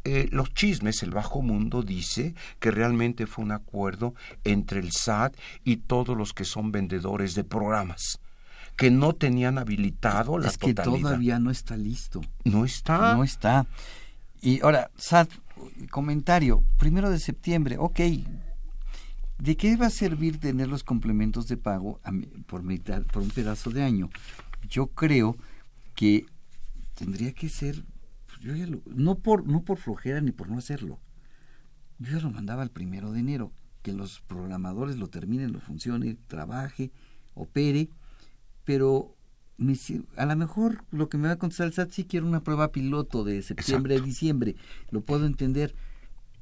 Eh, 0.05 0.29
los 0.33 0.53
chismes, 0.53 1.03
el 1.03 1.11
bajo 1.11 1.43
mundo 1.43 1.83
dice 1.83 2.35
que 2.59 2.71
realmente 2.71 3.27
fue 3.27 3.45
un 3.45 3.53
acuerdo 3.53 4.15
entre 4.43 4.81
el 4.81 4.91
SAT 4.91 5.37
y 5.65 5.77
todos 5.77 6.17
los 6.17 6.33
que 6.33 6.45
son 6.45 6.73
vendedores 6.73 7.35
de 7.35 7.45
programas 7.45 8.19
que 8.77 8.91
no 8.91 9.15
tenían 9.15 9.59
habilitado 9.59 10.39
la 10.39 10.49
es 10.49 10.59
que 10.59 10.75
todavía 10.75 11.39
no 11.39 11.51
está 11.51 11.77
listo. 11.77 12.21
No 12.45 12.65
está. 12.65 13.15
No 13.15 13.23
está. 13.23 13.67
Y 14.41 14.61
ahora, 14.61 14.91
SAT, 14.97 15.31
comentario, 15.91 16.63
primero 16.79 17.11
de 17.11 17.21
septiembre, 17.21 17.77
ok, 17.79 18.01
¿de 19.39 19.57
qué 19.57 19.77
va 19.77 19.87
a 19.87 19.91
servir 19.91 20.41
tener 20.41 20.69
los 20.69 20.83
complementos 20.83 21.47
de 21.47 21.57
pago 21.57 22.01
por, 22.47 22.63
mitad, 22.63 23.03
por 23.03 23.23
un 23.23 23.31
pedazo 23.31 23.71
de 23.71 23.83
año? 23.83 24.11
Yo 24.69 24.89
creo 24.89 25.37
que 25.95 26.27
tendría 26.95 27.33
que 27.33 27.49
ser, 27.49 27.85
yo 28.43 28.55
no, 28.87 29.19
por, 29.19 29.47
no 29.47 29.63
por 29.63 29.79
flojera 29.79 30.21
ni 30.21 30.33
por 30.33 30.49
no 30.49 30.59
hacerlo. 30.59 30.99
Yo 31.99 32.13
ya 32.17 32.23
lo 32.23 32.31
mandaba 32.31 32.63
el 32.63 32.71
primero 32.71 33.13
de 33.13 33.21
enero, 33.21 33.53
que 33.83 33.93
los 33.93 34.21
programadores 34.21 34.97
lo 34.97 35.09
terminen, 35.09 35.53
lo 35.53 35.61
funcione, 35.61 36.17
trabaje, 36.27 36.91
opere, 37.35 37.89
pero 38.65 39.17
a 40.17 40.27
lo 40.27 40.37
mejor 40.37 40.85
lo 40.91 41.09
que 41.09 41.19
me 41.19 41.29
va 41.29 41.35
a 41.35 41.39
contestar 41.39 41.69
el 41.69 41.73
SAT 41.73 41.91
sí 41.93 42.05
quiero 42.05 42.27
una 42.27 42.43
prueba 42.43 42.73
piloto 42.73 43.23
de 43.23 43.43
septiembre 43.43 43.97
a 43.97 44.01
diciembre, 44.01 44.57
lo 44.91 45.03
puedo 45.03 45.25
entender, 45.25 45.77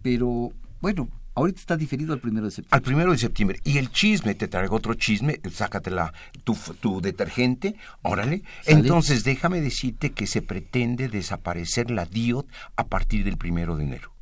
pero 0.01 0.53
bueno, 0.81 1.11
Ahorita 1.35 1.61
está 1.61 1.77
diferido 1.77 2.13
al 2.13 2.21
primero 2.21 2.47
de 2.47 2.51
septiembre. 2.51 2.77
Al 2.77 2.83
primero 2.83 3.13
de 3.13 3.19
septiembre. 3.19 3.61
Y 3.65 3.79
el 3.79 3.91
chisme, 3.91 4.35
te 4.35 4.49
traigo 4.49 4.77
otro 4.77 4.95
chisme, 4.95 5.41
sácatela 5.53 6.13
tu, 6.45 6.57
tu 6.81 7.01
detergente, 7.01 7.77
órale. 8.03 8.43
Entonces, 8.67 9.23
déjame 9.25 9.61
decirte 9.61 10.11
que 10.11 10.27
se 10.27 10.43
pretende 10.43 11.09
desaparecer 11.09 11.91
la 11.91 12.05
DIOT 12.05 12.49
a 12.77 12.87
partir 12.89 13.25
del 13.25 13.37
primero 13.37 13.77
de 13.77 13.85
enero. 13.85 14.13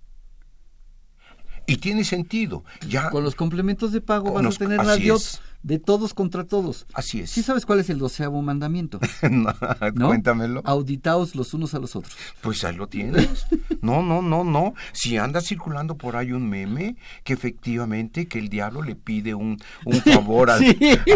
Y 1.66 1.76
tiene 1.76 2.04
sentido. 2.04 2.64
Ya, 2.86 3.10
Con 3.10 3.24
los 3.24 3.34
complementos 3.34 3.92
de 3.92 4.00
pago 4.00 4.32
van 4.32 4.46
a 4.46 4.50
tener 4.50 4.84
la 4.84 4.96
DIOT 4.96 5.22
de 5.62 5.78
todos 5.78 6.14
contra 6.14 6.44
todos. 6.44 6.86
Así 6.94 7.20
es. 7.20 7.30
¿Sí 7.30 7.42
sabes 7.42 7.66
cuál 7.66 7.80
es 7.80 7.90
el 7.90 7.98
doceavo 7.98 8.40
mandamiento? 8.42 9.00
no, 9.30 9.54
Cuéntamelo. 9.94 10.62
Auditaos 10.64 11.34
los 11.34 11.54
unos 11.54 11.74
a 11.74 11.78
los 11.78 11.96
otros. 11.96 12.14
Pues 12.40 12.64
ahí 12.64 12.76
lo 12.76 12.88
tienes. 12.88 13.46
no, 13.80 14.02
no, 14.02 14.22
no, 14.22 14.44
no. 14.44 14.74
Si 14.92 15.16
anda 15.16 15.40
circulando 15.40 15.96
por 15.96 16.16
ahí 16.16 16.32
un 16.32 16.48
meme 16.48 16.96
que 17.24 17.32
efectivamente 17.32 18.28
que 18.28 18.38
el 18.38 18.48
diablo 18.48 18.82
le 18.82 18.94
pide 18.94 19.34
un, 19.34 19.58
un 19.84 20.00
favor 20.02 20.50
a, 20.50 20.58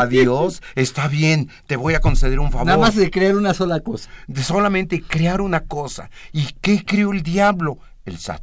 Dios, 0.07 0.63
está 0.75 1.09
bien, 1.09 1.49
te 1.67 1.77
voy 1.77 1.95
a 1.95 2.01
conceder 2.01 2.41
un 2.41 2.51
favor. 2.51 2.67
Nada 2.67 2.79
más 2.79 2.97
de 2.97 3.11
crear 3.11 3.37
una 3.37 3.55
sola 3.55 3.81
cosa. 3.81 4.11
De 4.27 4.43
solamente 4.43 5.03
crear 5.03 5.41
una 5.41 5.61
cosa. 5.61 6.11
¿Y 6.33 6.49
qué 6.61 6.85
creó 6.85 7.13
el 7.13 7.23
diablo? 7.23 7.79
El 8.05 8.19
SAT. 8.19 8.43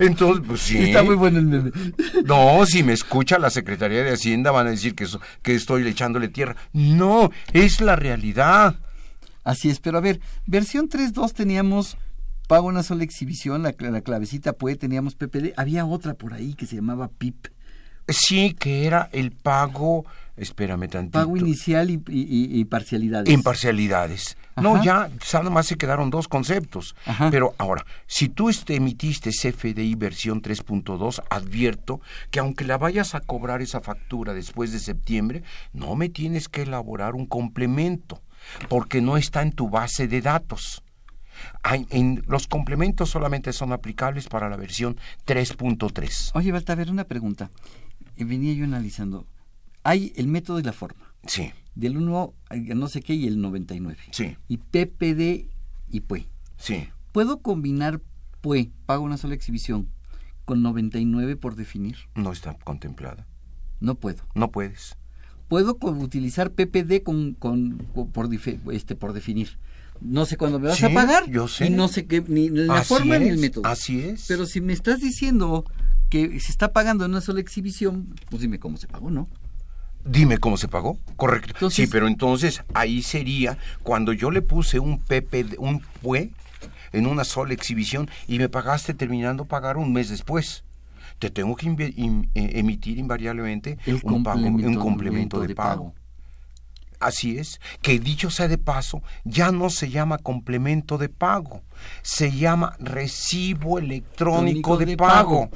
Entonces, 0.00 0.44
pues 0.46 0.60
sí. 0.62 0.78
Está 0.78 1.02
muy 1.02 1.14
bueno 1.14 1.38
el 1.38 1.46
meme. 1.46 1.70
No, 2.24 2.64
si 2.66 2.82
me 2.82 2.94
escucha 2.94 3.38
la 3.38 3.50
Secretaría 3.50 4.02
de 4.02 4.12
Hacienda 4.12 4.50
van 4.50 4.66
a 4.66 4.70
decir 4.70 4.94
que, 4.94 5.06
que 5.42 5.54
estoy 5.54 5.86
echándole 5.86 6.28
tierra. 6.28 6.56
No, 6.72 7.30
es 7.52 7.80
la 7.80 7.96
realidad. 7.96 8.76
Así 9.44 9.70
es, 9.70 9.78
pero 9.78 9.98
a 9.98 10.00
ver, 10.00 10.20
versión 10.46 10.88
3.2 10.88 11.32
teníamos 11.32 11.96
pago 12.50 12.66
una 12.66 12.82
sola 12.82 13.04
exhibición, 13.04 13.62
la, 13.62 13.76
la 13.78 14.00
clavecita 14.00 14.54
puede, 14.54 14.74
teníamos 14.74 15.14
PPD, 15.14 15.52
había 15.56 15.86
otra 15.86 16.14
por 16.14 16.34
ahí 16.34 16.54
que 16.54 16.66
se 16.66 16.74
llamaba 16.74 17.08
PIP. 17.08 17.46
Sí, 18.12 18.54
que 18.54 18.86
era 18.86 19.08
el 19.12 19.30
pago, 19.30 20.04
espérame 20.36 20.88
tantito. 20.88 21.18
Pago 21.18 21.36
inicial 21.36 21.90
y, 21.90 22.02
y, 22.08 22.64
parcialidades. 22.64 23.32
Imparcialidades. 23.32 24.36
No, 24.56 24.82
ya, 24.82 25.10
nada 25.32 25.50
más 25.50 25.66
se 25.66 25.76
quedaron 25.76 26.10
dos 26.10 26.28
conceptos. 26.28 26.94
Pero 27.30 27.54
ahora, 27.58 27.84
si 28.06 28.28
tú 28.28 28.48
este, 28.48 28.76
emitiste 28.76 29.30
CFDI 29.30 29.94
versión 29.94 30.42
3.2, 30.42 31.22
advierto 31.30 32.00
que 32.30 32.40
aunque 32.40 32.64
la 32.64 32.78
vayas 32.78 33.14
a 33.14 33.20
cobrar 33.20 33.62
esa 33.62 33.80
factura 33.80 34.34
después 34.34 34.72
de 34.72 34.78
septiembre, 34.78 35.42
no 35.72 35.94
me 35.94 36.08
tienes 36.08 36.48
que 36.48 36.62
elaborar 36.62 37.14
un 37.14 37.26
complemento, 37.26 38.22
porque 38.68 39.00
no 39.00 39.16
está 39.16 39.42
en 39.42 39.52
tu 39.52 39.68
base 39.70 40.08
de 40.08 40.20
datos. 40.20 40.82
en, 41.90 42.22
los 42.26 42.46
complementos 42.46 43.10
solamente 43.10 43.52
son 43.52 43.72
aplicables 43.72 44.28
para 44.28 44.48
la 44.48 44.56
versión 44.56 44.98
3.3. 45.26 46.32
Oye, 46.34 46.50
a 46.50 46.74
ver, 46.74 46.90
una 46.90 47.04
pregunta 47.04 47.50
venía 48.24 48.52
yo 48.54 48.64
analizando. 48.64 49.26
Hay 49.82 50.12
el 50.16 50.26
método 50.28 50.58
y 50.58 50.62
la 50.62 50.72
forma. 50.72 51.14
Sí. 51.26 51.52
Del 51.74 51.96
1 51.96 52.34
no 52.74 52.88
sé 52.88 53.02
qué 53.02 53.14
y 53.14 53.26
el 53.26 53.40
99. 53.40 53.96
Sí. 54.10 54.36
Y 54.48 54.58
PPD 54.58 55.50
y 55.90 56.00
PUE. 56.00 56.26
Sí. 56.56 56.88
¿Puedo 57.12 57.40
combinar 57.40 58.00
PUE, 58.40 58.70
pago 58.86 59.04
una 59.04 59.16
sola 59.16 59.34
exhibición, 59.34 59.88
con 60.44 60.62
99 60.62 61.36
por 61.36 61.56
definir? 61.56 61.96
No 62.14 62.32
está 62.32 62.54
contemplada. 62.54 63.26
No 63.80 63.94
puedo. 63.94 64.22
No 64.34 64.50
puedes. 64.50 64.96
Puedo 65.48 65.76
utilizar 65.80 66.52
PPD 66.52 67.02
con, 67.02 67.34
con, 67.34 67.78
por, 68.12 68.28
este, 68.72 68.94
por 68.94 69.12
definir. 69.12 69.58
No 70.00 70.24
sé 70.24 70.36
cuándo 70.36 70.60
me 70.60 70.68
vas 70.68 70.82
a 70.82 70.90
pagar. 70.90 71.28
Yo 71.28 71.48
sé. 71.48 71.66
Y 71.66 71.70
no 71.70 71.88
sé 71.88 72.06
qué, 72.06 72.22
ni 72.26 72.48
la 72.48 72.82
forma 72.84 73.18
ni 73.18 73.28
el 73.28 73.38
método. 73.38 73.66
Así 73.66 74.00
es. 74.00 74.26
Pero 74.28 74.46
si 74.46 74.60
me 74.60 74.72
estás 74.72 75.00
diciendo 75.00 75.64
que 76.10 76.38
se 76.40 76.50
está 76.52 76.72
pagando 76.72 77.04
en 77.04 77.12
una 77.12 77.20
sola 77.20 77.40
exhibición, 77.40 78.14
pues 78.28 78.42
dime 78.42 78.58
cómo 78.58 78.76
se 78.76 78.88
pagó, 78.88 79.10
¿no? 79.10 79.28
Dime 80.04 80.38
cómo 80.38 80.56
se 80.56 80.66
pagó, 80.66 80.98
correcto. 81.16 81.70
sí, 81.70 81.86
pero 81.86 82.06
entonces 82.08 82.62
ahí 82.74 83.02
sería 83.02 83.58
cuando 83.82 84.12
yo 84.12 84.30
le 84.30 84.42
puse 84.42 84.78
un 84.78 84.98
PP, 84.98 85.56
un 85.58 85.80
PUE 86.02 86.30
en 86.92 87.06
una 87.06 87.24
sola 87.24 87.54
exhibición 87.54 88.10
y 88.26 88.38
me 88.38 88.48
pagaste 88.48 88.94
terminando 88.94 89.44
pagar 89.44 89.76
un 89.76 89.92
mes 89.92 90.08
después. 90.08 90.64
Te 91.18 91.30
tengo 91.30 91.54
que 91.54 91.66
eh, 91.68 92.24
emitir 92.34 92.98
invariablemente 92.98 93.78
un, 94.02 94.22
pago, 94.22 94.40
un 94.40 94.74
complemento 94.76 95.40
de, 95.40 95.54
pago. 95.54 95.94
Así 96.98 97.38
es, 97.38 97.60
que 97.82 97.98
dicho 97.98 98.30
sea 98.30 98.48
de 98.48 98.58
paso, 98.58 99.02
ya 99.24 99.52
no 99.52 99.70
se 99.70 99.90
llama 99.90 100.18
complemento 100.18 100.98
de 100.98 101.08
pago, 101.10 101.62
se 102.02 102.30
llama 102.30 102.74
recibo 102.78 103.78
electrónico 103.78 104.78
de, 104.78 104.96
pago. 104.96 105.50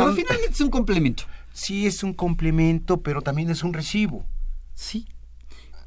Pero 0.00 0.14
finalmente 0.14 0.52
es 0.52 0.60
un 0.60 0.70
complemento. 0.70 1.24
Sí, 1.52 1.86
es 1.86 2.02
un 2.02 2.14
complemento, 2.14 3.02
pero 3.02 3.22
también 3.22 3.50
es 3.50 3.62
un 3.62 3.72
recibo. 3.72 4.24
Sí. 4.74 5.06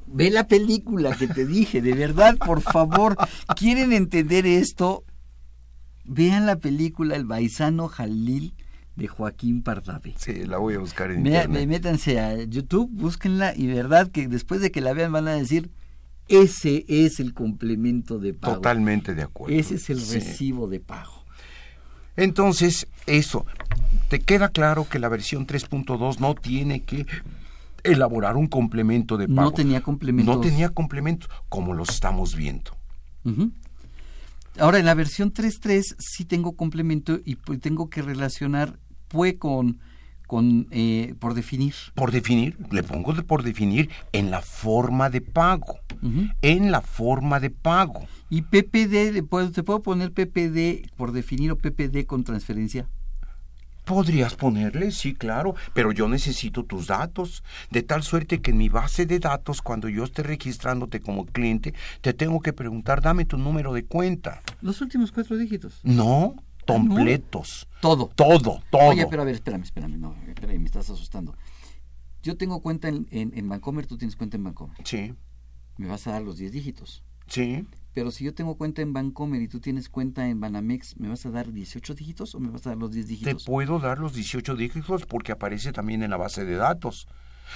Ve 0.07 0.29
la 0.29 0.47
película 0.47 1.15
que 1.15 1.27
te 1.27 1.45
dije, 1.45 1.81
de 1.81 1.93
verdad, 1.93 2.37
por 2.37 2.61
favor. 2.61 3.17
¿Quieren 3.55 3.91
entender 3.91 4.45
esto? 4.45 5.03
Vean 6.03 6.45
la 6.45 6.57
película 6.57 7.15
El 7.15 7.25
Baisano 7.25 7.87
Jalil 7.87 8.53
de 8.95 9.07
Joaquín 9.07 9.63
Pardavé. 9.63 10.13
Sí, 10.17 10.45
la 10.45 10.57
voy 10.57 10.75
a 10.75 10.79
buscar 10.79 11.11
en 11.11 11.25
internet. 11.25 11.67
Métanse 11.67 12.19
a 12.19 12.43
YouTube, 12.43 12.89
búsquenla 12.91 13.55
y 13.55 13.67
verdad 13.67 14.09
que 14.11 14.27
después 14.27 14.61
de 14.61 14.71
que 14.71 14.81
la 14.81 14.93
vean 14.93 15.11
van 15.11 15.27
a 15.27 15.33
decir, 15.33 15.71
ese 16.27 16.85
es 16.87 17.19
el 17.19 17.33
complemento 17.33 18.19
de 18.19 18.33
pago. 18.33 18.55
Totalmente 18.55 19.15
de 19.15 19.23
acuerdo. 19.23 19.55
Ese 19.55 19.75
es 19.75 19.89
el 19.89 19.97
recibo 19.97 20.67
de 20.67 20.79
pago. 20.79 21.24
Entonces, 22.17 22.87
eso, 23.05 23.45
te 24.09 24.19
queda 24.19 24.49
claro 24.49 24.87
que 24.87 24.99
la 24.99 25.09
versión 25.09 25.45
3.2 25.45 26.19
no 26.19 26.35
tiene 26.35 26.81
que 26.81 27.05
elaborar 27.83 28.35
un 28.35 28.47
complemento 28.47 29.17
de 29.17 29.27
pago. 29.27 29.41
No 29.41 29.51
tenía 29.51 29.81
complementos. 29.81 30.35
No 30.35 30.41
tenía 30.41 30.69
complementos, 30.69 31.29
como 31.49 31.73
los 31.73 31.89
estamos 31.89 32.35
viendo. 32.35 32.71
Ahora, 34.57 34.79
en 34.79 34.85
la 34.85 34.93
versión 34.93 35.33
3.3 35.33 35.95
sí 35.99 36.25
tengo 36.25 36.53
complemento 36.53 37.19
y 37.23 37.35
pues 37.35 37.59
tengo 37.59 37.89
que 37.89 38.01
relacionar 38.01 38.79
PUE 39.07 39.37
con, 39.37 39.79
con 40.27 40.67
eh, 40.71 41.15
por 41.19 41.33
definir. 41.33 41.73
Por 41.93 42.11
definir, 42.11 42.57
le 42.71 42.83
pongo 42.83 43.13
de 43.13 43.23
por 43.23 43.43
definir 43.43 43.89
en 44.11 44.31
la 44.31 44.41
forma 44.41 45.09
de 45.09 45.21
pago. 45.21 45.79
En 46.41 46.71
la 46.71 46.81
forma 46.81 47.39
de 47.39 47.49
pago. 47.49 48.05
¿Y 48.29 48.43
PPD, 48.43 49.23
¿te 49.51 49.63
puedo 49.63 49.81
poner 49.81 50.11
PPD 50.11 50.91
por 50.95 51.11
definir 51.11 51.51
o 51.51 51.57
PPD 51.57 52.05
con 52.05 52.23
transferencia? 52.23 52.87
Podrías 53.85 54.33
ponerle, 54.33 54.89
sí, 54.91 55.13
claro, 55.13 55.53
pero 55.75 55.91
yo 55.91 56.07
necesito 56.07 56.63
tus 56.63 56.87
datos, 56.87 57.43
de 57.69 57.83
tal 57.83 58.01
suerte 58.01 58.41
que 58.41 58.49
en 58.49 58.57
mi 58.57 58.67
base 58.67 59.05
de 59.05 59.19
datos, 59.19 59.61
cuando 59.61 59.89
yo 59.89 60.03
esté 60.03 60.23
registrándote 60.23 60.99
como 60.99 61.27
cliente, 61.27 61.75
te 62.01 62.13
tengo 62.13 62.41
que 62.41 62.51
preguntar, 62.51 63.01
dame 63.01 63.25
tu 63.25 63.37
número 63.37 63.73
de 63.73 63.85
cuenta. 63.85 64.41
Los 64.61 64.81
últimos 64.81 65.11
cuatro 65.11 65.37
dígitos. 65.37 65.81
No, 65.83 66.35
completos. 66.65 67.67
Todo. 67.81 68.11
Todo, 68.15 68.61
todo. 68.69 68.81
Oye, 68.89 69.05
pero 69.09 69.21
a 69.21 69.25
ver, 69.25 69.35
espérame, 69.35 69.63
espérame, 69.63 69.97
no, 69.99 70.15
espérame, 70.27 70.59
me 70.59 70.65
estás 70.65 70.89
asustando. 70.89 71.35
Yo 72.23 72.37
tengo 72.37 72.61
cuenta 72.61 72.87
en, 72.87 73.07
en, 73.11 73.31
en 73.35 73.47
Bancomer, 73.47 73.85
tú 73.85 73.97
tienes 73.97 74.15
cuenta 74.15 74.37
en 74.37 74.43
Bancomer. 74.43 74.77
Sí. 74.83 75.13
Me 75.77 75.87
vas 75.87 76.07
a 76.07 76.11
dar 76.13 76.21
los 76.21 76.37
10 76.37 76.51
dígitos. 76.51 77.03
Sí. 77.27 77.67
Pero 77.93 78.11
si 78.11 78.25
yo 78.25 78.33
tengo 78.33 78.57
cuenta 78.57 78.81
en 78.81 78.93
Bancomer 78.93 79.41
y 79.41 79.47
tú 79.47 79.59
tienes 79.59 79.89
cuenta 79.89 80.27
en 80.27 80.39
Banamex, 80.39 80.97
¿me 80.97 81.07
vas 81.07 81.25
a 81.25 81.29
dar 81.31 81.51
18 81.53 81.93
dígitos 81.93 82.35
o 82.35 82.39
me 82.39 82.49
vas 82.49 82.65
a 82.65 82.71
dar 82.71 82.77
los 82.77 82.91
10 82.91 83.05
Te 83.05 83.09
dígitos? 83.13 83.45
puedo 83.45 83.79
dar 83.79 83.99
los 83.99 84.13
18 84.13 84.55
dígitos 84.55 85.05
porque 85.05 85.31
aparece 85.31 85.71
también 85.71 86.03
en 86.03 86.09
la 86.09 86.17
base 86.17 86.43
de 86.43 86.55
datos. 86.55 87.07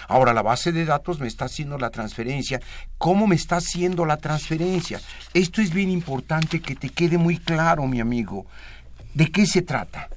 Ahora, 0.07 0.33
la 0.33 0.41
base 0.41 0.71
de 0.71 0.85
datos 0.85 1.19
me 1.19 1.27
está 1.27 1.45
haciendo 1.45 1.77
la 1.77 1.89
transferencia. 1.89 2.61
¿Cómo 2.97 3.27
me 3.27 3.35
está 3.35 3.57
haciendo 3.57 4.05
la 4.05 4.17
transferencia? 4.17 5.01
Esto 5.33 5.61
es 5.61 5.73
bien 5.73 5.89
importante 5.89 6.61
que 6.61 6.75
te 6.75 6.89
quede 6.89 7.17
muy 7.17 7.37
claro, 7.37 7.87
mi 7.87 7.99
amigo. 7.99 8.45
¿De 9.19 9.29
qué 9.33 9.45
se 9.45 9.61
trata? 9.61 10.07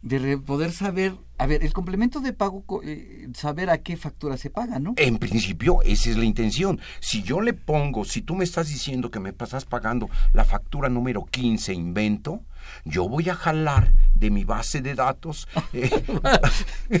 De 0.00 0.38
poder 0.38 0.70
saber, 0.70 1.14
a 1.38 1.46
ver, 1.46 1.64
el 1.64 1.72
complemento 1.72 2.20
de 2.20 2.32
pago, 2.32 2.62
eh, 2.84 3.26
saber 3.34 3.68
a 3.68 3.78
qué 3.78 3.96
factura 3.96 4.36
se 4.36 4.48
paga, 4.48 4.78
¿no? 4.78 4.94
En 4.96 5.18
principio, 5.18 5.82
esa 5.82 6.10
es 6.10 6.16
la 6.16 6.24
intención. 6.24 6.78
Si 7.00 7.24
yo 7.24 7.40
le 7.40 7.52
pongo, 7.52 8.04
si 8.04 8.22
tú 8.22 8.36
me 8.36 8.44
estás 8.44 8.68
diciendo 8.68 9.10
que 9.10 9.18
me 9.18 9.30
estás 9.30 9.64
pagando 9.64 10.08
la 10.32 10.44
factura 10.44 10.88
número 10.88 11.24
15, 11.24 11.74
invento, 11.74 12.44
yo 12.84 13.08
voy 13.08 13.28
a 13.28 13.34
jalar 13.34 13.92
de 14.14 14.30
mi 14.30 14.44
base 14.44 14.82
de 14.82 14.94
datos. 14.94 15.48
eh, 15.72 15.90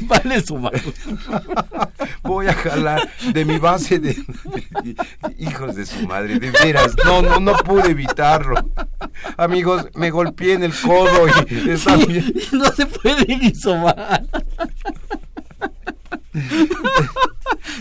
vale 0.08 0.40
su 0.40 0.56
voy 2.22 2.46
a 2.46 2.54
jalar 2.54 3.08
de 3.32 3.44
mi 3.44 3.58
base 3.58 3.98
de. 3.98 4.16
Hijos 5.38 5.74
de 5.76 5.86
su 5.86 6.06
madre, 6.06 6.38
de 6.38 6.50
veras. 6.50 6.94
No, 7.04 7.22
no, 7.22 7.40
no 7.40 7.56
pude 7.58 7.90
evitarlo. 7.90 8.54
Amigos, 9.36 9.88
me 9.94 10.10
golpeé 10.10 10.54
en 10.54 10.62
el 10.64 10.72
codo 10.74 11.26
y 11.28 11.70
está 11.70 11.96
Sí, 11.98 12.06
bien. 12.06 12.34
no 12.52 12.64
se 12.72 12.86
puede 12.86 13.36
ni 13.36 13.54
somar. 13.54 14.24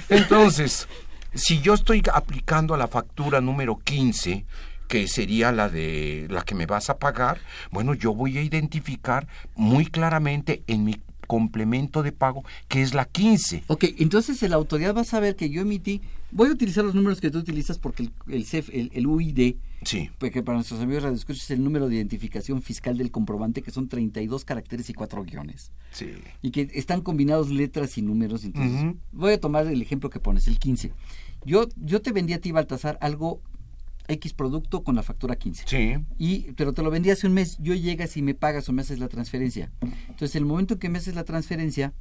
Entonces, 0.09 0.88
si 1.34 1.61
yo 1.61 1.74
estoy 1.74 2.01
aplicando 2.13 2.74
a 2.74 2.78
la 2.78 2.88
factura 2.88 3.41
número 3.41 3.78
15, 3.78 4.45
que 4.88 5.07
sería 5.07 5.51
la 5.51 5.70
de 5.70 6.26
la 6.30 6.41
que 6.41 6.55
me 6.55 6.65
vas 6.65 6.89
a 6.89 6.97
pagar, 6.97 7.39
bueno, 7.72 7.93
yo 7.93 8.13
voy 8.13 8.38
a 8.38 8.41
identificar 8.41 9.28
muy 9.55 9.86
claramente 9.86 10.63
en 10.67 10.84
mi 10.84 10.99
complemento 11.30 12.02
de 12.02 12.12
pago 12.12 12.44
que 12.68 12.82
es 12.82 12.96
la 12.96 13.06
15. 13.06 13.66
Ok, 13.68 13.86
entonces 14.00 14.42
la 14.50 14.56
autoridad 14.56 14.96
va 14.96 15.02
a 15.02 15.06
saber 15.06 15.36
que 15.36 15.52
yo 15.52 15.62
emití, 15.62 16.02
voy 16.32 16.50
a 16.50 16.52
utilizar 16.54 16.84
los 16.84 16.96
números 16.96 17.22
que 17.22 17.30
tú 17.30 17.38
utilizas 17.38 17.78
porque 17.78 18.02
el, 18.04 18.12
el 18.28 18.46
CEF, 18.46 18.70
el, 18.74 18.90
el 18.96 19.06
UID, 19.06 19.56
Sí. 19.84 20.10
porque 20.18 20.42
para 20.44 20.58
nuestros 20.58 20.82
amigos 20.82 21.04
radioescuchas 21.04 21.44
es 21.44 21.52
el 21.52 21.64
número 21.64 21.88
de 21.88 21.96
identificación 21.98 22.62
fiscal 22.64 22.98
del 22.98 23.12
comprobante, 23.12 23.62
que 23.62 23.70
son 23.72 23.88
32 23.88 24.44
caracteres 24.44 24.90
y 24.90 24.94
4 24.94 25.24
guiones. 25.24 25.72
Sí. 25.92 26.08
Y 26.42 26.50
que 26.52 26.70
están 26.74 27.02
combinados 27.02 27.50
letras 27.50 27.98
y 27.98 28.02
números. 28.02 28.44
Entonces, 28.44 28.96
voy 29.12 29.34
a 29.34 29.40
tomar 29.40 29.68
el 29.68 29.82
ejemplo 29.82 30.10
que 30.10 30.20
pones, 30.20 30.48
el 30.48 30.58
15. 30.60 30.92
Yo, 31.46 31.68
yo 31.78 32.02
te 32.02 32.12
vendí 32.12 32.34
a 32.34 32.42
ti, 32.42 32.52
Baltasar, 32.52 32.98
algo 33.02 33.40
X 34.10 34.34
producto 34.34 34.84
con 34.84 34.95
la 34.95 35.03
factura 35.03 35.36
15. 35.38 35.64
Sí. 35.66 35.95
Y, 36.18 36.51
pero 36.53 36.74
te 36.74 36.82
lo 36.84 36.89
vendí 36.91 37.10
hace 37.12 37.28
un 37.28 37.34
mes. 37.34 37.57
Yo 37.60 37.74
llegas 37.76 38.18
y 38.18 38.22
me 38.22 38.34
pagas 38.34 38.68
o 38.68 38.74
me 38.74 38.82
haces 38.82 38.99
la 38.99 39.07
transferencia. 39.07 39.72
Entonces, 39.82 40.36
el 40.36 40.45
momento 40.45 40.74
en 40.74 40.80
que 40.82 40.89
me 40.89 40.97
haces 40.97 41.16
la 41.16 41.24
transferencia, 41.24 41.93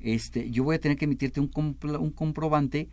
este, 0.00 0.50
yo 0.50 0.64
voy 0.64 0.76
a 0.76 0.80
tener 0.80 0.96
que 0.98 1.04
emitirte 1.04 1.40
un, 1.40 1.50
compro- 1.50 1.98
un 2.00 2.10
comprobante 2.10 2.88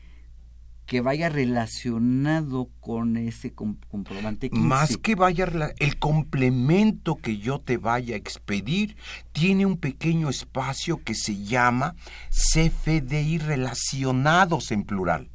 que 0.86 1.00
vaya 1.00 1.30
relacionado 1.30 2.70
con 2.82 3.16
ese 3.16 3.54
com- 3.54 3.78
comprobante 3.90 4.50
15. 4.50 4.68
Más 4.68 4.98
que 4.98 5.16
vaya 5.16 5.48
el 5.80 5.98
complemento 5.98 7.16
que 7.16 7.38
yo 7.38 7.60
te 7.60 7.78
vaya 7.78 8.16
a 8.16 8.18
expedir 8.18 8.98
tiene 9.32 9.66
un 9.66 9.78
pequeño 9.78 10.30
espacio 10.30 11.02
que 11.02 11.16
se 11.16 11.42
llama 11.42 11.96
CFDI 12.30 13.38
relacionados 13.38 14.72
en 14.72 14.84
plural. 14.84 15.30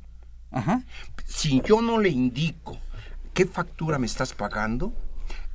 Ajá. 0.50 0.84
Si 1.26 1.62
yo 1.66 1.80
no 1.82 1.98
le 1.98 2.10
indico 2.10 2.78
qué 3.38 3.46
factura 3.46 4.00
me 4.00 4.06
estás 4.06 4.34
pagando, 4.34 4.92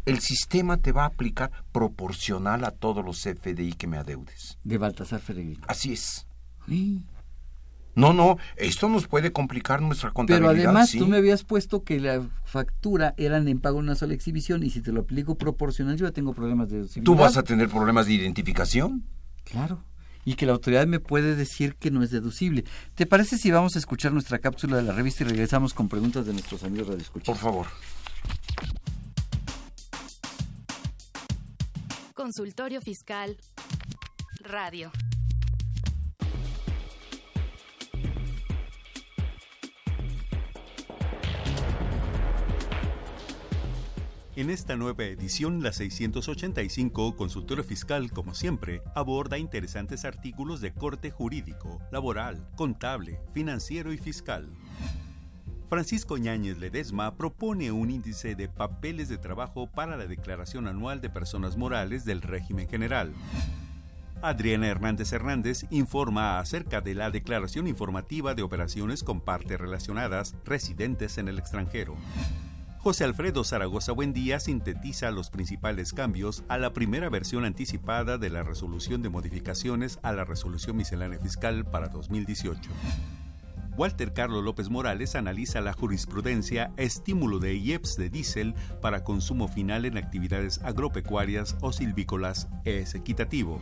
el 0.06 0.22
sistema 0.22 0.78
te 0.78 0.94
va 0.94 1.04
a 1.04 1.08
aplicar 1.08 1.52
proporcional 1.74 2.64
a 2.64 2.72
todos 2.72 3.04
los 3.04 3.22
CFDI 3.22 3.74
que 3.74 3.88
me 3.88 3.98
adeudes. 3.98 4.58
De 4.64 4.78
Baltasar 4.78 5.20
Feregrino. 5.20 5.66
Así 5.68 5.92
es. 5.92 6.26
Sí. 6.66 7.04
No, 7.94 8.14
no, 8.14 8.38
esto 8.56 8.88
nos 8.88 9.08
puede 9.08 9.34
complicar 9.34 9.82
nuestra 9.82 10.12
Pero 10.12 10.14
contabilidad. 10.14 10.68
además 10.70 10.92
sí. 10.92 10.98
tú 10.98 11.08
me 11.08 11.18
habías 11.18 11.44
puesto 11.44 11.84
que 11.84 12.00
la 12.00 12.26
factura 12.46 13.16
eran 13.18 13.50
en 13.50 13.60
pago 13.60 13.80
en 13.80 13.84
una 13.84 13.96
sola 13.96 14.14
exhibición 14.14 14.64
y 14.64 14.70
si 14.70 14.80
te 14.80 14.94
lo 14.94 15.02
aplico 15.02 15.36
proporcional 15.36 15.98
yo 15.98 16.06
ya 16.06 16.14
tengo 16.14 16.34
problemas 16.34 16.70
de 16.70 16.88
¿Tú 17.04 17.16
vas 17.16 17.36
a 17.36 17.44
tener 17.44 17.68
problemas 17.68 18.06
de 18.06 18.14
identificación? 18.14 19.04
Claro. 19.44 19.84
Y 20.26 20.36
que 20.36 20.46
la 20.46 20.54
autoridad 20.54 20.88
me 20.88 21.00
puede 21.00 21.36
decir 21.36 21.76
que 21.76 21.92
no 21.92 22.04
es 22.04 22.12
deducible. 22.12 22.64
¿Te 22.96 23.06
parece 23.06 23.38
si 23.38 23.52
vamos 23.52 23.76
a 23.76 23.80
escuchar 23.80 24.14
nuestra 24.14 24.40
cápsula 24.40 24.78
de 24.78 24.84
la 24.84 24.94
revista 24.94 25.24
y 25.24 25.28
regresamos 25.28 25.74
con 25.74 25.90
preguntas 25.90 26.26
de 26.26 26.34
nuestros 26.34 26.64
amigos 26.64 26.88
radioescuchas? 26.88 27.26
Por 27.26 27.38
favor. 27.38 27.68
Consultorio 32.14 32.80
Fiscal 32.82 33.38
Radio. 34.40 34.92
En 44.36 44.50
esta 44.50 44.76
nueva 44.76 45.04
edición, 45.04 45.62
la 45.62 45.72
685, 45.72 47.16
Consultorio 47.16 47.64
Fiscal, 47.64 48.12
como 48.12 48.34
siempre, 48.34 48.82
aborda 48.96 49.38
interesantes 49.38 50.06
artículos 50.06 50.60
de 50.60 50.74
corte 50.74 51.12
jurídico, 51.12 51.80
laboral, 51.92 52.44
contable, 52.56 53.20
financiero 53.32 53.94
y 53.94 54.00
fiscal. 54.00 54.50
Francisco 55.70 56.18
Ñáñez 56.18 56.58
Ledesma 56.58 57.16
propone 57.16 57.72
un 57.72 57.92
índice 57.92 58.34
de 58.34 58.50
papeles 58.50 59.08
de 59.08 59.20
trabajo 59.20 59.68
para 59.68 59.98
la 59.98 60.08
declaración 60.08 60.68
anual 60.68 61.00
de 61.00 61.12
personas 61.12 61.56
morales 61.56 62.04
del 62.04 62.24
régimen 62.24 62.68
general. 62.68 63.14
Adriana 64.24 64.68
Hernández 64.68 65.14
Hernández 65.14 65.68
informa 65.70 66.40
acerca 66.40 66.82
de 66.82 66.96
la 66.96 67.12
declaración 67.12 67.68
informativa 67.68 68.34
de 68.34 68.42
operaciones 68.42 69.04
con 69.04 69.22
partes 69.22 69.60
relacionadas 69.60 70.36
residentes 70.44 71.20
en 71.20 71.28
el 71.28 71.38
extranjero. 71.38 71.96
José 72.84 73.06
Alfredo 73.06 73.46
Zaragoza 73.46 73.94
Buendía 73.94 74.42
sintetiza 74.42 75.10
los 75.10 75.30
principales 75.30 75.94
cambios 75.94 76.44
a 76.50 76.58
la 76.58 76.74
primera 76.74 77.08
versión 77.08 77.46
anticipada 77.46 78.18
de 78.18 78.30
la 78.30 78.44
resolución 78.44 79.02
de 79.02 79.08
modificaciones 79.08 80.00
a 80.04 80.12
la 80.12 80.26
resolución 80.26 80.76
miscelánea 80.76 81.18
fiscal 81.18 81.64
para 81.64 81.88
2018. 81.88 82.70
Walter 83.78 84.12
Carlos 84.12 84.44
López 84.44 84.70
Morales 84.70 85.16
analiza 85.16 85.62
la 85.62 85.72
jurisprudencia 85.72 86.74
estímulo 86.76 87.40
de 87.40 87.56
IEPS 87.56 87.96
de 87.96 88.10
diésel 88.10 88.54
para 88.82 89.06
consumo 89.06 89.48
final 89.48 89.86
en 89.86 89.98
actividades 89.98 90.60
agropecuarias 90.62 91.56
o 91.62 91.72
silvícolas 91.72 92.50
es 92.66 92.96
equitativo. 92.96 93.62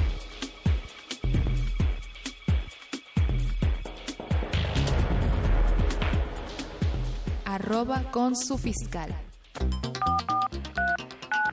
Arroba 7.63 8.09
con 8.09 8.35
su 8.35 8.57
fiscal. 8.57 9.15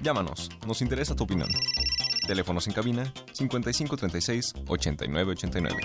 Llámanos, 0.03 0.49
nos 0.67 0.81
interesa 0.81 1.15
tu 1.15 1.25
opinión. 1.25 1.51
Teléfonos 2.27 2.67
en 2.67 2.73
cabina 2.73 3.13
5536 3.33 4.55
8989. 4.67 5.77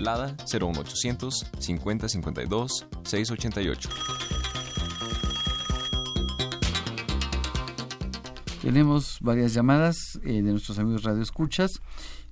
Lada 0.00 0.36
01800 0.44 1.46
5052 1.56 2.86
688. 3.04 3.88
Tenemos 8.60 9.18
varias 9.20 9.54
llamadas 9.54 10.18
eh, 10.24 10.42
de 10.42 10.50
nuestros 10.50 10.80
amigos 10.80 11.04
radioescuchas. 11.04 11.70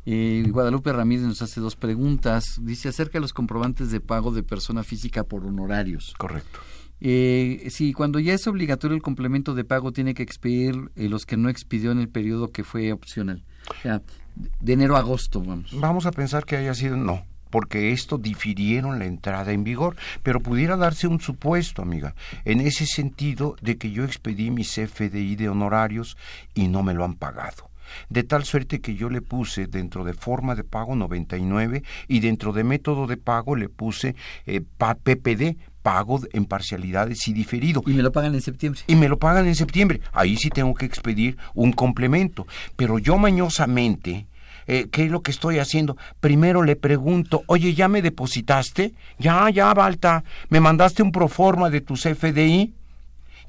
Eh, 0.07 0.45
Guadalupe 0.49 0.93
Ramírez 0.93 1.25
nos 1.25 1.41
hace 1.41 1.61
dos 1.61 1.77
preguntas. 1.77 2.57
Dice 2.61 2.89
acerca 2.89 3.19
de 3.19 3.21
los 3.21 3.33
comprobantes 3.33 3.93
de 3.93 4.01
pago 4.01 4.33
de 4.33 4.43
persona 4.43 4.83
física 4.83 5.23
por 5.23 5.47
honorarios. 5.47 6.13
Correcto. 6.19 6.59
Eh, 7.01 7.67
si 7.71 7.93
cuando 7.93 8.19
ya 8.19 8.35
es 8.35 8.47
obligatorio 8.47 8.97
el 8.97 9.03
complemento 9.03 9.55
de 9.55 9.65
pago 9.65 9.93
tiene 9.93 10.15
que 10.15 10.23
expedir 10.23 10.91
eh, 10.97 11.09
los 11.09 11.27
que 11.27 11.37
no 11.37 11.49
expidió 11.49 11.93
en 11.93 11.99
el 11.99 12.09
periodo 12.09 12.49
que 12.49 12.65
fue 12.65 12.93
opcional. 12.93 13.45
O 13.71 13.83
sea, 13.83 14.03
de 14.35 14.73
enero 14.73 14.97
a 14.97 15.01
agosto, 15.01 15.41
vamos. 15.41 15.71
Vamos 15.73 16.07
a 16.07 16.13
pensar 16.13 16.45
que 16.45 16.57
haya 16.57 16.75
sido, 16.75 16.97
no, 16.97 17.25
porque 17.51 17.93
esto 17.93 18.19
difirieron 18.19 18.99
la 18.99 19.07
entrada 19.07 19.53
en 19.53 19.65
vigor, 19.65 19.97
pero 20.23 20.41
pudiera 20.41 20.77
darse 20.77 21.07
un 21.07 21.21
supuesto, 21.21 21.83
amiga, 21.83 22.15
en 22.45 22.61
ese 22.61 22.87
sentido 22.87 23.57
de 23.61 23.77
que 23.77 23.91
yo 23.91 24.05
expedí 24.05 24.51
mi 24.51 24.65
CFDI 24.65 25.37
de 25.37 25.49
honorarios 25.49 26.17
y 26.55 26.69
no 26.69 26.83
me 26.83 26.95
lo 26.95 27.05
han 27.05 27.15
pagado. 27.15 27.71
De 28.09 28.25
tal 28.25 28.45
suerte 28.45 28.81
que 28.81 28.95
yo 28.95 29.09
le 29.11 29.23
puse 29.23 29.67
dentro 29.67 30.05
de 30.05 30.13
forma 30.13 30.55
de 30.55 30.65
pago 30.65 30.97
99 30.97 31.83
y 32.09 32.21
dentro 32.21 32.53
de 32.53 32.65
método 32.65 33.07
de 33.07 33.17
pago 33.17 33.57
le 33.57 33.69
puse 33.69 34.17
eh, 34.45 34.61
PPD, 34.61 35.57
pago 35.87 36.19
en 36.33 36.47
parcialidades 36.47 37.29
y 37.29 37.33
diferido. 37.33 37.81
Y 37.87 37.93
me 37.93 38.03
lo 38.03 38.11
pagan 38.11 38.35
en 38.35 38.41
septiembre. 38.41 38.81
Y 38.89 38.97
me 38.97 39.09
lo 39.09 39.21
pagan 39.21 39.47
en 39.47 39.55
septiembre. 39.55 40.01
Ahí 40.13 40.37
sí 40.37 40.51
tengo 40.51 40.75
que 40.75 40.85
expedir 40.85 41.37
un 41.55 41.71
complemento. 41.71 42.49
Pero 42.75 42.99
yo 42.99 43.19
mañosamente, 43.19 44.27
eh, 44.67 44.89
¿qué 44.91 45.05
es 45.05 45.13
lo 45.13 45.23
que 45.23 45.31
estoy 45.31 45.61
haciendo? 45.61 45.97
Primero 46.19 46.65
le 46.65 46.75
pregunto, 46.75 47.45
oye, 47.47 47.73
¿ya 47.73 47.87
me 47.87 48.03
depositaste? 48.03 48.95
Ya, 49.21 49.49
ya, 49.49 49.73
Balta, 49.75 50.25
¿me 50.49 50.59
mandaste 50.59 51.05
un 51.05 51.13
proforma 51.13 51.71
de 51.71 51.83
tu 51.83 51.95
CFDI? 51.95 52.75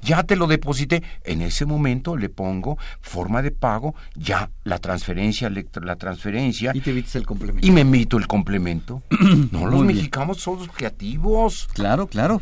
Ya 0.01 0.23
te 0.23 0.35
lo 0.35 0.47
deposité. 0.47 1.03
En 1.23 1.41
ese 1.41 1.65
momento 1.65 2.15
le 2.17 2.29
pongo 2.29 2.77
forma 3.01 3.41
de 3.41 3.51
pago, 3.51 3.95
ya 4.15 4.49
la 4.63 4.79
transferencia, 4.79 5.49
la 5.49 5.95
transferencia. 5.95 6.71
Y 6.73 6.81
te 6.81 6.91
evitas 6.91 7.15
el 7.15 7.25
complemento. 7.25 7.65
Y 7.65 7.71
me 7.71 7.81
emito 7.81 8.17
el 8.17 8.27
complemento. 8.27 9.03
no, 9.51 9.67
los 9.67 9.83
mexicanos 9.85 10.37
son 10.39 10.59
los 10.59 10.69
creativos. 10.69 11.67
Claro, 11.73 12.07
claro. 12.07 12.41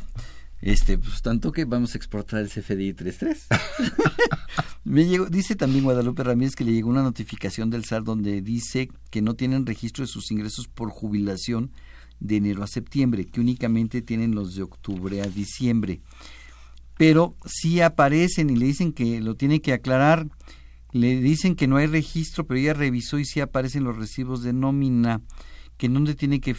Este, 0.62 0.98
pues 0.98 1.22
tanto 1.22 1.52
que 1.52 1.66
vamos 1.66 1.94
a 1.94 1.98
exportar 1.98 2.40
el 2.40 2.50
CFDI 2.50 2.94
33. 2.94 3.48
Me 4.84 5.06
llegó, 5.06 5.26
dice 5.26 5.56
también 5.56 5.84
Guadalupe 5.84 6.24
Ramírez 6.24 6.56
que 6.56 6.64
le 6.64 6.72
llegó 6.72 6.90
una 6.90 7.04
notificación 7.04 7.70
del 7.70 7.86
SAR 7.86 8.04
donde 8.04 8.42
dice 8.42 8.90
que 9.10 9.22
no 9.22 9.34
tienen 9.34 9.66
registro 9.66 10.04
de 10.04 10.08
sus 10.08 10.32
ingresos 10.32 10.68
por 10.68 10.90
jubilación 10.90 11.72
de 12.20 12.38
enero 12.38 12.64
a 12.64 12.68
septiembre, 12.68 13.26
que 13.26 13.42
únicamente 13.42 14.02
tienen 14.02 14.34
los 14.34 14.56
de 14.56 14.64
octubre 14.64 15.22
a 15.22 15.28
diciembre. 15.28 16.02
Pero 16.98 17.36
sí 17.46 17.82
aparecen 17.82 18.50
y 18.50 18.56
le 18.56 18.66
dicen 18.66 18.94
que 18.94 19.22
lo 19.22 19.36
tiene 19.36 19.62
que 19.62 19.74
aclarar. 19.74 20.28
Le 20.92 21.20
dicen 21.20 21.56
que 21.56 21.68
no 21.68 21.78
hay 21.78 21.88
registro, 21.88 22.48
pero 22.48 22.60
ella 22.60 22.74
revisó 22.74 23.20
y 23.20 23.26
sí 23.26 23.42
aparecen 23.42 23.84
los 23.84 23.98
recibos 23.98 24.44
de 24.44 24.54
nómina 24.54 25.22
que 25.78 25.90
no 25.90 26.04
tiene 26.16 26.40
que, 26.40 26.54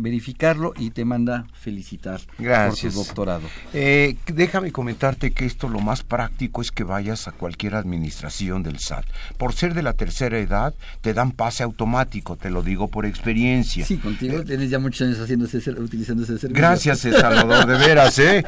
verificarlo 0.00 0.72
y 0.78 0.90
te 0.90 1.04
manda 1.04 1.46
felicitar 1.52 2.20
Gracias. 2.38 2.94
por 2.94 3.02
tu 3.02 3.08
doctorado. 3.08 3.42
Eh, 3.74 4.16
déjame 4.26 4.72
comentarte 4.72 5.32
que 5.32 5.44
esto 5.44 5.68
lo 5.68 5.80
más 5.80 6.02
práctico 6.02 6.62
es 6.62 6.70
que 6.70 6.84
vayas 6.84 7.28
a 7.28 7.32
cualquier 7.32 7.74
administración 7.74 8.62
del 8.62 8.78
SAT. 8.78 9.04
Por 9.36 9.52
ser 9.52 9.74
de 9.74 9.82
la 9.82 9.92
tercera 9.92 10.38
edad, 10.38 10.74
te 11.02 11.12
dan 11.12 11.32
pase 11.32 11.62
automático, 11.62 12.36
te 12.36 12.50
lo 12.50 12.62
digo 12.62 12.88
por 12.88 13.04
experiencia. 13.04 13.84
Sí, 13.84 13.98
contigo 13.98 14.42
tienes 14.42 14.70
ya 14.70 14.78
muchos 14.78 15.06
años 15.06 15.20
haciendo 15.20 15.44
utilizando 15.44 16.22
ese 16.22 16.38
servicio. 16.38 16.62
Gracias, 16.62 17.04
eh, 17.04 17.12
Salvador, 17.12 17.66
de 17.66 17.78
veras, 17.78 18.18
¿eh? 18.18 18.44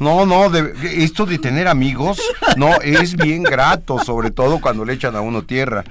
No, 0.00 0.26
no, 0.26 0.54
esto 0.84 1.26
de 1.26 1.38
tener 1.38 1.66
amigos, 1.66 2.20
no, 2.56 2.80
es 2.82 3.16
bien 3.16 3.42
grato, 3.42 3.98
sobre 3.98 4.30
todo 4.30 4.60
cuando 4.60 4.84
le 4.84 4.92
echan 4.92 5.16
a 5.16 5.20
uno 5.20 5.42
tierra. 5.42 5.84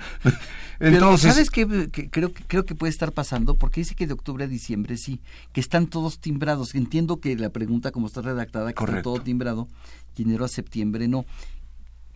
Entonces, 0.79 1.33
¿sabes 1.33 1.49
qué? 1.49 1.89
creo, 2.11 2.31
creo 2.33 2.65
que 2.65 2.75
puede 2.75 2.91
estar 2.91 3.11
pasando? 3.11 3.55
Porque 3.55 3.81
dice 3.81 3.95
que 3.95 4.07
de 4.07 4.13
octubre 4.13 4.45
a 4.45 4.47
diciembre 4.47 4.97
sí, 4.97 5.21
que 5.53 5.59
están 5.59 5.87
todos 5.87 6.19
timbrados. 6.19 6.75
Entiendo 6.75 7.19
que 7.19 7.35
la 7.35 7.49
pregunta, 7.49 7.91
como 7.91 8.07
está 8.07 8.21
redactada, 8.21 8.73
que 8.73 8.83
está 8.83 9.01
todo 9.01 9.19
timbrado, 9.21 9.67
y 10.15 10.23
enero 10.23 10.45
a 10.45 10.47
septiembre 10.47 11.07
no. 11.07 11.25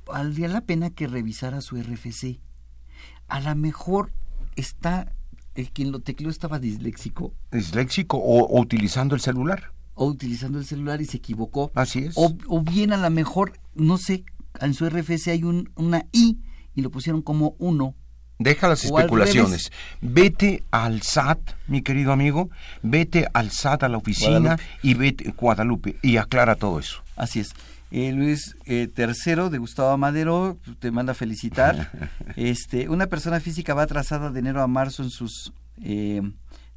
Valdría 0.06 0.48
la 0.48 0.62
pena 0.62 0.90
que 0.90 1.08
revisara 1.08 1.62
su 1.62 1.78
RFC. 1.78 2.40
A 3.28 3.40
lo 3.40 3.56
mejor 3.56 4.12
está, 4.56 5.14
el 5.56 5.72
quien 5.72 5.92
lo 5.92 6.00
tecleó 6.00 6.30
estaba 6.30 6.60
disléxico. 6.60 7.34
Disléxico 7.52 8.18
o, 8.18 8.60
utilizando 8.60 9.16
el 9.16 9.22
celular. 9.22 9.72
O 9.94 10.06
utilizando 10.06 10.60
el 10.60 10.66
celular 10.66 11.02
y 11.02 11.06
se 11.06 11.18
equivocó. 11.18 11.72
Así 11.76 12.00
es. 12.00 12.14
O, 12.18 12.36
o 12.48 12.62
bien 12.62 12.94
a 12.94 12.98
lo 12.98 13.10
mejor, 13.10 13.54
no 13.76 13.98
sé, 13.98 14.26
en 14.60 14.74
su 14.74 14.90
RFC 14.90 15.28
hay 15.28 15.44
un, 15.44 15.72
una 15.76 16.06
I 16.12 16.40
y 16.76 16.82
lo 16.82 16.90
pusieron 16.90 17.22
como 17.22 17.56
uno 17.60 17.96
Deja 18.44 18.68
las 18.68 18.84
especulaciones. 18.84 19.72
Vete 20.02 20.64
al 20.72 21.02
SAT, 21.02 21.40
mi 21.68 21.82
querido 21.82 22.12
amigo, 22.12 22.50
vete 22.82 23.28
al 23.34 23.52
SAT 23.52 23.84
a 23.84 23.90
la 23.90 23.98
oficina 23.98 24.58
y 24.82 24.94
vete 24.96 25.34
Guadalupe 25.38 25.98
y 26.02 26.18
aclara 26.18 26.56
todo 26.56 26.80
eso. 26.80 27.04
Así 27.16 27.40
es. 27.40 27.54
Eh, 27.92 28.14
Luis 28.14 28.56
eh, 28.66 28.88
tercero 28.88 29.50
de 29.50 29.58
Gustavo 29.58 29.98
Madero 29.98 30.58
te 30.80 30.92
manda 30.92 31.12
a 31.12 31.16
felicitar. 31.16 31.92
este, 32.36 32.90
una 32.90 33.08
persona 33.08 33.40
física 33.40 33.74
va 33.74 33.84
atrasada 33.84 34.32
de 34.32 34.40
enero 34.40 34.62
a 34.62 34.68
marzo 34.68 35.04
en 35.04 35.10
sus 35.10 35.54
eh, 35.84 36.22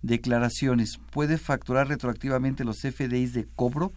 declaraciones. 0.02 0.98
Puede 1.10 1.38
facturar 1.38 1.88
retroactivamente 1.88 2.64
los 2.64 2.80
FDIs 2.80 3.32
de 3.32 3.46
cobro 3.54 3.92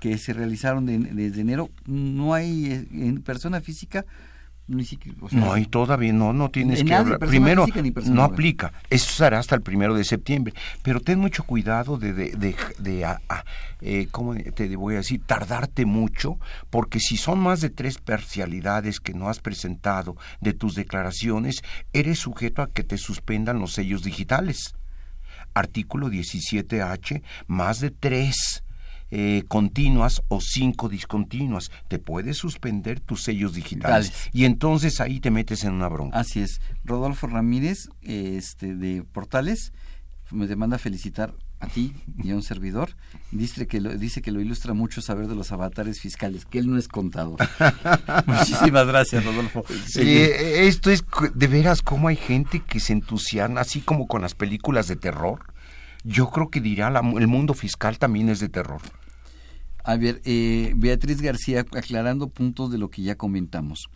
que 0.00 0.16
se 0.18 0.32
realizaron 0.32 0.86
desde 0.86 1.40
enero. 1.40 1.70
No 1.86 2.34
hay 2.34 2.66
eh, 2.66 2.88
en 2.92 3.22
persona 3.22 3.60
física 3.60 4.04
no, 5.32 5.56
y 5.56 5.66
todavía 5.66 6.12
no, 6.12 6.32
no 6.32 6.50
tienes 6.50 6.84
que 6.84 6.94
hablar. 6.94 7.18
Primero, 7.18 7.66
no 8.04 8.22
aplica. 8.22 8.72
Eso 8.88 9.10
será 9.10 9.40
hasta 9.40 9.56
el 9.56 9.62
primero 9.62 9.94
de 9.94 10.04
septiembre. 10.04 10.54
Pero 10.82 11.00
ten 11.00 11.18
mucho 11.18 11.42
cuidado 11.42 11.98
de, 11.98 12.12
de, 12.12 12.30
de, 12.30 12.54
de 12.78 13.16
eh, 13.80 14.08
¿cómo 14.12 14.34
te 14.36 14.76
voy 14.76 14.94
a 14.94 14.98
decir? 14.98 15.22
Tardarte 15.26 15.86
mucho, 15.86 16.38
porque 16.70 17.00
si 17.00 17.16
son 17.16 17.40
más 17.40 17.60
de 17.60 17.70
tres 17.70 17.98
parcialidades 17.98 19.00
que 19.00 19.12
no 19.12 19.28
has 19.28 19.40
presentado 19.40 20.16
de 20.40 20.52
tus 20.52 20.76
declaraciones, 20.76 21.62
eres 21.92 22.20
sujeto 22.20 22.62
a 22.62 22.70
que 22.70 22.84
te 22.84 22.96
suspendan 22.96 23.58
los 23.58 23.72
sellos 23.72 24.02
digitales. 24.02 24.74
Artículo 25.52 26.08
17H, 26.08 27.22
más 27.48 27.80
de 27.80 27.90
tres 27.90 28.62
eh, 29.10 29.42
continuas 29.48 30.22
o 30.28 30.40
cinco 30.40 30.88
discontinuas. 30.88 31.70
Te 31.88 31.98
puedes 31.98 32.36
suspender 32.36 33.00
tus 33.00 33.22
sellos 33.22 33.54
digitales. 33.54 34.12
Y 34.32 34.44
entonces 34.44 35.00
ahí 35.00 35.20
te 35.20 35.30
metes 35.30 35.64
en 35.64 35.72
una 35.72 35.88
bronca. 35.88 36.18
Así 36.18 36.40
es. 36.40 36.60
Rodolfo 36.84 37.26
Ramírez, 37.26 37.88
este, 38.02 38.74
de 38.74 39.02
Portales, 39.02 39.72
me 40.30 40.46
demanda 40.46 40.78
felicitar 40.78 41.34
a 41.60 41.66
ti 41.66 41.92
y 42.22 42.30
a 42.30 42.34
un 42.34 42.42
servidor. 42.42 42.96
Dice 43.30 43.66
que, 43.66 43.80
lo, 43.80 43.94
dice 43.96 44.22
que 44.22 44.32
lo 44.32 44.40
ilustra 44.40 44.74
mucho 44.74 45.02
saber 45.02 45.28
de 45.28 45.34
los 45.34 45.52
avatares 45.52 46.00
fiscales, 46.00 46.46
que 46.46 46.58
él 46.58 46.70
no 46.70 46.78
es 46.78 46.88
contado. 46.88 47.36
Muchísimas 48.26 48.86
gracias, 48.86 49.24
Rodolfo. 49.24 49.64
esto 49.68 50.90
es 50.90 51.04
de 51.34 51.46
veras 51.46 51.82
cómo 51.82 52.08
hay 52.08 52.16
gente 52.16 52.60
que 52.60 52.80
se 52.80 52.94
entusiasma, 52.94 53.60
así 53.60 53.80
como 53.80 54.06
con 54.06 54.22
las 54.22 54.34
películas 54.34 54.88
de 54.88 54.96
terror. 54.96 55.40
Yo 56.02 56.30
creo 56.30 56.48
que 56.48 56.62
dirá 56.62 56.88
el 56.88 57.26
mundo 57.28 57.52
fiscal 57.52 57.98
también 57.98 58.30
es 58.30 58.40
de 58.40 58.48
terror. 58.48 58.80
A 59.84 59.96
ver, 59.96 60.20
eh, 60.24 60.72
Beatriz 60.76 61.20
García, 61.20 61.60
aclarando 61.60 62.28
puntos 62.28 62.70
de 62.70 62.78
lo 62.78 62.90
que 62.90 63.02
ya 63.02 63.16
comentamos. 63.16 63.88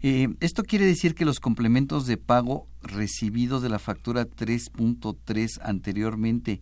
Eh, 0.00 0.28
esto 0.40 0.62
quiere 0.64 0.84
decir 0.84 1.14
que 1.14 1.24
los 1.24 1.40
complementos 1.40 2.06
de 2.06 2.18
pago 2.18 2.66
recibidos 2.82 3.62
de 3.62 3.70
la 3.70 3.78
factura 3.78 4.26
3.3 4.26 5.60
anteriormente 5.62 6.60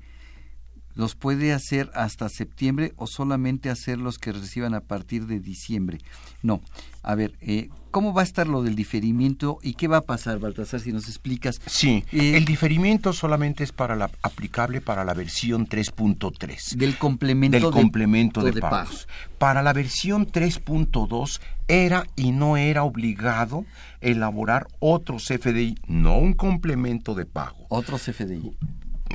los 0.95 1.17
puede 1.17 1.53
hacer 1.53 1.91
hasta 1.95 2.29
septiembre 2.29 2.93
o 2.97 3.07
solamente 3.07 3.71
hacer 3.71 3.99
los 3.99 4.19
que 4.19 4.33
reciban 4.33 4.75
a 4.75 4.83
partir 4.83 5.27
de 5.27 5.41
diciembre. 5.41 5.99
No, 6.43 6.61
a 7.03 7.15
ver, 7.15 7.37
eh, 7.41 7.69
¿cómo 7.93 8.13
va 8.13 8.23
a 8.23 8.25
estar 8.25 8.49
lo 8.49 8.65
del 8.65 8.75
diferimiento 8.75 9.59
y 9.63 9.75
qué 9.75 9.87
va 9.87 9.99
a 9.99 10.01
pasar, 10.01 10.41
Baltasar, 10.41 10.81
si 10.81 10.93
nos 10.93 11.07
explicas? 11.09 11.61
Sí, 11.67 12.05
eh, 12.11 12.37
el 12.37 12.45
diferimiento 12.45 13.13
solamente 13.13 13.63
es 13.63 13.71
para 13.71 13.95
la 13.95 14.11
aplicable 14.23 14.81
para 14.81 15.05
la 15.05 15.15
versión 15.15 15.69
3.3 15.69 16.75
del 16.75 16.99
complemento 16.99 17.59
del 17.59 17.67
de, 17.67 17.71
complemento 17.71 18.43
de, 18.43 18.61
pagos. 18.61 19.07
Para 19.39 19.63
la 19.63 19.73
versión 19.73 20.27
3.2 20.27 21.41
era 21.69 22.05
y 22.17 22.33
no 22.33 22.57
era 22.57 22.83
obligado 22.83 23.65
elaborar 24.01 24.67
otro 24.81 25.19
CFDI, 25.19 25.77
no 25.87 26.19
un 26.19 26.33
complemento 26.33 27.15
de 27.15 27.27
pago. 27.27 27.67
Otro 27.69 27.99
CFDI 27.99 28.57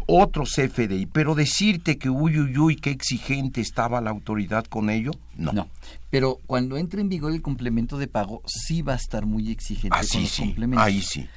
otro 0.08 0.46
CFDI, 0.46 1.06
pero 1.08 1.36
decirte 1.36 1.98
que 1.98 2.10
uy, 2.10 2.40
uy, 2.40 2.58
uy, 2.58 2.76
qué 2.78 2.90
exigente 2.90 3.62
estaba 3.62 4.02
la 4.02 4.10
autoridad 4.10 4.66
con 4.66 4.90
ello, 4.90 5.12
no. 5.36 5.52
No, 5.52 5.70
pero 6.10 6.40
cuando 6.48 6.78
entre 6.78 7.02
en 7.02 7.10
vigor 7.10 7.34
el 7.34 7.42
complemento 7.42 7.98
de 7.98 8.08
pago, 8.08 8.42
sí 8.46 8.82
va 8.82 8.94
a 8.94 8.96
estar 8.96 9.26
muy 9.26 9.52
exigente 9.52 9.96
ah, 9.98 10.02
con 10.10 10.22
los 10.22 10.32
sí, 10.32 10.56
Ahí 10.78 11.02
sí. 11.02 11.28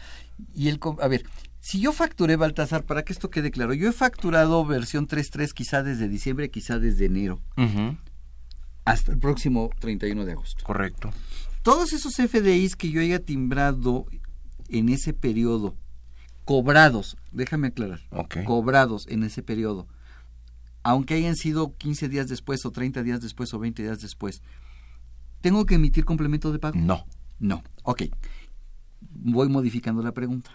Y 0.55 0.69
el, 0.69 0.81
a 1.01 1.09
ver, 1.09 1.25
si 1.61 1.81
yo 1.81 1.93
facturé, 1.93 2.37
Baltasar, 2.37 2.85
para 2.85 3.05
que 3.05 3.13
esto 3.13 3.29
quede 3.29 3.51
claro, 3.51 3.75
yo 3.75 3.89
he 3.89 3.93
facturado 3.93 4.65
versión 4.65 5.07
3.3 5.07 5.53
quizá 5.53 5.83
desde 5.83 6.09
diciembre, 6.09 6.51
quizá 6.51 6.79
desde 6.79 7.07
enero, 7.07 7.41
hasta 8.85 9.13
el 9.13 9.19
próximo 9.19 9.71
31 9.81 10.25
de 10.25 10.33
agosto. 10.33 10.65
Correcto. 10.65 11.11
Todos 11.63 11.93
esos 11.93 12.15
FDIs 12.15 12.77
que 12.77 12.91
yo 12.91 13.03
haya 13.03 13.19
timbrado 13.19 14.07
en 14.71 14.89
ese 14.89 15.13
periodo, 15.13 15.77
cobrados, 16.51 17.17
déjame 17.31 17.69
aclarar, 17.69 18.01
cobrados 18.45 19.07
en 19.07 19.23
ese 19.23 19.41
periodo, 19.41 19.87
aunque 20.83 21.15
hayan 21.15 21.37
sido 21.37 21.77
15 21.77 22.09
días 22.09 22.27
después 22.27 22.67
o 22.67 22.73
30 22.73 23.05
días 23.05 23.21
después 23.21 23.55
o 23.55 23.61
20 23.61 23.85
días 23.85 24.01
después, 24.01 24.43
¿tengo 25.43 25.65
que 25.65 25.77
emitir 25.77 26.05
complemento 26.05 26.51
de 26.51 26.59
pago? 26.59 26.77
No. 26.77 27.07
No, 27.39 27.63
ok. 27.85 28.03
Voy 29.01 29.49
modificando 29.49 30.03
la 30.03 30.11
pregunta. 30.11 30.51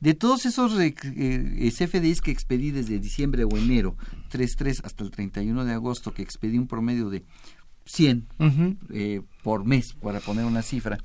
De 0.00 0.12
todos 0.12 0.44
esos 0.44 0.78
eh, 0.78 0.92
CFDIs 0.92 2.20
que 2.20 2.30
expedí 2.30 2.70
desde 2.70 2.98
diciembre 2.98 3.44
o 3.44 3.56
enero, 3.56 3.96
3.3 4.30 4.84
hasta 4.84 5.02
el 5.02 5.10
31 5.10 5.64
de 5.64 5.72
agosto, 5.72 6.12
que 6.12 6.20
expedí 6.20 6.58
un 6.58 6.66
promedio 6.66 7.08
de 7.08 7.24
100 7.86 8.28
eh, 8.90 9.22
por 9.42 9.64
mes, 9.64 9.94
para 9.94 10.20
poner 10.20 10.44
una 10.44 10.60
cifra. 10.60 10.98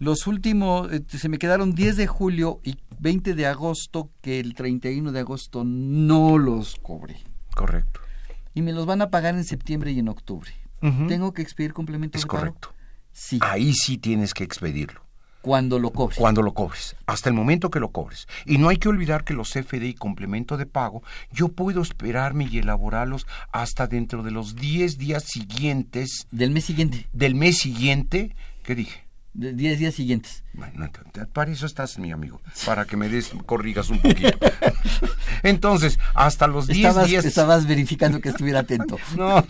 Los 0.00 0.26
últimos, 0.26 0.90
eh, 0.90 1.04
se 1.06 1.28
me 1.28 1.36
quedaron 1.36 1.74
10 1.74 1.98
de 1.98 2.06
julio 2.06 2.60
y 2.64 2.78
20 3.00 3.34
de 3.34 3.46
agosto, 3.46 4.10
que 4.22 4.40
el 4.40 4.54
31 4.54 5.12
de 5.12 5.20
agosto 5.20 5.62
no 5.62 6.38
los 6.38 6.76
cobré. 6.76 7.18
Correcto. 7.54 8.00
Y 8.54 8.62
me 8.62 8.72
los 8.72 8.86
van 8.86 9.02
a 9.02 9.10
pagar 9.10 9.34
en 9.34 9.44
septiembre 9.44 9.92
y 9.92 9.98
en 9.98 10.08
octubre. 10.08 10.50
¿Tengo 10.80 11.34
que 11.34 11.42
expedir 11.42 11.74
complementos 11.74 12.20
es 12.20 12.24
de 12.24 12.28
correcto. 12.28 12.72
Sí. 13.12 13.38
Ahí 13.42 13.74
sí 13.74 13.98
tienes 13.98 14.32
que 14.32 14.42
expedirlo. 14.42 15.02
Cuando 15.42 15.78
lo 15.78 15.90
cobres. 15.90 16.18
Cuando 16.18 16.40
lo 16.40 16.54
cobres, 16.54 16.96
hasta 17.04 17.28
el 17.28 17.34
momento 17.34 17.70
que 17.70 17.80
lo 17.80 17.90
cobres. 17.90 18.26
Y 18.46 18.56
no 18.56 18.70
hay 18.70 18.78
que 18.78 18.88
olvidar 18.88 19.24
que 19.24 19.34
los 19.34 19.52
CFDI 19.52 19.94
complemento 19.94 20.56
de 20.56 20.64
pago, 20.64 21.02
yo 21.30 21.48
puedo 21.48 21.82
esperarme 21.82 22.48
y 22.50 22.58
elaborarlos 22.58 23.26
hasta 23.52 23.86
dentro 23.86 24.22
de 24.22 24.30
los 24.30 24.56
10 24.56 24.96
días 24.96 25.24
siguientes. 25.24 26.26
Del 26.30 26.52
mes 26.52 26.64
siguiente. 26.64 27.06
Del 27.12 27.34
mes 27.34 27.58
siguiente, 27.58 28.34
¿qué 28.62 28.74
dije? 28.74 29.09
De 29.32 29.52
10 29.52 29.78
días 29.78 29.94
siguientes. 29.94 30.42
Bueno, 30.54 30.90
para 31.32 31.52
eso 31.52 31.64
estás, 31.64 31.98
mi 32.00 32.10
amigo, 32.10 32.40
para 32.66 32.84
que 32.84 32.96
me 32.96 33.08
des, 33.08 33.30
corrigas 33.46 33.88
un 33.88 34.00
poquito. 34.00 34.36
Entonces, 35.44 36.00
hasta 36.14 36.48
los 36.48 36.66
10 36.66 37.04
días... 37.06 37.24
Estabas 37.24 37.66
verificando 37.68 38.20
que 38.20 38.30
estuviera 38.30 38.60
atento. 38.60 38.98
no. 39.16 39.46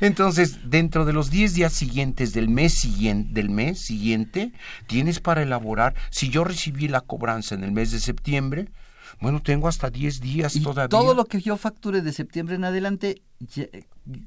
Entonces, 0.00 0.58
dentro 0.68 1.04
de 1.04 1.12
los 1.12 1.30
10 1.30 1.54
días 1.54 1.72
siguientes 1.72 2.32
del 2.32 2.48
mes, 2.48 2.74
siguiente, 2.74 3.32
del 3.32 3.48
mes 3.48 3.80
siguiente, 3.80 4.52
tienes 4.88 5.20
para 5.20 5.42
elaborar, 5.42 5.94
si 6.10 6.28
yo 6.28 6.42
recibí 6.42 6.88
la 6.88 7.00
cobranza 7.00 7.54
en 7.54 7.62
el 7.62 7.70
mes 7.70 7.92
de 7.92 8.00
septiembre, 8.00 8.70
bueno, 9.20 9.40
tengo 9.40 9.68
hasta 9.68 9.90
10 9.90 10.20
días 10.20 10.56
y 10.56 10.60
todavía. 10.60 10.88
Todo 10.88 11.14
lo 11.14 11.24
que 11.24 11.40
yo 11.40 11.56
facture 11.56 12.02
de 12.02 12.12
septiembre 12.12 12.56
en 12.56 12.64
adelante, 12.64 13.22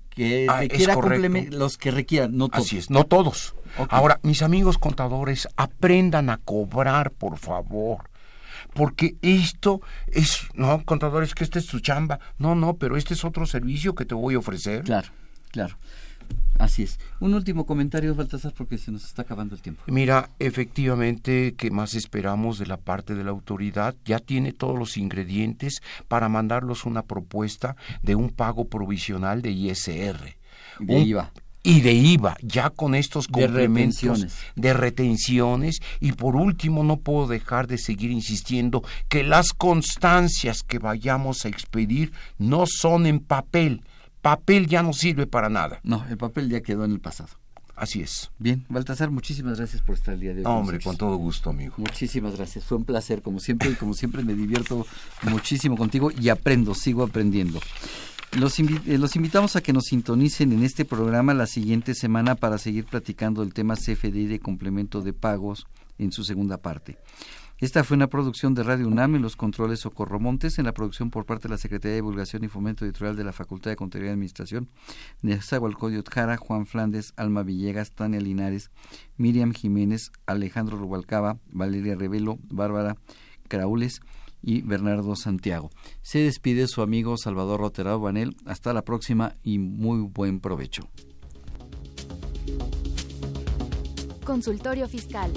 que 0.10 0.48
ah, 0.50 0.60
requiera 0.62 0.96
los 1.52 1.78
que 1.78 1.92
requieran, 1.92 2.36
no 2.36 2.50
todos. 2.50 2.66
Así 2.66 2.78
es, 2.78 2.90
no 2.90 3.06
todos. 3.06 3.56
Ahora, 3.90 4.20
mis 4.24 4.42
amigos 4.42 4.78
contadores, 4.78 5.48
aprendan 5.56 6.30
a 6.30 6.38
cobrar, 6.38 7.12
por 7.12 7.38
favor. 7.38 8.10
Porque 8.74 9.16
esto 9.22 9.82
es, 10.08 10.48
no, 10.54 10.84
contadores, 10.86 11.36
que 11.36 11.44
esta 11.44 11.60
es 11.60 11.68
tu 11.68 11.80
chamba. 11.80 12.20
No, 12.38 12.56
no, 12.56 12.76
pero 12.76 12.98
este 12.98 13.14
es 13.14 13.26
otro 13.26 13.46
servicio 13.46 13.96
que 13.96 14.06
te 14.06 14.16
voy 14.16 14.36
a 14.36 14.40
ofrecer. 14.40 14.84
Claro, 14.84 15.10
claro. 15.52 15.78
Así 16.60 16.84
es. 16.84 17.00
Un 17.20 17.34
último 17.34 17.66
comentario, 17.66 18.14
Baltasar, 18.14 18.54
porque 18.54 18.78
se 18.78 18.92
nos 18.92 19.04
está 19.04 19.24
acabando 19.24 19.56
el 19.56 19.62
tiempo. 19.62 19.82
Mira, 19.88 20.30
efectivamente, 20.40 21.56
¿qué 21.58 21.72
más 21.72 21.96
esperamos 21.96 22.60
de 22.60 22.68
la 22.68 22.78
parte 22.78 23.16
de 23.16 23.24
la 23.24 23.32
autoridad? 23.32 23.96
Ya 24.06 24.20
tiene 24.20 24.54
todos 24.54 24.78
los 24.78 24.96
ingredientes 24.96 25.82
para 26.08 26.30
mandarlos 26.30 26.86
una 26.86 27.02
propuesta 27.04 27.76
de 28.04 28.16
un 28.16 28.30
pago 28.30 28.66
provisional 28.66 29.42
de 29.42 29.52
ISR. 29.52 30.38
De 30.80 31.00
IVA 31.00 31.32
y 31.64 31.82
de 31.82 31.94
IVA, 31.94 32.38
ya 32.42 32.70
con 32.70 32.96
estos 32.96 33.28
complementos 33.28 34.26
de 34.56 34.74
retenciones. 34.74 35.82
Y 36.00 36.14
por 36.14 36.36
último, 36.36 36.84
no 36.84 36.98
puedo 36.98 37.28
dejar 37.28 37.68
de 37.68 37.78
seguir 37.78 38.12
insistiendo 38.12 38.84
que 39.10 39.24
las 39.24 39.50
constancias 39.54 40.64
que 40.64 40.80
vayamos 40.80 41.46
a 41.46 41.50
expedir 41.50 42.12
no 42.38 42.66
son 42.68 43.06
en 43.06 43.20
papel. 43.20 43.84
Papel 44.22 44.68
ya 44.68 44.84
no 44.84 44.94
sirve 44.94 45.28
para 45.28 45.50
nada. 45.50 45.80
No, 45.84 46.06
el 46.10 46.18
papel 46.18 46.50
ya 46.50 46.62
quedó 46.62 46.86
en 46.86 46.92
el 46.92 47.00
pasado. 47.00 47.30
Así 47.76 48.02
es. 48.02 48.30
Bien, 48.38 48.64
Baltasar, 48.70 49.10
muchísimas 49.10 49.58
gracias 49.58 49.82
por 49.82 49.96
estar 49.96 50.14
el 50.14 50.20
día 50.20 50.34
de 50.36 50.42
hoy. 50.42 50.46
hombre, 50.46 50.80
con 50.80 50.98
todo 50.98 51.16
gusto, 51.16 51.50
amigo. 51.50 51.74
Muchísimas 51.78 52.36
gracias. 52.36 52.64
Fue 52.64 52.78
un 52.78 52.86
placer, 52.86 53.24
como 53.24 53.40
siempre, 53.40 53.72
y 53.72 53.74
como 53.74 53.96
siempre 53.96 54.24
me 54.24 54.36
divierto 54.36 54.86
muchísimo 55.24 55.76
contigo 55.76 56.12
y 56.12 56.30
aprendo, 56.30 56.76
sigo 56.76 57.04
aprendiendo. 57.04 57.60
Los, 58.40 58.58
eh, 58.60 58.98
los, 58.98 59.18
invitamos 59.18 59.58
a 59.58 59.62
que 59.62 59.74
nos 59.74 59.86
sintonicen 59.86 60.54
en 60.54 60.64
este 60.64 60.86
programa 60.86 61.34
la 61.34 61.48
siguiente 61.48 61.94
semana 61.94 62.36
para 62.36 62.58
seguir 62.58 62.86
platicando 62.86 63.44
el 63.44 63.54
tema 63.54 63.76
CFDI 63.76 64.28
de 64.28 64.40
complemento 64.40 65.02
de 65.02 65.12
pagos 65.12 65.68
en 65.98 66.14
su 66.14 66.24
segunda 66.24 66.58
parte. 66.58 66.98
Esta 67.60 67.84
fue 67.84 67.96
una 67.96 68.08
producción 68.08 68.56
de 68.56 68.64
Radio 68.64 68.88
UNAM 68.88 69.16
en 69.16 69.22
los 69.22 69.36
controles 69.36 69.82
Socorro 69.82 70.20
Montes, 70.20 70.58
en 70.58 70.66
la 70.66 70.72
producción 70.72 71.12
por 71.12 71.26
parte 71.26 71.48
de 71.48 71.54
la 71.54 71.58
Secretaría 71.60 71.92
de 71.92 71.98
Divulgación 71.98 72.44
y 72.44 72.48
Fomento 72.48 72.86
Editorial 72.86 73.16
de 73.16 73.24
la 73.26 73.34
Facultad 73.34 73.70
de 73.70 73.76
Contaduría 73.76 74.10
y 74.10 74.14
Administración, 74.14 74.70
Nezahualcóyotl 75.22 76.10
Jara, 76.12 76.38
Juan 76.38 76.66
Flandes, 76.66 77.14
Alma 77.18 77.44
Villegas, 77.44 77.92
Tania 77.92 78.20
Linares, 78.22 78.72
Miriam 79.18 79.52
Jiménez, 79.52 80.12
Alejandro 80.26 80.78
Rubalcaba, 80.78 81.38
Valeria 81.52 81.96
Revelo, 81.96 82.40
Bárbara 82.50 82.96
Craules, 83.48 84.02
y 84.42 84.62
Bernardo 84.62 85.16
Santiago. 85.16 85.70
Se 86.02 86.20
despide 86.20 86.68
su 86.68 86.82
amigo 86.82 87.18
Salvador 87.18 87.60
Roterado 87.60 88.00
Banel. 88.00 88.36
Hasta 88.46 88.74
la 88.74 88.84
próxima 88.84 89.36
y 89.44 89.60
muy 89.60 90.00
buen 90.02 90.40
provecho. 90.40 90.90
Consultorio 94.26 94.88
Fiscal. 94.88 95.32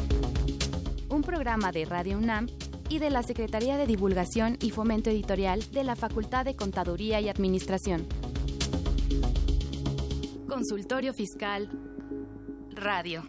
Un 1.08 1.22
programa 1.22 1.72
de 1.72 1.84
Radio 1.84 2.18
UNAM 2.18 2.46
y 2.88 2.98
de 2.98 3.10
la 3.10 3.22
Secretaría 3.22 3.76
de 3.76 3.86
Divulgación 3.86 4.56
y 4.60 4.70
Fomento 4.70 5.10
Editorial 5.10 5.64
de 5.72 5.84
la 5.84 5.96
Facultad 5.96 6.44
de 6.44 6.54
Contaduría 6.54 7.20
y 7.20 7.28
Administración. 7.28 8.06
Consultorio 10.48 11.12
Fiscal 11.14 11.68
Radio. 12.74 13.24